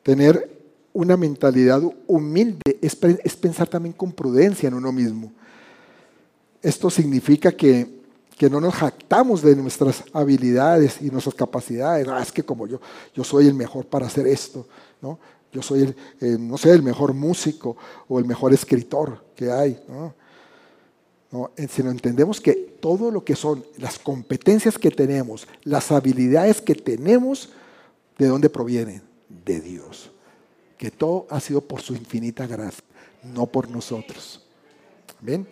Tener 0.03 0.62
una 0.93 1.16
mentalidad 1.16 1.83
humilde 2.07 2.78
es, 2.80 2.97
pensar 3.37 3.68
también 3.68 3.93
con 3.93 4.12
prudencia 4.12 4.68
en 4.68 4.74
uno 4.74 4.93
mismo. 4.93 5.33
Esto 6.61 6.91
significa 6.91 7.53
que, 7.53 8.03
que, 8.37 8.51
no 8.51 8.61
nos 8.61 8.74
jactamos 8.74 9.43
de 9.43 9.57
nuestras 9.57 10.05
habilidades 10.12 11.01
y 11.01 11.11
nuestras 11.11 11.35
capacidades. 11.35 12.07
Ah, 12.09 12.22
es 12.22 12.30
que 12.30 12.43
como 12.43 12.66
yo, 12.66 12.80
yo 13.14 13.24
soy 13.24 13.47
el 13.47 13.55
mejor 13.55 13.87
para 13.87 14.07
hacer 14.07 14.26
esto, 14.26 14.66
¿no? 15.01 15.18
Yo 15.53 15.61
soy, 15.61 15.83
el, 15.83 15.97
eh, 16.20 16.37
no 16.39 16.57
sé, 16.57 16.70
el 16.70 16.83
mejor 16.83 17.12
músico 17.12 17.76
o 18.09 18.18
el 18.18 18.24
mejor 18.24 18.55
escritor 18.55 19.22
que 19.37 19.51
hay, 19.51 19.83
¿no? 19.87 20.14
¿no? 21.30 21.51
sino 21.68 21.91
entendemos 21.91 22.41
que 22.41 22.55
todo 22.55 23.11
lo 23.11 23.24
que 23.24 23.37
son 23.37 23.64
las 23.78 23.99
competencias 23.99 24.78
que 24.78 24.91
tenemos, 24.91 25.47
las 25.64 25.93
habilidades 25.93 26.61
que 26.61 26.74
tenemos, 26.74 27.51
¿de 28.19 28.27
dónde 28.27 28.51
provienen? 28.51 29.03
De 29.29 29.61
Dios. 29.61 30.11
Que 30.79 30.91
todo 30.91 31.27
ha 31.31 31.41
sido 31.41 31.61
por 31.61 31.81
su 31.81 31.95
infinita 31.95 32.47
gracia, 32.47 32.85
no 33.23 33.47
por 33.47 33.69
nosotros. 33.71 34.45
¿Bien? 35.21 35.47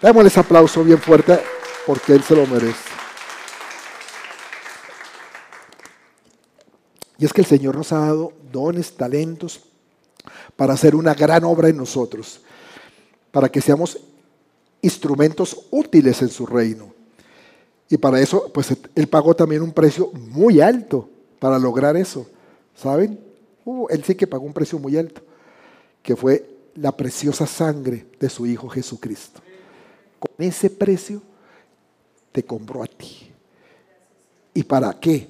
Démosles 0.00 0.36
aplauso 0.38 0.84
bien 0.84 0.98
fuerte 0.98 1.40
porque 1.86 2.12
Él 2.12 2.22
se 2.22 2.36
lo 2.36 2.46
merece. 2.46 2.96
Y 7.18 7.24
es 7.24 7.32
que 7.32 7.40
el 7.40 7.46
Señor 7.46 7.76
nos 7.76 7.92
ha 7.92 8.00
dado 8.00 8.32
dones, 8.52 8.94
talentos, 8.94 9.62
para 10.54 10.74
hacer 10.74 10.94
una 10.94 11.14
gran 11.14 11.44
obra 11.44 11.68
en 11.68 11.76
nosotros, 11.76 12.40
para 13.30 13.48
que 13.48 13.60
seamos 13.60 13.98
instrumentos 14.82 15.66
útiles 15.70 16.20
en 16.22 16.28
su 16.28 16.46
reino. 16.46 16.94
Y 17.88 17.96
para 17.96 18.20
eso, 18.20 18.50
pues 18.52 18.74
él 18.94 19.08
pagó 19.08 19.34
también 19.34 19.62
un 19.62 19.72
precio 19.72 20.10
muy 20.12 20.60
alto 20.60 21.08
para 21.38 21.58
lograr 21.58 21.96
eso. 21.96 22.26
¿Saben? 22.74 23.18
Uh, 23.64 23.86
él 23.90 24.04
sí 24.04 24.14
que 24.14 24.26
pagó 24.26 24.44
un 24.44 24.52
precio 24.52 24.78
muy 24.78 24.96
alto, 24.96 25.22
que 26.02 26.14
fue 26.14 26.48
la 26.74 26.92
preciosa 26.92 27.46
sangre 27.46 28.06
de 28.20 28.28
su 28.28 28.46
Hijo 28.46 28.68
Jesucristo. 28.68 29.40
Con 30.18 30.32
ese 30.38 30.70
precio 30.70 31.22
te 32.32 32.44
compró 32.44 32.82
a 32.82 32.86
ti. 32.86 33.30
¿Y 34.54 34.62
para 34.62 34.92
qué? 35.00 35.28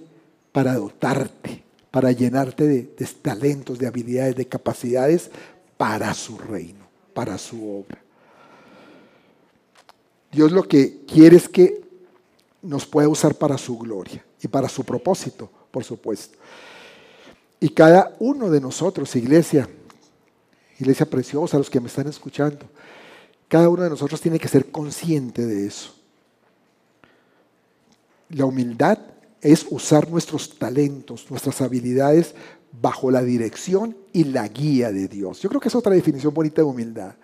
Para 0.52 0.74
dotarte, 0.74 1.62
para 1.90 2.12
llenarte 2.12 2.66
de, 2.66 2.82
de 2.96 3.06
talentos, 3.22 3.78
de 3.78 3.86
habilidades, 3.86 4.36
de 4.36 4.46
capacidades 4.46 5.30
para 5.76 6.12
su 6.14 6.38
reino, 6.38 6.86
para 7.14 7.38
su 7.38 7.78
obra. 7.78 8.02
Dios 10.32 10.52
lo 10.52 10.64
que 10.64 11.04
quiere 11.06 11.36
es 11.36 11.48
que 11.48 11.82
nos 12.62 12.86
pueda 12.86 13.08
usar 13.08 13.34
para 13.36 13.56
su 13.56 13.78
gloria 13.78 14.24
y 14.42 14.48
para 14.48 14.68
su 14.68 14.84
propósito, 14.84 15.50
por 15.76 15.84
supuesto. 15.84 16.38
Y 17.60 17.68
cada 17.68 18.16
uno 18.18 18.48
de 18.48 18.62
nosotros, 18.62 19.14
iglesia, 19.14 19.68
iglesia 20.78 21.04
preciosa, 21.04 21.58
los 21.58 21.68
que 21.68 21.80
me 21.80 21.88
están 21.88 22.08
escuchando, 22.08 22.64
cada 23.46 23.68
uno 23.68 23.82
de 23.82 23.90
nosotros 23.90 24.18
tiene 24.18 24.38
que 24.38 24.48
ser 24.48 24.70
consciente 24.70 25.44
de 25.44 25.66
eso. 25.66 25.94
La 28.30 28.46
humildad 28.46 28.96
es 29.42 29.66
usar 29.68 30.10
nuestros 30.10 30.58
talentos, 30.58 31.26
nuestras 31.28 31.60
habilidades 31.60 32.34
bajo 32.80 33.10
la 33.10 33.20
dirección 33.20 33.94
y 34.14 34.24
la 34.24 34.48
guía 34.48 34.90
de 34.92 35.08
Dios. 35.08 35.42
Yo 35.42 35.50
creo 35.50 35.60
que 35.60 35.68
es 35.68 35.74
otra 35.74 35.92
definición 35.92 36.32
bonita 36.32 36.62
de 36.62 36.68
humildad. 36.68 37.16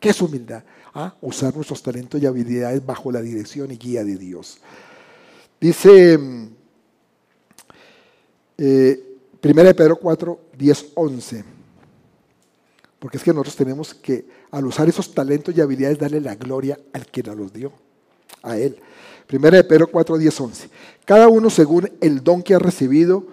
¿Qué 0.00 0.08
es 0.08 0.22
humildad? 0.22 0.62
a 0.94 1.14
usar 1.20 1.54
nuestros 1.54 1.82
talentos 1.82 2.22
y 2.22 2.24
habilidades 2.24 2.84
bajo 2.86 3.12
la 3.12 3.20
dirección 3.20 3.70
y 3.70 3.76
guía 3.76 4.02
de 4.02 4.16
Dios. 4.16 4.62
Dice 5.60 6.16
mm, 6.16 6.57
eh, 8.58 9.18
1 9.42 9.74
Pedro 9.74 9.96
4, 9.96 10.40
10, 10.56 10.86
11. 10.94 11.44
Porque 12.98 13.16
es 13.16 13.22
que 13.22 13.30
nosotros 13.30 13.56
tenemos 13.56 13.94
que, 13.94 14.26
al 14.50 14.66
usar 14.66 14.88
esos 14.88 15.14
talentos 15.14 15.56
y 15.56 15.60
habilidades, 15.60 15.98
darle 15.98 16.20
la 16.20 16.34
gloria 16.34 16.78
al 16.92 17.06
que 17.06 17.22
nos 17.22 17.36
los 17.36 17.52
dio, 17.52 17.72
a 18.42 18.58
Él. 18.58 18.76
1 19.32 19.40
Pedro 19.68 19.86
4, 19.86 20.18
10, 20.18 20.40
11. 20.40 20.70
Cada 21.04 21.28
uno 21.28 21.50
según 21.50 21.90
el 22.00 22.24
don 22.24 22.42
que 22.42 22.54
ha 22.54 22.58
recibido, 22.58 23.26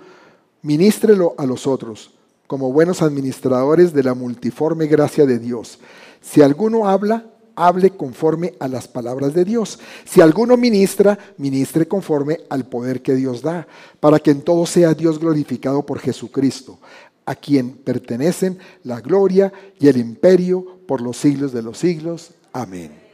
ministrelo 0.62 1.34
a 1.38 1.46
los 1.46 1.66
otros, 1.68 2.12
como 2.48 2.72
buenos 2.72 3.02
administradores 3.02 3.94
de 3.94 4.04
la 4.04 4.14
multiforme 4.14 4.88
gracia 4.88 5.26
de 5.26 5.40
Dios. 5.40 5.80
Si 6.22 6.42
alguno 6.42 6.88
habla, 6.88 7.26
hable 7.56 7.92
conforme 7.92 8.54
a 8.60 8.68
las 8.68 8.88
palabras 8.88 9.34
de 9.34 9.46
Dios. 9.46 9.80
Si 10.06 10.22
alguno 10.22 10.58
ministra, 10.58 11.18
ministre 11.38 11.88
conforme 11.88 12.42
al 12.50 12.66
poder 12.66 13.02
que 13.02 13.16
Dios 13.16 13.42
da, 13.42 13.68
para 14.00 14.20
que 14.20 14.32
en 14.32 14.42
todo 14.42 14.66
sea 14.66 14.94
Dios 14.94 15.20
glorificado 15.20 15.86
por 15.86 16.00
Jesucristo, 16.00 16.80
a 17.26 17.36
quien 17.36 17.72
pertenecen 17.72 18.60
la 18.84 19.02
gloria 19.02 19.52
y 19.80 19.88
el 19.88 19.98
imperio 19.98 20.80
por 20.88 21.02
los 21.02 21.18
siglos 21.18 21.52
de 21.54 21.64
los 21.64 21.78
siglos. 21.78 22.32
Amén. 22.54 23.06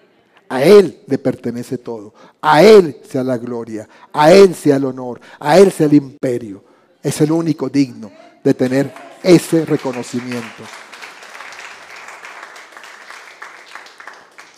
A 0.50 0.64
Él 0.64 1.00
le 1.08 1.18
pertenece 1.18 1.78
todo. 1.78 2.14
A 2.42 2.62
Él 2.62 2.98
sea 3.10 3.24
la 3.24 3.38
gloria, 3.38 3.88
a 4.12 4.34
Él 4.34 4.54
sea 4.54 4.76
el 4.76 4.86
honor, 4.86 5.22
a 5.40 5.58
Él 5.58 5.72
sea 5.72 5.86
el 5.86 5.94
imperio. 5.94 6.64
Es 7.02 7.22
el 7.22 7.32
único 7.32 7.70
digno 7.70 8.12
de 8.44 8.54
tener 8.54 8.94
ese 9.24 9.66
reconocimiento. 9.66 10.64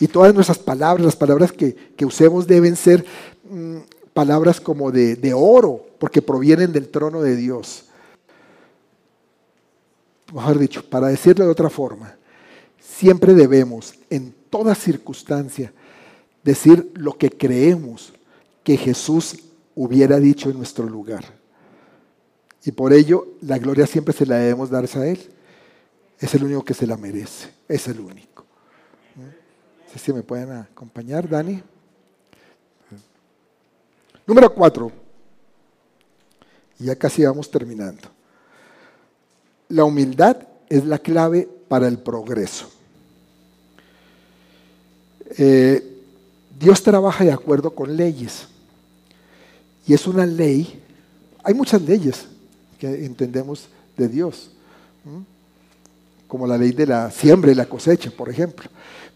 Y 0.00 0.08
todas 0.08 0.34
nuestras 0.34 0.58
palabras, 0.58 1.04
las 1.04 1.16
palabras 1.16 1.52
que, 1.52 1.76
usemos 2.04 2.46
deben 2.46 2.76
ser 2.76 3.04
mm, 3.48 3.78
palabras 4.12 4.60
como 4.60 4.90
de, 4.90 5.16
de 5.16 5.32
oro, 5.34 5.86
porque 5.98 6.22
provienen 6.22 6.72
del 6.72 6.88
trono 6.88 7.22
de 7.22 7.36
Dios. 7.36 7.84
Mejor 10.32 10.58
dicho, 10.58 10.84
para 10.88 11.08
decirlo 11.08 11.44
de 11.44 11.50
otra 11.50 11.70
forma, 11.70 12.16
siempre 12.80 13.34
debemos, 13.34 13.94
en 14.10 14.34
toda 14.50 14.74
circunstancia, 14.74 15.72
decir 16.42 16.90
lo 16.94 17.16
que 17.16 17.30
creemos 17.30 18.12
que 18.62 18.76
Jesús 18.76 19.38
hubiera 19.74 20.18
dicho 20.18 20.50
en 20.50 20.58
nuestro 20.58 20.88
lugar. 20.88 21.24
Y 22.64 22.72
por 22.72 22.92
ello, 22.92 23.26
la 23.42 23.58
gloria 23.58 23.86
siempre 23.86 24.14
se 24.14 24.26
la 24.26 24.36
debemos 24.36 24.70
dar 24.70 24.84
a 24.84 25.06
Él. 25.06 25.20
Es 26.18 26.34
el 26.34 26.44
único 26.44 26.64
que 26.64 26.74
se 26.74 26.86
la 26.86 26.96
merece. 26.96 27.50
Es 27.68 27.88
el 27.88 28.00
único 28.00 28.33
si 29.98 30.12
me 30.12 30.22
pueden 30.22 30.52
acompañar, 30.52 31.28
Dani. 31.28 31.62
Número 34.26 34.52
cuatro. 34.52 34.90
Ya 36.78 36.96
casi 36.96 37.24
vamos 37.24 37.50
terminando. 37.50 38.08
La 39.68 39.84
humildad 39.84 40.36
es 40.68 40.84
la 40.84 40.98
clave 40.98 41.48
para 41.68 41.88
el 41.88 41.98
progreso. 41.98 42.68
Eh, 45.36 46.02
Dios 46.58 46.82
trabaja 46.82 47.24
de 47.24 47.32
acuerdo 47.32 47.74
con 47.74 47.96
leyes. 47.96 48.48
Y 49.86 49.94
es 49.94 50.06
una 50.06 50.26
ley. 50.26 50.82
Hay 51.42 51.54
muchas 51.54 51.82
leyes 51.82 52.26
que 52.78 53.04
entendemos 53.04 53.68
de 53.96 54.08
Dios. 54.08 54.50
Como 56.26 56.46
la 56.46 56.56
ley 56.56 56.72
de 56.72 56.86
la 56.86 57.10
siembra 57.10 57.52
y 57.52 57.54
la 57.54 57.66
cosecha, 57.66 58.10
por 58.10 58.28
ejemplo. 58.28 58.68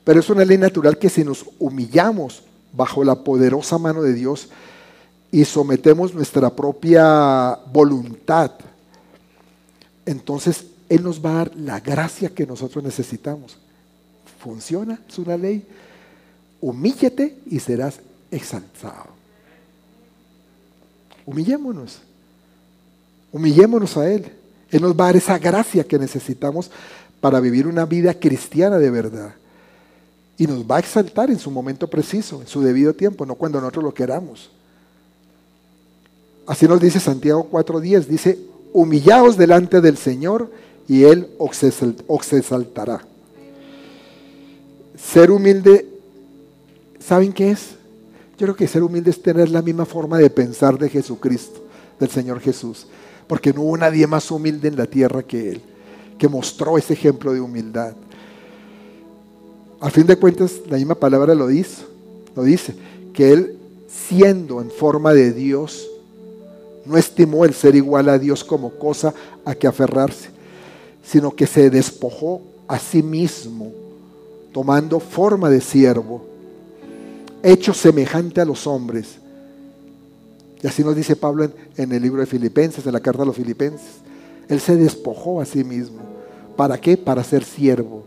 Pero 0.08 0.20
es 0.20 0.30
una 0.30 0.42
ley 0.42 0.56
natural 0.56 0.96
que 0.96 1.10
si 1.10 1.22
nos 1.22 1.44
humillamos 1.58 2.42
bajo 2.72 3.04
la 3.04 3.14
poderosa 3.14 3.76
mano 3.76 4.00
de 4.00 4.14
Dios, 4.14 4.48
y 5.30 5.44
sometemos 5.44 6.14
nuestra 6.14 6.48
propia 6.48 7.58
voluntad, 7.70 8.52
entonces 10.06 10.64
Él 10.88 11.02
nos 11.02 11.22
va 11.22 11.32
a 11.32 11.34
dar 11.34 11.56
la 11.56 11.80
gracia 11.80 12.30
que 12.30 12.46
nosotros 12.46 12.82
necesitamos. 12.82 13.58
Funciona, 14.42 14.98
es 15.06 15.18
una 15.18 15.36
ley. 15.36 15.66
Humíllate 16.62 17.36
y 17.44 17.60
serás 17.60 18.00
exaltado. 18.30 19.08
Humillémonos. 21.26 21.98
Humillémonos 23.30 23.94
a 23.98 24.10
Él. 24.10 24.32
Él 24.70 24.80
nos 24.80 24.92
va 24.92 25.04
a 25.04 25.08
dar 25.08 25.16
esa 25.16 25.38
gracia 25.38 25.84
que 25.84 25.98
necesitamos 25.98 26.70
para 27.20 27.40
vivir 27.40 27.66
una 27.66 27.84
vida 27.84 28.14
cristiana 28.14 28.78
de 28.78 28.90
verdad. 28.90 29.34
Y 30.38 30.46
nos 30.46 30.64
va 30.64 30.76
a 30.76 30.80
exaltar 30.80 31.30
en 31.30 31.38
su 31.38 31.50
momento 31.50 31.88
preciso, 31.88 32.40
en 32.40 32.46
su 32.46 32.62
debido 32.62 32.94
tiempo, 32.94 33.26
no 33.26 33.34
cuando 33.34 33.60
nosotros 33.60 33.84
lo 33.84 33.92
queramos. 33.92 34.50
Así 36.46 36.66
nos 36.66 36.80
dice 36.80 37.00
Santiago 37.00 37.46
4.10, 37.50 38.06
dice, 38.06 38.38
humillaos 38.72 39.36
delante 39.36 39.80
del 39.80 39.98
Señor 39.98 40.50
y 40.88 41.02
Él 41.04 41.28
os 41.36 41.62
exaltará. 41.62 43.02
Ser 44.96 45.30
humilde, 45.30 45.86
¿saben 46.98 47.32
qué 47.32 47.50
es? 47.50 47.76
Yo 48.38 48.46
creo 48.46 48.56
que 48.56 48.68
ser 48.68 48.82
humilde 48.82 49.10
es 49.10 49.20
tener 49.20 49.50
la 49.50 49.62
misma 49.62 49.84
forma 49.84 50.18
de 50.18 50.30
pensar 50.30 50.78
de 50.78 50.88
Jesucristo, 50.88 51.60
del 51.98 52.08
Señor 52.08 52.40
Jesús, 52.40 52.86
porque 53.26 53.52
no 53.52 53.62
hubo 53.62 53.76
nadie 53.76 54.06
más 54.06 54.30
humilde 54.30 54.68
en 54.68 54.76
la 54.76 54.86
tierra 54.86 55.22
que 55.22 55.50
Él, 55.50 55.62
que 56.16 56.28
mostró 56.28 56.78
ese 56.78 56.94
ejemplo 56.94 57.32
de 57.32 57.40
humildad. 57.40 57.94
Al 59.80 59.90
fin 59.90 60.06
de 60.06 60.16
cuentas, 60.16 60.60
la 60.68 60.76
misma 60.76 60.94
palabra 60.96 61.34
lo 61.34 61.46
dice, 61.46 61.82
lo 62.34 62.42
dice, 62.42 62.74
que 63.12 63.32
Él 63.32 63.58
siendo 63.88 64.60
en 64.60 64.70
forma 64.70 65.12
de 65.12 65.32
Dios, 65.32 65.88
no 66.84 66.96
estimó 66.96 67.44
el 67.44 67.54
ser 67.54 67.74
igual 67.74 68.08
a 68.08 68.18
Dios 68.18 68.44
como 68.44 68.70
cosa 68.70 69.14
a 69.44 69.54
que 69.54 69.66
aferrarse, 69.66 70.30
sino 71.02 71.34
que 71.34 71.46
se 71.46 71.70
despojó 71.70 72.42
a 72.66 72.78
sí 72.78 73.02
mismo, 73.02 73.72
tomando 74.52 75.00
forma 75.00 75.50
de 75.50 75.60
siervo, 75.60 76.24
hecho 77.42 77.72
semejante 77.72 78.40
a 78.40 78.44
los 78.44 78.66
hombres. 78.66 79.18
Y 80.62 80.66
así 80.66 80.82
nos 80.82 80.96
dice 80.96 81.14
Pablo 81.14 81.44
en, 81.44 81.54
en, 81.76 81.92
el 81.92 82.02
libro 82.02 82.20
de 82.20 82.26
Filipenses, 82.26 82.84
en 82.86 82.92
la 82.92 83.00
carta 83.00 83.22
a 83.22 83.26
los 83.26 83.36
Filipenses. 83.36 83.86
Él 84.48 84.60
se 84.60 84.76
despojó 84.76 85.40
a 85.40 85.44
sí 85.44 85.62
mismo. 85.62 86.00
¿Para 86.56 86.78
qué? 86.80 86.96
Para 86.96 87.22
ser 87.22 87.44
siervo. 87.44 88.04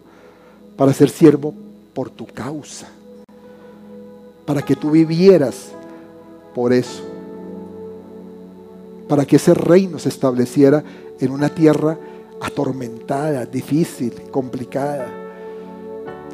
Para 0.76 0.94
ser 0.94 1.10
siervo 1.10 1.54
por 1.94 2.10
tu 2.10 2.26
causa. 2.26 2.88
Para 4.46 4.62
que 4.62 4.76
tú 4.76 4.92
vivieras 4.92 5.72
por 6.54 6.74
eso 6.74 7.12
para 9.12 9.26
que 9.26 9.36
ese 9.36 9.54
reino 9.54 10.00
se 10.00 10.08
estableciera 10.08 10.86
en 11.20 11.32
una 11.32 11.50
tierra 11.50 11.98
atormentada, 12.40 13.46
difícil, 13.46 14.14
complicada. 14.32 15.06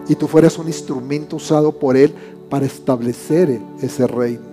Y 0.07 0.13
tú 0.13 0.27
fueras 0.27 0.59
un 0.59 0.67
instrumento 0.67 1.37
usado 1.37 1.71
por 1.71 1.97
Él 1.97 2.13
para 2.51 2.67
establecer 2.67 3.59
ese 3.81 4.05
reino. 4.05 4.43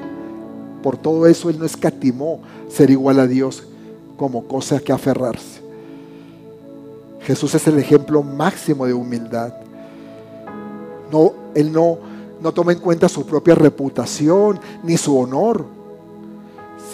Por 0.82 0.96
todo 0.96 1.26
eso 1.26 1.50
Él 1.50 1.58
no 1.58 1.66
escatimó 1.66 2.40
ser 2.70 2.88
igual 2.88 3.20
a 3.20 3.26
Dios 3.26 3.64
como 4.16 4.44
cosa 4.44 4.80
que 4.80 4.92
aferrarse. 4.92 5.60
Jesús 7.20 7.54
es 7.54 7.66
el 7.66 7.78
ejemplo 7.78 8.22
máximo 8.22 8.86
de 8.86 8.94
humildad. 8.94 9.52
No, 11.12 11.32
él 11.54 11.72
no, 11.72 11.98
no 12.40 12.52
toma 12.52 12.72
en 12.72 12.78
cuenta 12.78 13.08
su 13.08 13.24
propia 13.24 13.54
reputación 13.54 14.58
ni 14.82 14.96
su 14.96 15.18
honor 15.18 15.64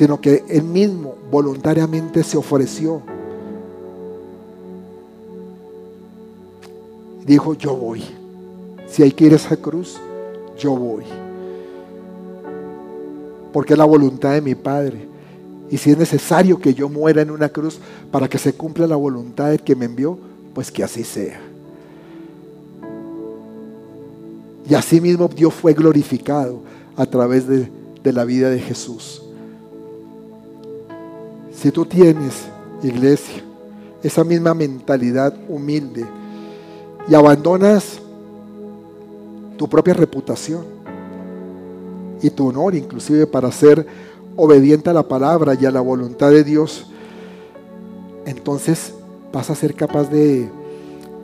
sino 0.00 0.18
que 0.18 0.46
él 0.48 0.62
mismo 0.62 1.14
voluntariamente 1.30 2.22
se 2.22 2.38
ofreció. 2.38 3.02
Dijo, 7.26 7.52
yo 7.52 7.76
voy. 7.76 8.02
Si 8.88 9.02
hay 9.02 9.12
que 9.12 9.26
ir 9.26 9.34
a 9.34 9.36
esa 9.36 9.58
cruz, 9.58 9.98
yo 10.58 10.74
voy. 10.74 11.04
Porque 13.52 13.74
es 13.74 13.78
la 13.78 13.84
voluntad 13.84 14.32
de 14.32 14.40
mi 14.40 14.54
Padre. 14.54 15.06
Y 15.70 15.76
si 15.76 15.90
es 15.90 15.98
necesario 15.98 16.58
que 16.58 16.72
yo 16.72 16.88
muera 16.88 17.20
en 17.20 17.30
una 17.30 17.50
cruz 17.50 17.78
para 18.10 18.26
que 18.26 18.38
se 18.38 18.54
cumpla 18.54 18.86
la 18.86 18.96
voluntad 18.96 19.50
del 19.50 19.60
que 19.60 19.76
me 19.76 19.84
envió, 19.84 20.18
pues 20.54 20.70
que 20.72 20.82
así 20.82 21.04
sea. 21.04 21.49
Y 24.70 24.74
así 24.74 25.00
mismo 25.00 25.26
Dios 25.26 25.52
fue 25.52 25.74
glorificado 25.74 26.60
a 26.96 27.04
través 27.04 27.48
de, 27.48 27.68
de 28.04 28.12
la 28.12 28.24
vida 28.24 28.48
de 28.50 28.60
Jesús. 28.60 29.20
Si 31.52 31.72
tú 31.72 31.84
tienes, 31.84 32.44
iglesia, 32.80 33.42
esa 34.00 34.22
misma 34.22 34.54
mentalidad 34.54 35.34
humilde 35.48 36.06
y 37.08 37.14
abandonas 37.16 37.98
tu 39.56 39.68
propia 39.68 39.92
reputación 39.92 40.64
y 42.22 42.30
tu 42.30 42.48
honor 42.48 42.76
inclusive 42.76 43.26
para 43.26 43.50
ser 43.50 43.84
obediente 44.36 44.88
a 44.88 44.92
la 44.92 45.02
palabra 45.02 45.54
y 45.60 45.66
a 45.66 45.72
la 45.72 45.80
voluntad 45.80 46.30
de 46.30 46.44
Dios, 46.44 46.86
entonces 48.24 48.94
vas 49.32 49.50
a 49.50 49.56
ser 49.56 49.74
capaz 49.74 50.04
de, 50.10 50.48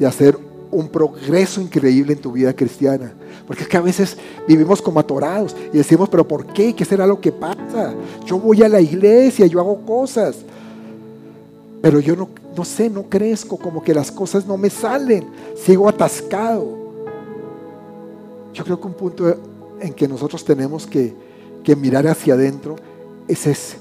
de 0.00 0.06
hacer 0.06 0.36
un 0.70 0.88
progreso 0.88 1.60
increíble 1.60 2.12
en 2.12 2.20
tu 2.20 2.32
vida 2.32 2.54
cristiana. 2.54 3.12
Porque 3.46 3.62
es 3.62 3.68
que 3.68 3.76
a 3.76 3.82
veces 3.82 4.16
vivimos 4.46 4.82
como 4.82 5.00
atorados 5.00 5.54
y 5.72 5.76
decimos, 5.76 6.08
pero 6.08 6.26
¿por 6.26 6.46
qué? 6.46 6.74
¿Qué 6.74 6.84
será 6.84 7.06
lo 7.06 7.20
que 7.20 7.32
pasa? 7.32 7.94
Yo 8.24 8.38
voy 8.38 8.62
a 8.62 8.68
la 8.68 8.80
iglesia, 8.80 9.46
yo 9.46 9.60
hago 9.60 9.80
cosas. 9.82 10.36
Pero 11.80 12.00
yo 12.00 12.16
no, 12.16 12.28
no 12.56 12.64
sé, 12.64 12.90
no 12.90 13.04
crezco, 13.04 13.56
como 13.56 13.82
que 13.82 13.94
las 13.94 14.10
cosas 14.10 14.46
no 14.46 14.56
me 14.56 14.70
salen. 14.70 15.26
Sigo 15.54 15.88
atascado. 15.88 16.66
Yo 18.52 18.64
creo 18.64 18.80
que 18.80 18.86
un 18.86 18.94
punto 18.94 19.36
en 19.80 19.92
que 19.92 20.08
nosotros 20.08 20.44
tenemos 20.44 20.86
que, 20.86 21.14
mirar 21.76 22.06
hacia 22.06 22.34
adentro 22.34 22.76
es 23.26 23.46
ese. 23.46 23.76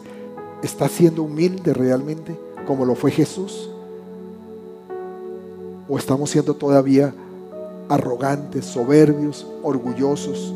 ¿Está 0.63 0.89
siendo 0.89 1.21
humilde 1.21 1.71
realmente 1.71 2.35
como 2.65 2.83
lo 2.83 2.95
fue 2.95 3.11
Jesús? 3.11 3.69
¿O 5.87 5.97
estamos 5.97 6.29
siendo 6.29 6.53
todavía 6.53 7.13
arrogantes, 7.89 8.65
soberbios, 8.65 9.45
orgullosos? 9.61 10.53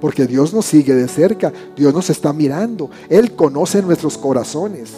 Porque 0.00 0.26
Dios 0.26 0.52
nos 0.52 0.66
sigue 0.66 0.94
de 0.94 1.08
cerca, 1.08 1.52
Dios 1.74 1.92
nos 1.94 2.10
está 2.10 2.32
mirando, 2.32 2.90
Él 3.08 3.32
conoce 3.32 3.82
nuestros 3.82 4.18
corazones. 4.18 4.92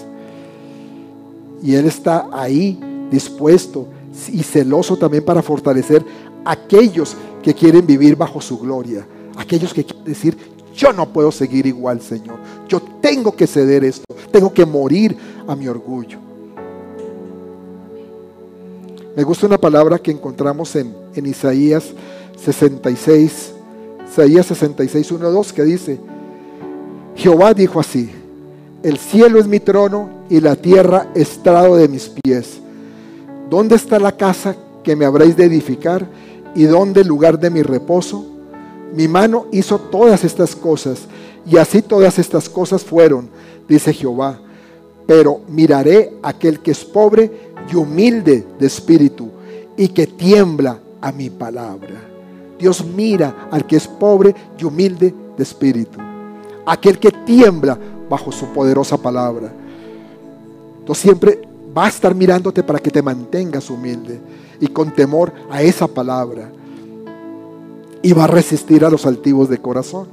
Y 1.63 1.75
Él 1.75 1.87
está 1.87 2.29
ahí 2.33 2.79
dispuesto 3.11 3.87
y 4.33 4.43
celoso 4.43 4.97
también 4.97 5.25
para 5.25 5.43
fortalecer 5.43 6.05
a 6.45 6.53
aquellos 6.53 7.17
que 7.43 7.55
quieren 7.55 7.87
vivir 7.87 8.17
bajo 8.17 8.41
su 8.41 8.59
gloria. 8.59 9.07
Aquellos 9.37 9.73
que 9.73 9.85
quieren 9.85 10.05
decir, 10.05 10.37
yo 10.75 10.93
no 10.93 11.11
puedo 11.13 11.31
seguir 11.33 11.67
igual, 11.67 12.01
Señor. 12.01 12.39
Yo 12.69 12.81
tengo 13.01 13.35
que 13.35 13.47
ceder 13.47 13.85
esto. 13.85 14.05
Tengo 14.31 14.53
que 14.53 14.67
morir 14.67 15.17
a 15.47 15.55
mi 15.55 15.69
orgullo. 15.69 16.26
Me 19.17 19.25
gusta 19.25 19.47
una 19.47 19.57
palabra 19.57 19.99
que 19.99 20.11
encontramos 20.11 20.77
en, 20.77 20.95
Isaías 21.25 21.85
66, 22.39 23.53
Isaías 24.07 24.45
66, 24.45 25.11
1, 25.11 25.31
2, 25.31 25.53
que 25.55 25.65
dice, 25.65 25.99
Jehová 27.15 27.55
dijo 27.55 27.81
así, 27.81 28.11
el 28.83 28.99
cielo 28.99 29.39
es 29.39 29.47
mi 29.47 29.59
trono 29.59 30.11
y 30.29 30.41
la 30.41 30.55
tierra 30.55 31.09
estrado 31.15 31.77
de 31.77 31.89
mis 31.89 32.11
pies. 32.11 32.59
¿Dónde 33.49 33.77
está 33.77 33.99
la 33.99 34.13
casa 34.13 34.55
que 34.85 34.95
me 34.95 35.07
habréis 35.07 35.35
de 35.35 35.47
edificar 35.47 36.07
y 36.55 36.65
dónde 36.65 37.01
el 37.01 37.09
lugar 37.09 37.39
de 37.39 37.49
mi 37.49 37.63
reposo? 37.63 38.23
Mi 38.95 39.09
mano 39.09 39.47
hizo 39.51 39.79
todas 39.79 40.25
estas 40.25 40.55
cosas 40.55 41.07
y 41.51 41.57
así 41.57 41.81
todas 41.81 42.19
estas 42.19 42.51
cosas 42.51 42.85
fueron, 42.85 43.31
dice 43.67 43.95
Jehová. 43.95 44.41
Pero 45.07 45.41
miraré 45.49 46.13
aquel 46.23 46.61
que 46.61 46.73
es 46.73 46.85
pobre 46.85 47.55
y 47.71 47.77
humilde 47.77 48.47
de 48.59 48.67
espíritu 48.67 49.31
y 49.77 49.89
que 49.89 50.07
tiembla 50.07 50.79
a 51.01 51.13
mi 51.13 51.31
palabra. 51.31 51.95
Dios 52.59 52.85
mira 52.85 53.49
al 53.51 53.67
que 53.67 53.77
es 53.77 53.87
pobre 53.87 54.35
y 54.59 54.65
humilde 54.65 55.15
de 55.37 55.43
espíritu, 55.43 55.99
aquel 56.65 56.99
que 56.99 57.11
tiembla 57.11 57.79
bajo 58.09 58.33
su 58.33 58.47
poderosa 58.47 58.97
palabra. 58.97 59.53
Dios 60.85 60.99
siempre 60.99 61.41
va 61.77 61.87
a 61.87 61.89
estar 61.89 62.15
mirándote 62.15 62.63
para 62.63 62.79
que 62.79 62.91
te 62.91 63.03
mantengas 63.03 63.69
humilde 63.69 64.21
y 64.61 64.69
con 64.69 64.93
temor 64.93 65.33
a 65.51 65.63
esa 65.63 65.87
palabra. 65.87 66.51
Y 68.03 68.13
va 68.13 68.25
a 68.25 68.29
resistir 68.29 68.85
a 68.85 68.91
los 68.91 69.05
altivos 69.05 69.49
de 69.49 69.59
corazón. 69.59 70.07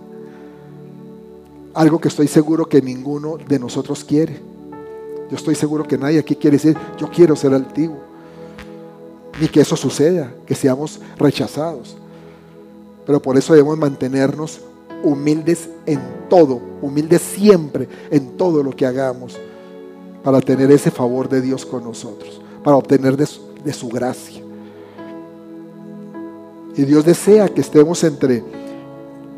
Algo 1.74 1.99
que 1.99 2.08
estoy 2.08 2.28
seguro 2.28 2.68
que 2.68 2.82
ninguno 2.82 3.38
de 3.38 3.60
nosotros 3.60 4.04
quiere. 4.04 4.53
Yo 5.34 5.38
estoy 5.38 5.56
seguro 5.56 5.84
que 5.84 5.98
nadie 5.98 6.20
aquí 6.20 6.36
quiere 6.36 6.58
decir, 6.58 6.78
yo 6.96 7.10
quiero 7.10 7.36
ser 7.36 7.56
altivo. 7.56 7.98
Ni 9.42 9.48
que 9.48 9.62
eso 9.62 9.76
suceda, 9.76 10.32
que 10.46 10.54
seamos 10.54 11.00
rechazados. 11.18 11.98
Pero 13.04 13.20
por 13.20 13.36
eso 13.36 13.52
debemos 13.52 13.76
mantenernos 13.76 14.62
humildes 15.02 15.70
en 15.88 16.00
todo, 16.30 16.62
humildes 16.84 17.24
siempre 17.24 17.90
en 18.12 18.38
todo 18.38 18.62
lo 18.62 18.76
que 18.76 18.86
hagamos, 18.86 19.36
para 20.24 20.40
tener 20.40 20.72
ese 20.72 20.92
favor 20.92 21.28
de 21.28 21.42
Dios 21.42 21.66
con 21.66 21.84
nosotros, 21.84 22.40
para 22.64 22.78
obtener 22.78 23.18
de 23.18 23.26
su, 23.26 23.42
de 23.66 23.74
su 23.74 23.90
gracia. 23.90 24.40
Y 26.78 26.84
Dios 26.84 27.04
desea 27.06 27.50
que 27.50 27.62
estemos 27.62 28.04
entre 28.04 28.44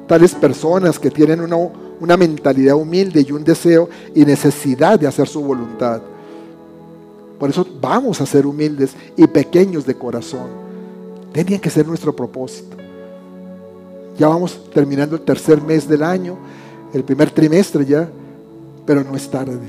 tales 0.08 0.34
personas 0.36 1.00
que 1.00 1.12
tienen 1.12 1.42
una, 1.42 1.58
una 2.00 2.18
mentalidad 2.18 2.76
humilde 2.76 3.26
y 3.28 3.32
un 3.32 3.44
deseo 3.44 3.90
y 4.14 4.26
necesidad 4.26 5.00
de 5.00 5.08
hacer 5.08 5.28
su 5.28 5.42
voluntad. 5.42 6.02
Por 7.40 7.50
eso 7.50 7.66
vamos 7.82 8.22
a 8.22 8.26
ser 8.26 8.46
humildes 8.46 8.96
y 9.18 9.28
pequeños 9.28 9.86
de 9.86 9.96
corazón. 9.96 10.48
Tenía 11.34 11.60
que 11.60 11.70
ser 11.70 11.86
nuestro 11.86 12.16
propósito. 12.16 12.78
Ya 14.18 14.28
vamos 14.30 14.58
terminando 14.74 15.18
el 15.18 15.22
tercer 15.24 15.62
mes 15.62 15.88
del 15.88 16.04
año, 16.04 16.38
el 16.94 17.04
primer 17.04 17.30
trimestre 17.32 17.86
ya, 17.86 18.10
pero 18.86 19.04
no 19.04 19.16
es 19.16 19.30
tarde. 19.30 19.60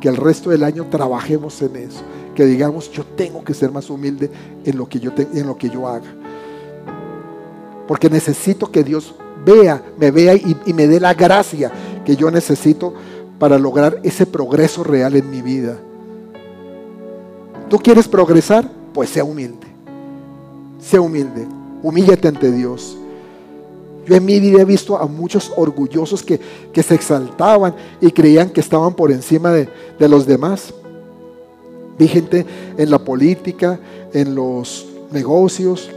Que 0.00 0.08
el 0.08 0.16
resto 0.16 0.50
del 0.50 0.62
año 0.62 0.86
trabajemos 0.90 1.62
en 1.62 1.76
eso. 1.76 2.02
Que 2.34 2.44
digamos, 2.44 2.90
yo 2.90 3.04
tengo 3.04 3.42
que 3.42 3.54
ser 3.54 3.70
más 3.70 3.88
humilde 3.88 4.30
en 4.64 4.76
lo 4.76 4.86
que 4.86 5.00
yo, 5.00 5.12
en 5.16 5.46
lo 5.46 5.56
que 5.56 5.70
yo 5.70 5.88
haga. 5.88 6.12
Porque 7.88 8.10
necesito 8.10 8.70
que 8.70 8.84
Dios 8.84 9.14
vea, 9.44 9.82
me 9.98 10.10
vea 10.10 10.34
y, 10.34 10.72
me 10.72 10.86
dé 10.86 11.00
la 11.00 11.14
gracia 11.14 11.70
que 12.04 12.16
yo 12.16 12.30
necesito 12.30 12.94
para 13.38 13.58
lograr 13.58 14.00
ese 14.02 14.26
progreso 14.26 14.84
real 14.84 15.16
en 15.16 15.30
mi 15.30 15.42
vida. 15.42 15.76
¿Tú 17.68 17.78
quieres 17.78 18.08
progresar? 18.08 18.70
Pues 18.92 19.10
sea 19.10 19.24
humilde. 19.24 19.66
Sea 20.80 21.00
humilde. 21.00 21.46
Humíllate 21.82 22.28
ante 22.28 22.50
Dios. 22.50 22.96
Yo 24.06 24.14
en 24.14 24.24
mi 24.24 24.38
vida 24.38 24.60
he 24.60 24.64
visto 24.64 24.98
a 24.98 25.06
muchos 25.06 25.50
orgullosos 25.56 26.22
que, 26.22 26.40
se 26.82 26.94
exaltaban 26.94 27.74
y 28.00 28.10
creían 28.10 28.50
que 28.50 28.60
estaban 28.60 28.94
por 28.94 29.10
encima 29.10 29.50
de, 29.50 29.68
de 29.98 30.08
los 30.08 30.26
demás. 30.26 30.74
Vi 31.98 32.08
gente 32.08 32.44
en 32.76 32.90
la 32.90 32.98
política, 32.98 33.78
en 34.12 34.34
los 34.34 34.86
negocios, 35.10 35.90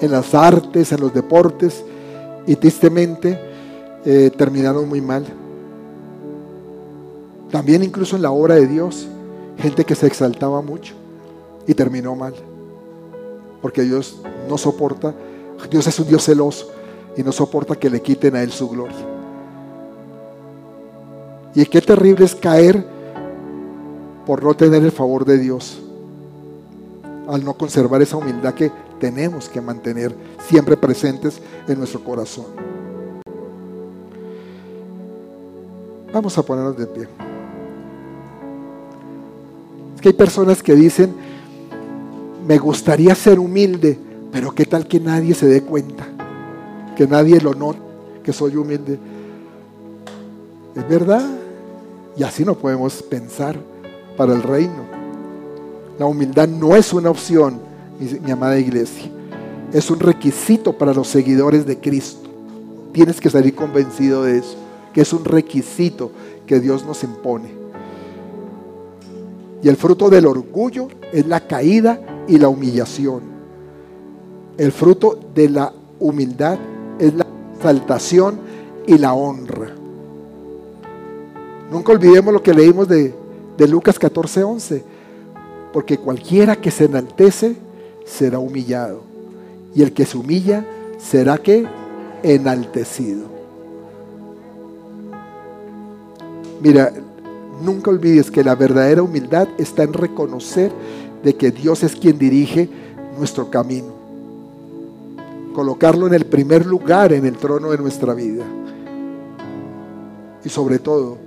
en 0.00 0.10
las 0.10 0.34
artes, 0.34 0.92
en 0.92 1.00
los 1.00 1.12
deportes, 1.12 1.84
y 2.46 2.56
tristemente 2.56 3.38
eh, 4.04 4.30
terminaron 4.36 4.88
muy 4.88 5.00
mal. 5.00 5.24
También 7.50 7.82
incluso 7.82 8.16
en 8.16 8.22
la 8.22 8.30
obra 8.30 8.54
de 8.54 8.66
Dios, 8.66 9.06
gente 9.58 9.84
que 9.84 9.94
se 9.94 10.06
exaltaba 10.06 10.62
mucho 10.62 10.94
y 11.66 11.74
terminó 11.74 12.14
mal. 12.14 12.34
Porque 13.60 13.82
Dios 13.82 14.16
no 14.48 14.56
soporta, 14.56 15.14
Dios 15.70 15.86
es 15.86 15.98
un 15.98 16.08
Dios 16.08 16.24
celoso 16.24 16.70
y 17.16 17.22
no 17.22 17.32
soporta 17.32 17.76
que 17.76 17.90
le 17.90 18.00
quiten 18.00 18.36
a 18.36 18.42
Él 18.42 18.52
su 18.52 18.68
gloria. 18.68 18.96
Y 21.54 21.66
qué 21.66 21.80
terrible 21.80 22.24
es 22.24 22.34
caer 22.34 22.86
por 24.24 24.42
no 24.42 24.54
tener 24.54 24.82
el 24.84 24.92
favor 24.92 25.24
de 25.24 25.38
Dios, 25.38 25.78
al 27.28 27.44
no 27.44 27.54
conservar 27.54 28.00
esa 28.00 28.16
humildad 28.16 28.54
que 28.54 28.70
tenemos 29.00 29.48
que 29.48 29.60
mantener 29.60 30.14
siempre 30.46 30.76
presentes 30.76 31.40
en 31.66 31.78
nuestro 31.78 32.04
corazón. 32.04 32.46
Vamos 36.12 36.36
a 36.36 36.42
ponernos 36.42 36.76
de 36.76 36.86
pie. 36.86 37.08
Es 39.94 40.00
que 40.00 40.08
hay 40.08 40.14
personas 40.14 40.62
que 40.62 40.74
dicen, 40.74 41.14
me 42.46 42.58
gustaría 42.58 43.14
ser 43.14 43.38
humilde, 43.38 43.98
pero 44.30 44.52
qué 44.52 44.64
tal 44.64 44.86
que 44.86 45.00
nadie 45.00 45.34
se 45.34 45.46
dé 45.46 45.62
cuenta, 45.62 46.06
que 46.96 47.06
nadie 47.06 47.40
lo 47.40 47.54
note, 47.54 47.80
que 48.22 48.32
soy 48.32 48.56
humilde. 48.56 48.98
Es 50.74 50.88
verdad, 50.88 51.28
y 52.16 52.22
así 52.22 52.44
no 52.44 52.54
podemos 52.54 53.02
pensar 53.02 53.58
para 54.16 54.34
el 54.34 54.42
reino. 54.42 54.84
La 55.98 56.06
humildad 56.06 56.48
no 56.48 56.76
es 56.76 56.92
una 56.92 57.10
opción, 57.10 57.69
mi, 58.00 58.30
amada 58.30 58.58
iglesia. 58.58 59.10
Es 59.72 59.90
un 59.90 60.00
requisito 60.00 60.72
para 60.72 60.94
los 60.94 61.08
seguidores 61.08 61.66
de 61.66 61.78
Cristo. 61.78 62.28
Tienes 62.92 63.20
que 63.20 63.30
salir 63.30 63.54
convencido 63.54 64.24
de 64.24 64.38
eso, 64.38 64.56
que 64.92 65.02
es 65.02 65.12
un 65.12 65.24
requisito 65.24 66.10
que 66.46 66.58
Dios 66.58 66.84
nos 66.84 67.04
impone. 67.04 67.50
Y 69.62 69.68
el 69.68 69.76
fruto 69.76 70.08
del 70.08 70.26
orgullo 70.26 70.88
es 71.12 71.26
la 71.26 71.46
caída 71.46 72.00
y 72.26 72.38
la 72.38 72.48
humillación. 72.48 73.22
El 74.56 74.72
fruto 74.72 75.18
de 75.34 75.48
la 75.50 75.72
humildad 75.98 76.58
es 76.98 77.14
la 77.14 77.26
exaltación 77.54 78.40
y 78.86 78.98
la 78.98 79.12
honra. 79.12 79.74
Nunca 81.70 81.92
olvidemos 81.92 82.32
lo 82.32 82.42
que 82.42 82.54
leímos 82.54 82.88
de, 82.88 83.14
de 83.56 83.68
Lucas 83.68 83.98
14, 83.98 84.42
11. 84.42 84.84
Porque 85.72 85.98
cualquiera 85.98 86.56
que 86.56 86.70
se 86.72 86.86
enaltece 86.86 87.54
será 88.10 88.38
humillado. 88.38 89.02
Y 89.74 89.82
el 89.82 89.92
que 89.92 90.04
se 90.04 90.18
humilla 90.18 90.66
será 90.98 91.38
que 91.38 91.66
enaltecido. 92.22 93.28
Mira, 96.60 96.92
nunca 97.62 97.90
olvides 97.90 98.30
que 98.30 98.44
la 98.44 98.54
verdadera 98.54 99.02
humildad 99.02 99.48
está 99.58 99.82
en 99.82 99.92
reconocer 99.92 100.72
de 101.22 101.34
que 101.36 101.50
Dios 101.50 101.82
es 101.82 101.96
quien 101.96 102.18
dirige 102.18 102.68
nuestro 103.18 103.50
camino. 103.50 103.94
Colocarlo 105.54 106.06
en 106.06 106.14
el 106.14 106.26
primer 106.26 106.66
lugar 106.66 107.12
en 107.12 107.26
el 107.26 107.36
trono 107.36 107.70
de 107.70 107.78
nuestra 107.78 108.14
vida. 108.14 108.44
Y 110.44 110.48
sobre 110.48 110.78
todo, 110.78 111.18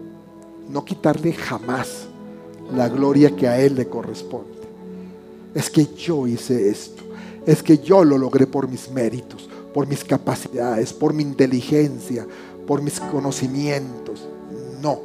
no 0.69 0.86
quitarle 0.86 1.34
jamás 1.34 2.07
la 2.75 2.89
gloria 2.89 3.36
que 3.36 3.47
a 3.47 3.59
Él 3.59 3.75
le 3.75 3.88
corresponde. 3.88 4.53
Es 5.54 5.70
que 5.70 5.88
yo 5.95 6.28
hice 6.28 6.70
esto. 6.70 7.04
Es 7.45 7.62
que 7.62 7.78
yo 7.78 8.04
lo 8.04 8.18
logré 8.18 8.47
por 8.47 8.68
mis 8.68 8.89
méritos, 8.89 9.49
por 9.74 9.88
mis 9.88 10.04
capacidades, 10.04 10.93
por 10.93 11.14
mi 11.14 11.24
inteligencia, 11.24 12.26
por 12.66 12.82
mis 12.82 12.99
conocimientos. 12.99 14.28
No. 14.82 14.99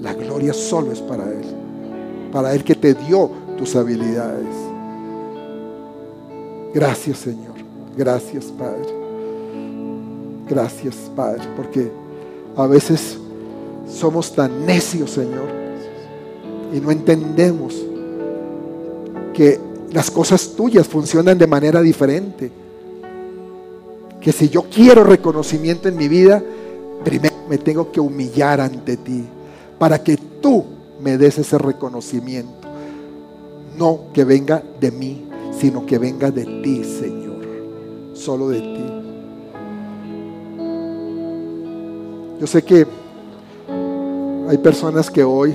La 0.00 0.14
gloria 0.14 0.52
solo 0.52 0.92
es 0.92 1.00
para 1.00 1.24
Él. 1.24 1.44
Para 2.32 2.54
Él 2.54 2.64
que 2.64 2.74
te 2.74 2.94
dio 2.94 3.30
tus 3.58 3.76
habilidades. 3.76 4.54
Gracias 6.74 7.18
Señor. 7.18 7.54
Gracias 7.96 8.46
Padre. 8.46 8.92
Gracias 10.48 10.96
Padre. 11.14 11.42
Porque 11.56 11.92
a 12.56 12.66
veces 12.66 13.18
somos 13.88 14.34
tan 14.34 14.66
necios 14.66 15.10
Señor 15.10 15.48
y 16.72 16.80
no 16.80 16.90
entendemos 16.90 17.74
que 19.34 19.60
las 19.92 20.10
cosas 20.10 20.54
tuyas 20.56 20.88
funcionan 20.88 21.36
de 21.36 21.46
manera 21.46 21.82
diferente. 21.82 22.50
Que 24.20 24.32
si 24.32 24.48
yo 24.48 24.64
quiero 24.70 25.04
reconocimiento 25.04 25.88
en 25.88 25.96
mi 25.96 26.08
vida, 26.08 26.42
primero 27.04 27.34
me 27.48 27.58
tengo 27.58 27.92
que 27.92 28.00
humillar 28.00 28.60
ante 28.60 28.96
ti 28.96 29.24
para 29.78 30.02
que 30.02 30.16
tú 30.16 30.64
me 31.00 31.18
des 31.18 31.38
ese 31.38 31.58
reconocimiento. 31.58 32.68
No 33.76 34.06
que 34.14 34.24
venga 34.24 34.62
de 34.80 34.90
mí, 34.90 35.28
sino 35.58 35.84
que 35.84 35.98
venga 35.98 36.30
de 36.30 36.44
ti, 36.62 36.82
Señor. 36.84 37.44
Solo 38.14 38.48
de 38.48 38.60
ti. 38.60 38.84
Yo 42.40 42.46
sé 42.46 42.62
que 42.62 42.86
hay 44.48 44.58
personas 44.58 45.10
que 45.10 45.24
hoy 45.24 45.54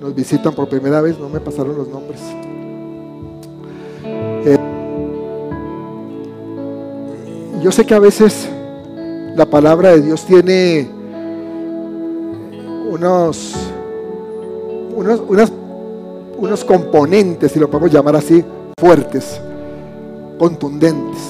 nos 0.00 0.14
visitan 0.14 0.54
por 0.54 0.68
primera 0.68 1.00
vez, 1.00 1.18
no 1.18 1.28
me 1.28 1.40
pasaron 1.40 1.76
los 1.76 1.88
nombres. 1.88 2.20
Yo 7.62 7.70
sé 7.70 7.86
que 7.86 7.94
a 7.94 8.00
veces 8.00 8.48
la 9.36 9.46
palabra 9.46 9.90
de 9.92 10.02
Dios 10.02 10.24
tiene 10.26 10.88
unos, 12.90 13.54
unos, 14.94 15.52
unos 16.38 16.64
componentes, 16.64 17.52
si 17.52 17.60
lo 17.60 17.70
podemos 17.70 17.92
llamar 17.92 18.16
así, 18.16 18.44
fuertes, 18.76 19.40
contundentes. 20.38 21.20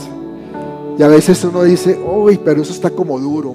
Y 0.98 1.02
a 1.02 1.08
veces 1.08 1.44
uno 1.44 1.64
dice, 1.64 1.98
uy, 1.98 2.40
pero 2.42 2.62
eso 2.62 2.72
está 2.72 2.90
como 2.90 3.18
duro. 3.18 3.54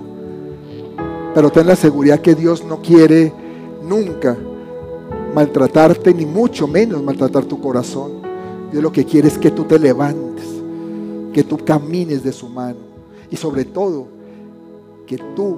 Pero 1.33 1.49
ten 1.49 1.67
la 1.67 1.75
seguridad 1.75 2.19
que 2.19 2.35
Dios 2.35 2.63
no 2.63 2.81
quiere 2.81 3.33
nunca 3.83 4.37
maltratarte, 5.33 6.13
ni 6.13 6.25
mucho 6.25 6.67
menos 6.67 7.01
maltratar 7.01 7.45
tu 7.45 7.59
corazón. 7.59 8.21
Dios 8.71 8.83
lo 8.83 8.91
que 8.91 9.05
quiere 9.05 9.27
es 9.27 9.37
que 9.37 9.51
tú 9.51 9.63
te 9.63 9.79
levantes, 9.79 10.26
que 11.37 11.43
tú 11.43 11.55
camines 11.63 12.23
de 12.23 12.33
su 12.33 12.49
mano. 12.49 12.79
Y 13.29 13.35
sobre 13.35 13.63
todo, 13.63 14.07
que 15.05 15.19
tú, 15.35 15.55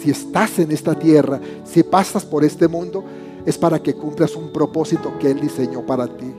si 0.00 0.10
estás 0.10 0.58
en 0.58 0.72
esta 0.72 0.98
tierra, 0.98 1.38
si 1.66 1.82
pasas 1.82 2.24
por 2.24 2.42
este 2.44 2.66
mundo, 2.66 3.04
es 3.44 3.58
para 3.58 3.78
que 3.78 3.92
cumplas 3.92 4.34
un 4.36 4.50
propósito 4.50 5.12
que 5.18 5.30
Él 5.30 5.38
diseñó 5.38 5.82
para 5.82 6.06
ti. 6.06 6.32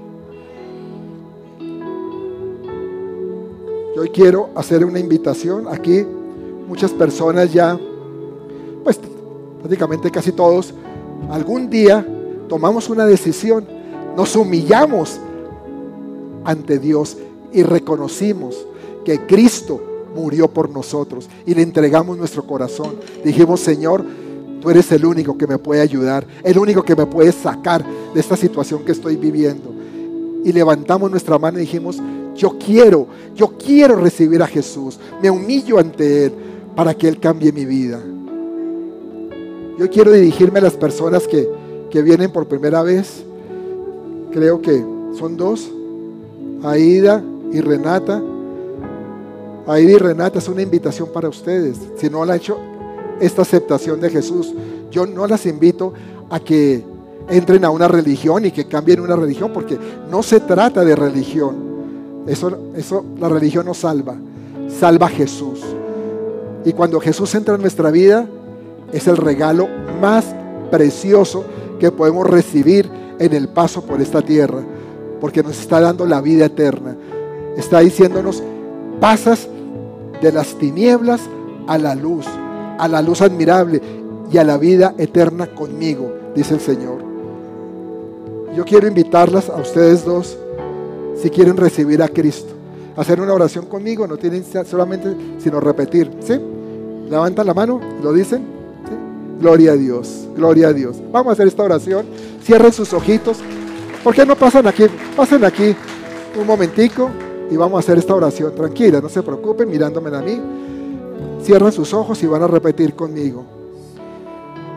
Yo 3.96 4.02
hoy 4.02 4.10
quiero 4.10 4.50
hacer 4.56 4.84
una 4.84 4.98
invitación. 4.98 5.68
Aquí 5.68 6.04
muchas 6.68 6.90
personas 6.94 7.54
ya, 7.54 7.80
pues 8.84 9.00
prácticamente 9.60 10.10
casi 10.10 10.32
todos, 10.32 10.74
algún 11.30 11.70
día 11.70 12.04
tomamos 12.50 12.90
una 12.90 13.06
decisión, 13.06 13.68
nos 14.18 14.36
humillamos 14.36 15.20
ante 16.44 16.80
Dios 16.80 17.18
y 17.54 17.64
reconocimos 17.64 18.66
que 19.06 19.26
Cristo 19.26 19.82
murió 20.16 20.48
por 20.48 20.70
nosotros 20.70 21.30
y 21.46 21.54
le 21.54 21.62
entregamos 21.62 22.18
nuestro 22.18 22.46
corazón. 22.46 22.96
Dijimos, 23.24 23.60
Señor, 23.60 24.04
tú 24.62 24.70
eres 24.70 24.92
el 24.92 25.06
único 25.06 25.38
que 25.38 25.48
me 25.48 25.58
puede 25.58 25.82
ayudar, 25.82 26.26
el 26.44 26.58
único 26.58 26.84
que 26.84 26.96
me 26.96 27.06
puede 27.06 27.32
sacar 27.32 27.86
de 28.14 28.20
esta 28.20 28.36
situación 28.36 28.84
que 28.84 28.92
estoy 28.92 29.16
viviendo. 29.16 29.74
Y 30.44 30.52
levantamos 30.52 31.10
nuestra 31.10 31.38
mano 31.38 31.58
y 31.58 31.62
dijimos, 31.62 32.02
yo 32.36 32.58
quiero, 32.58 33.08
yo 33.36 33.54
quiero 33.58 33.96
recibir 33.96 34.42
a 34.42 34.48
Jesús, 34.48 35.00
me 35.22 35.30
humillo 35.30 35.80
ante 35.80 36.26
Él 36.26 36.34
para 36.76 36.94
que 36.94 37.08
Él 37.08 37.20
cambie 37.20 37.52
mi 37.52 37.66
vida. 37.66 38.02
Yo 39.78 39.90
quiero 39.90 40.12
dirigirme 40.12 40.60
a 40.60 40.64
las 40.64 40.74
personas 40.74 41.28
que, 41.28 41.50
que 41.90 42.02
vienen 42.02 42.32
por 42.32 42.48
primera 42.48 42.84
vez. 42.84 43.24
Creo 44.32 44.62
que 44.62 44.84
son 45.18 45.38
dos, 45.38 45.72
Aida 46.64 47.24
y 47.54 47.62
Renata. 47.62 48.22
Aida 49.68 49.92
y 49.92 49.98
Renata 49.98 50.40
es 50.40 50.48
una 50.50 50.62
invitación 50.62 51.10
para 51.14 51.30
ustedes. 51.30 51.78
Si 51.96 52.10
no 52.10 52.26
la 52.26 52.34
ha 52.34 52.36
hecho 52.36 52.58
esta 53.22 53.44
aceptación 53.44 54.02
de 54.02 54.10
Jesús, 54.10 54.54
yo 54.92 55.06
no 55.06 55.26
las 55.28 55.46
invito 55.46 55.94
a 56.30 56.40
que 56.40 56.84
entren 57.30 57.64
a 57.64 57.70
una 57.70 57.88
religión 57.88 58.46
y 58.46 58.52
que 58.52 58.66
cambien 58.66 59.00
una 59.00 59.16
religión, 59.16 59.52
porque 59.54 59.78
no 60.10 60.22
se 60.24 60.42
trata 60.42 60.84
de 60.84 60.96
religión. 60.96 61.56
Eso, 62.28 62.58
eso, 62.76 63.06
la 63.20 63.30
religión 63.30 63.66
no 63.66 63.74
salva, 63.74 64.16
salva 64.68 65.08
a 65.08 65.10
Jesús. 65.10 65.62
Y 66.66 66.74
cuando 66.74 67.00
Jesús 67.00 67.34
entra 67.36 67.56
en 67.56 67.62
nuestra 67.62 67.92
vida, 67.92 68.28
es 68.92 69.08
el 69.08 69.18
regalo 69.18 69.68
más 70.02 70.36
precioso 70.72 71.44
que 71.80 71.92
podemos 71.92 72.28
recibir 72.28 72.90
en 73.20 73.34
el 73.34 73.50
paso 73.50 73.84
por 73.84 74.02
esta 74.02 74.22
tierra, 74.22 74.62
porque 75.22 75.44
nos 75.44 75.60
está 75.60 75.80
dando 75.80 76.06
la 76.06 76.22
vida 76.22 76.46
eterna. 76.46 76.96
Está 77.58 77.80
diciéndonos, 77.80 78.44
pasas 79.00 79.48
de 80.22 80.32
las 80.32 80.56
tinieblas 80.56 81.22
a 81.68 81.78
la 81.78 81.96
luz, 81.96 82.26
a 82.78 82.88
la 82.88 83.02
luz 83.02 83.22
admirable 83.22 83.82
y 84.32 84.38
a 84.38 84.44
la 84.44 84.58
vida 84.58 84.96
eterna 84.98 85.48
conmigo, 85.48 86.12
dice 86.36 86.56
el 86.56 86.60
Señor. 86.60 87.04
Yo 88.56 88.66
quiero 88.66 88.88
invitarlas 88.88 89.50
a 89.50 89.58
ustedes 89.58 90.06
dos, 90.06 90.38
si 91.16 91.30
quieren 91.30 91.58
recibir 91.58 92.02
a 92.02 92.08
Cristo, 92.08 92.54
hacer 92.96 93.22
una 93.22 93.34
oración 93.34 93.66
conmigo, 93.66 94.08
no 94.08 94.18
tienen 94.18 94.44
solamente 94.66 95.16
sino 95.40 95.60
repetir, 95.60 96.12
¿sí? 96.22 96.40
Levantan 97.10 97.46
la 97.46 97.54
mano, 97.54 97.80
lo 98.02 98.14
dicen, 98.14 98.54
Gloria 99.44 99.74
a 99.74 99.76
Dios, 99.76 100.28
gloria 100.38 100.70
a 100.70 100.74
Dios. 100.74 100.96
Vamos 101.12 101.32
a 101.32 101.34
hacer 101.34 101.48
esta 101.48 101.64
oración. 101.64 102.06
Cierren 102.42 102.72
sus 102.72 102.94
ojitos. 102.94 103.40
¿Por 104.02 104.16
qué 104.16 104.26
no 104.26 104.38
pasan 104.38 104.68
aquí? 104.68 104.86
Pasen 105.18 105.44
aquí 105.44 105.76
un 106.40 106.48
momentico 106.48 107.10
y 107.54 107.56
vamos 107.56 107.78
a 107.78 107.80
hacer 107.82 108.00
esta 108.00 108.16
oración. 108.16 108.56
Tranquila, 108.56 109.00
no 109.00 109.10
se 109.10 109.22
preocupen, 109.22 109.70
mirándome 109.70 110.10
a 110.18 110.22
mí. 110.22 110.42
Cierren 111.44 111.72
sus 111.72 111.94
ojos 111.94 112.24
y 112.24 112.26
van 112.26 112.42
a 112.42 112.48
repetir 112.48 112.96
conmigo. 112.96 113.44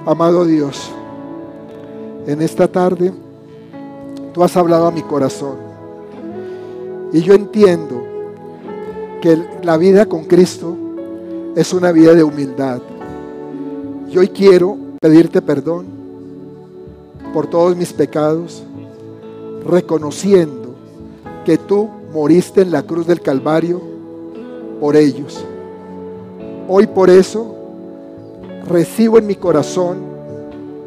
Amado 0.04 0.44
Dios, 0.44 0.90
en 2.26 2.42
esta 2.42 2.68
tarde 2.68 3.14
tú 4.34 4.44
has 4.44 4.54
hablado 4.58 4.88
a 4.88 4.90
mi 4.90 5.00
corazón. 5.00 5.56
Y 7.14 7.22
yo 7.22 7.32
entiendo 7.32 8.02
que 9.22 9.42
la 9.62 9.78
vida 9.78 10.04
con 10.04 10.24
Cristo 10.24 10.76
es 11.54 11.72
una 11.72 11.92
vida 11.92 12.12
de 12.12 12.24
humildad 12.24 12.82
y 14.10 14.18
hoy 14.18 14.28
quiero 14.28 14.76
pedirte 15.00 15.40
perdón 15.40 15.86
por 17.32 17.46
todos 17.46 17.74
mis 17.74 17.94
pecados, 17.94 18.62
reconociendo 19.64 20.74
que 21.46 21.56
tú 21.56 21.95
moriste 22.16 22.62
en 22.62 22.70
la 22.70 22.82
cruz 22.82 23.06
del 23.06 23.20
Calvario 23.20 23.78
por 24.80 24.96
ellos. 24.96 25.44
Hoy 26.66 26.86
por 26.86 27.10
eso 27.10 27.54
recibo 28.66 29.18
en 29.18 29.26
mi 29.26 29.34
corazón 29.34 29.98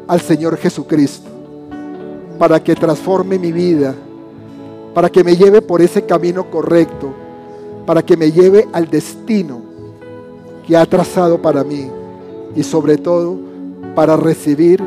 al 0.08 0.20
Señor 0.20 0.56
Jesucristo, 0.56 1.30
para 2.36 2.60
que 2.60 2.74
transforme 2.74 3.38
mi 3.38 3.52
vida, 3.52 3.94
para 4.92 5.08
que 5.08 5.22
me 5.22 5.36
lleve 5.36 5.62
por 5.62 5.80
ese 5.80 6.02
camino 6.04 6.50
correcto, 6.50 7.14
para 7.86 8.02
que 8.02 8.16
me 8.16 8.32
lleve 8.32 8.66
al 8.72 8.90
destino 8.90 9.60
que 10.66 10.76
ha 10.76 10.84
trazado 10.84 11.40
para 11.40 11.62
mí 11.62 11.88
y 12.56 12.64
sobre 12.64 12.98
todo 12.98 13.38
para 13.94 14.16
recibir 14.16 14.82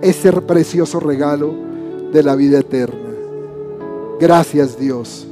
ese 0.00 0.32
precioso 0.32 0.98
regalo 0.98 1.52
de 2.10 2.22
la 2.22 2.34
vida 2.36 2.60
eterna. 2.60 3.10
Gracias 4.18 4.78
Dios, 4.78 5.26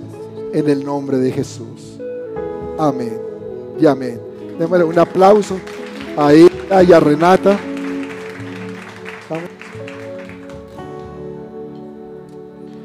en 0.52 0.68
el 0.68 0.84
nombre 0.84 1.18
de 1.18 1.32
Jesús. 1.32 1.98
Amén 2.78 3.20
y 3.80 3.86
amén. 3.86 4.20
Démosle 4.58 4.84
un 4.84 4.98
aplauso 4.98 5.58
a 6.16 6.32
ella 6.32 6.82
y 6.82 6.92
a 6.92 7.00
Renata. 7.00 7.58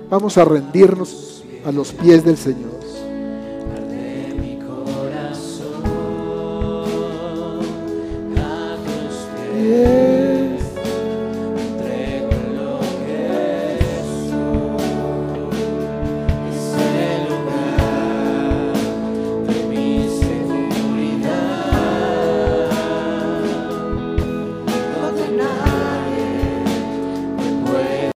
Vamos 0.10 0.38
a 0.38 0.46
rendirnos 0.46 1.44
a 1.66 1.72
los 1.72 1.92
pies 1.92 2.24
del 2.24 2.38
Señor. 2.38 2.78
Yeah. 9.68 10.07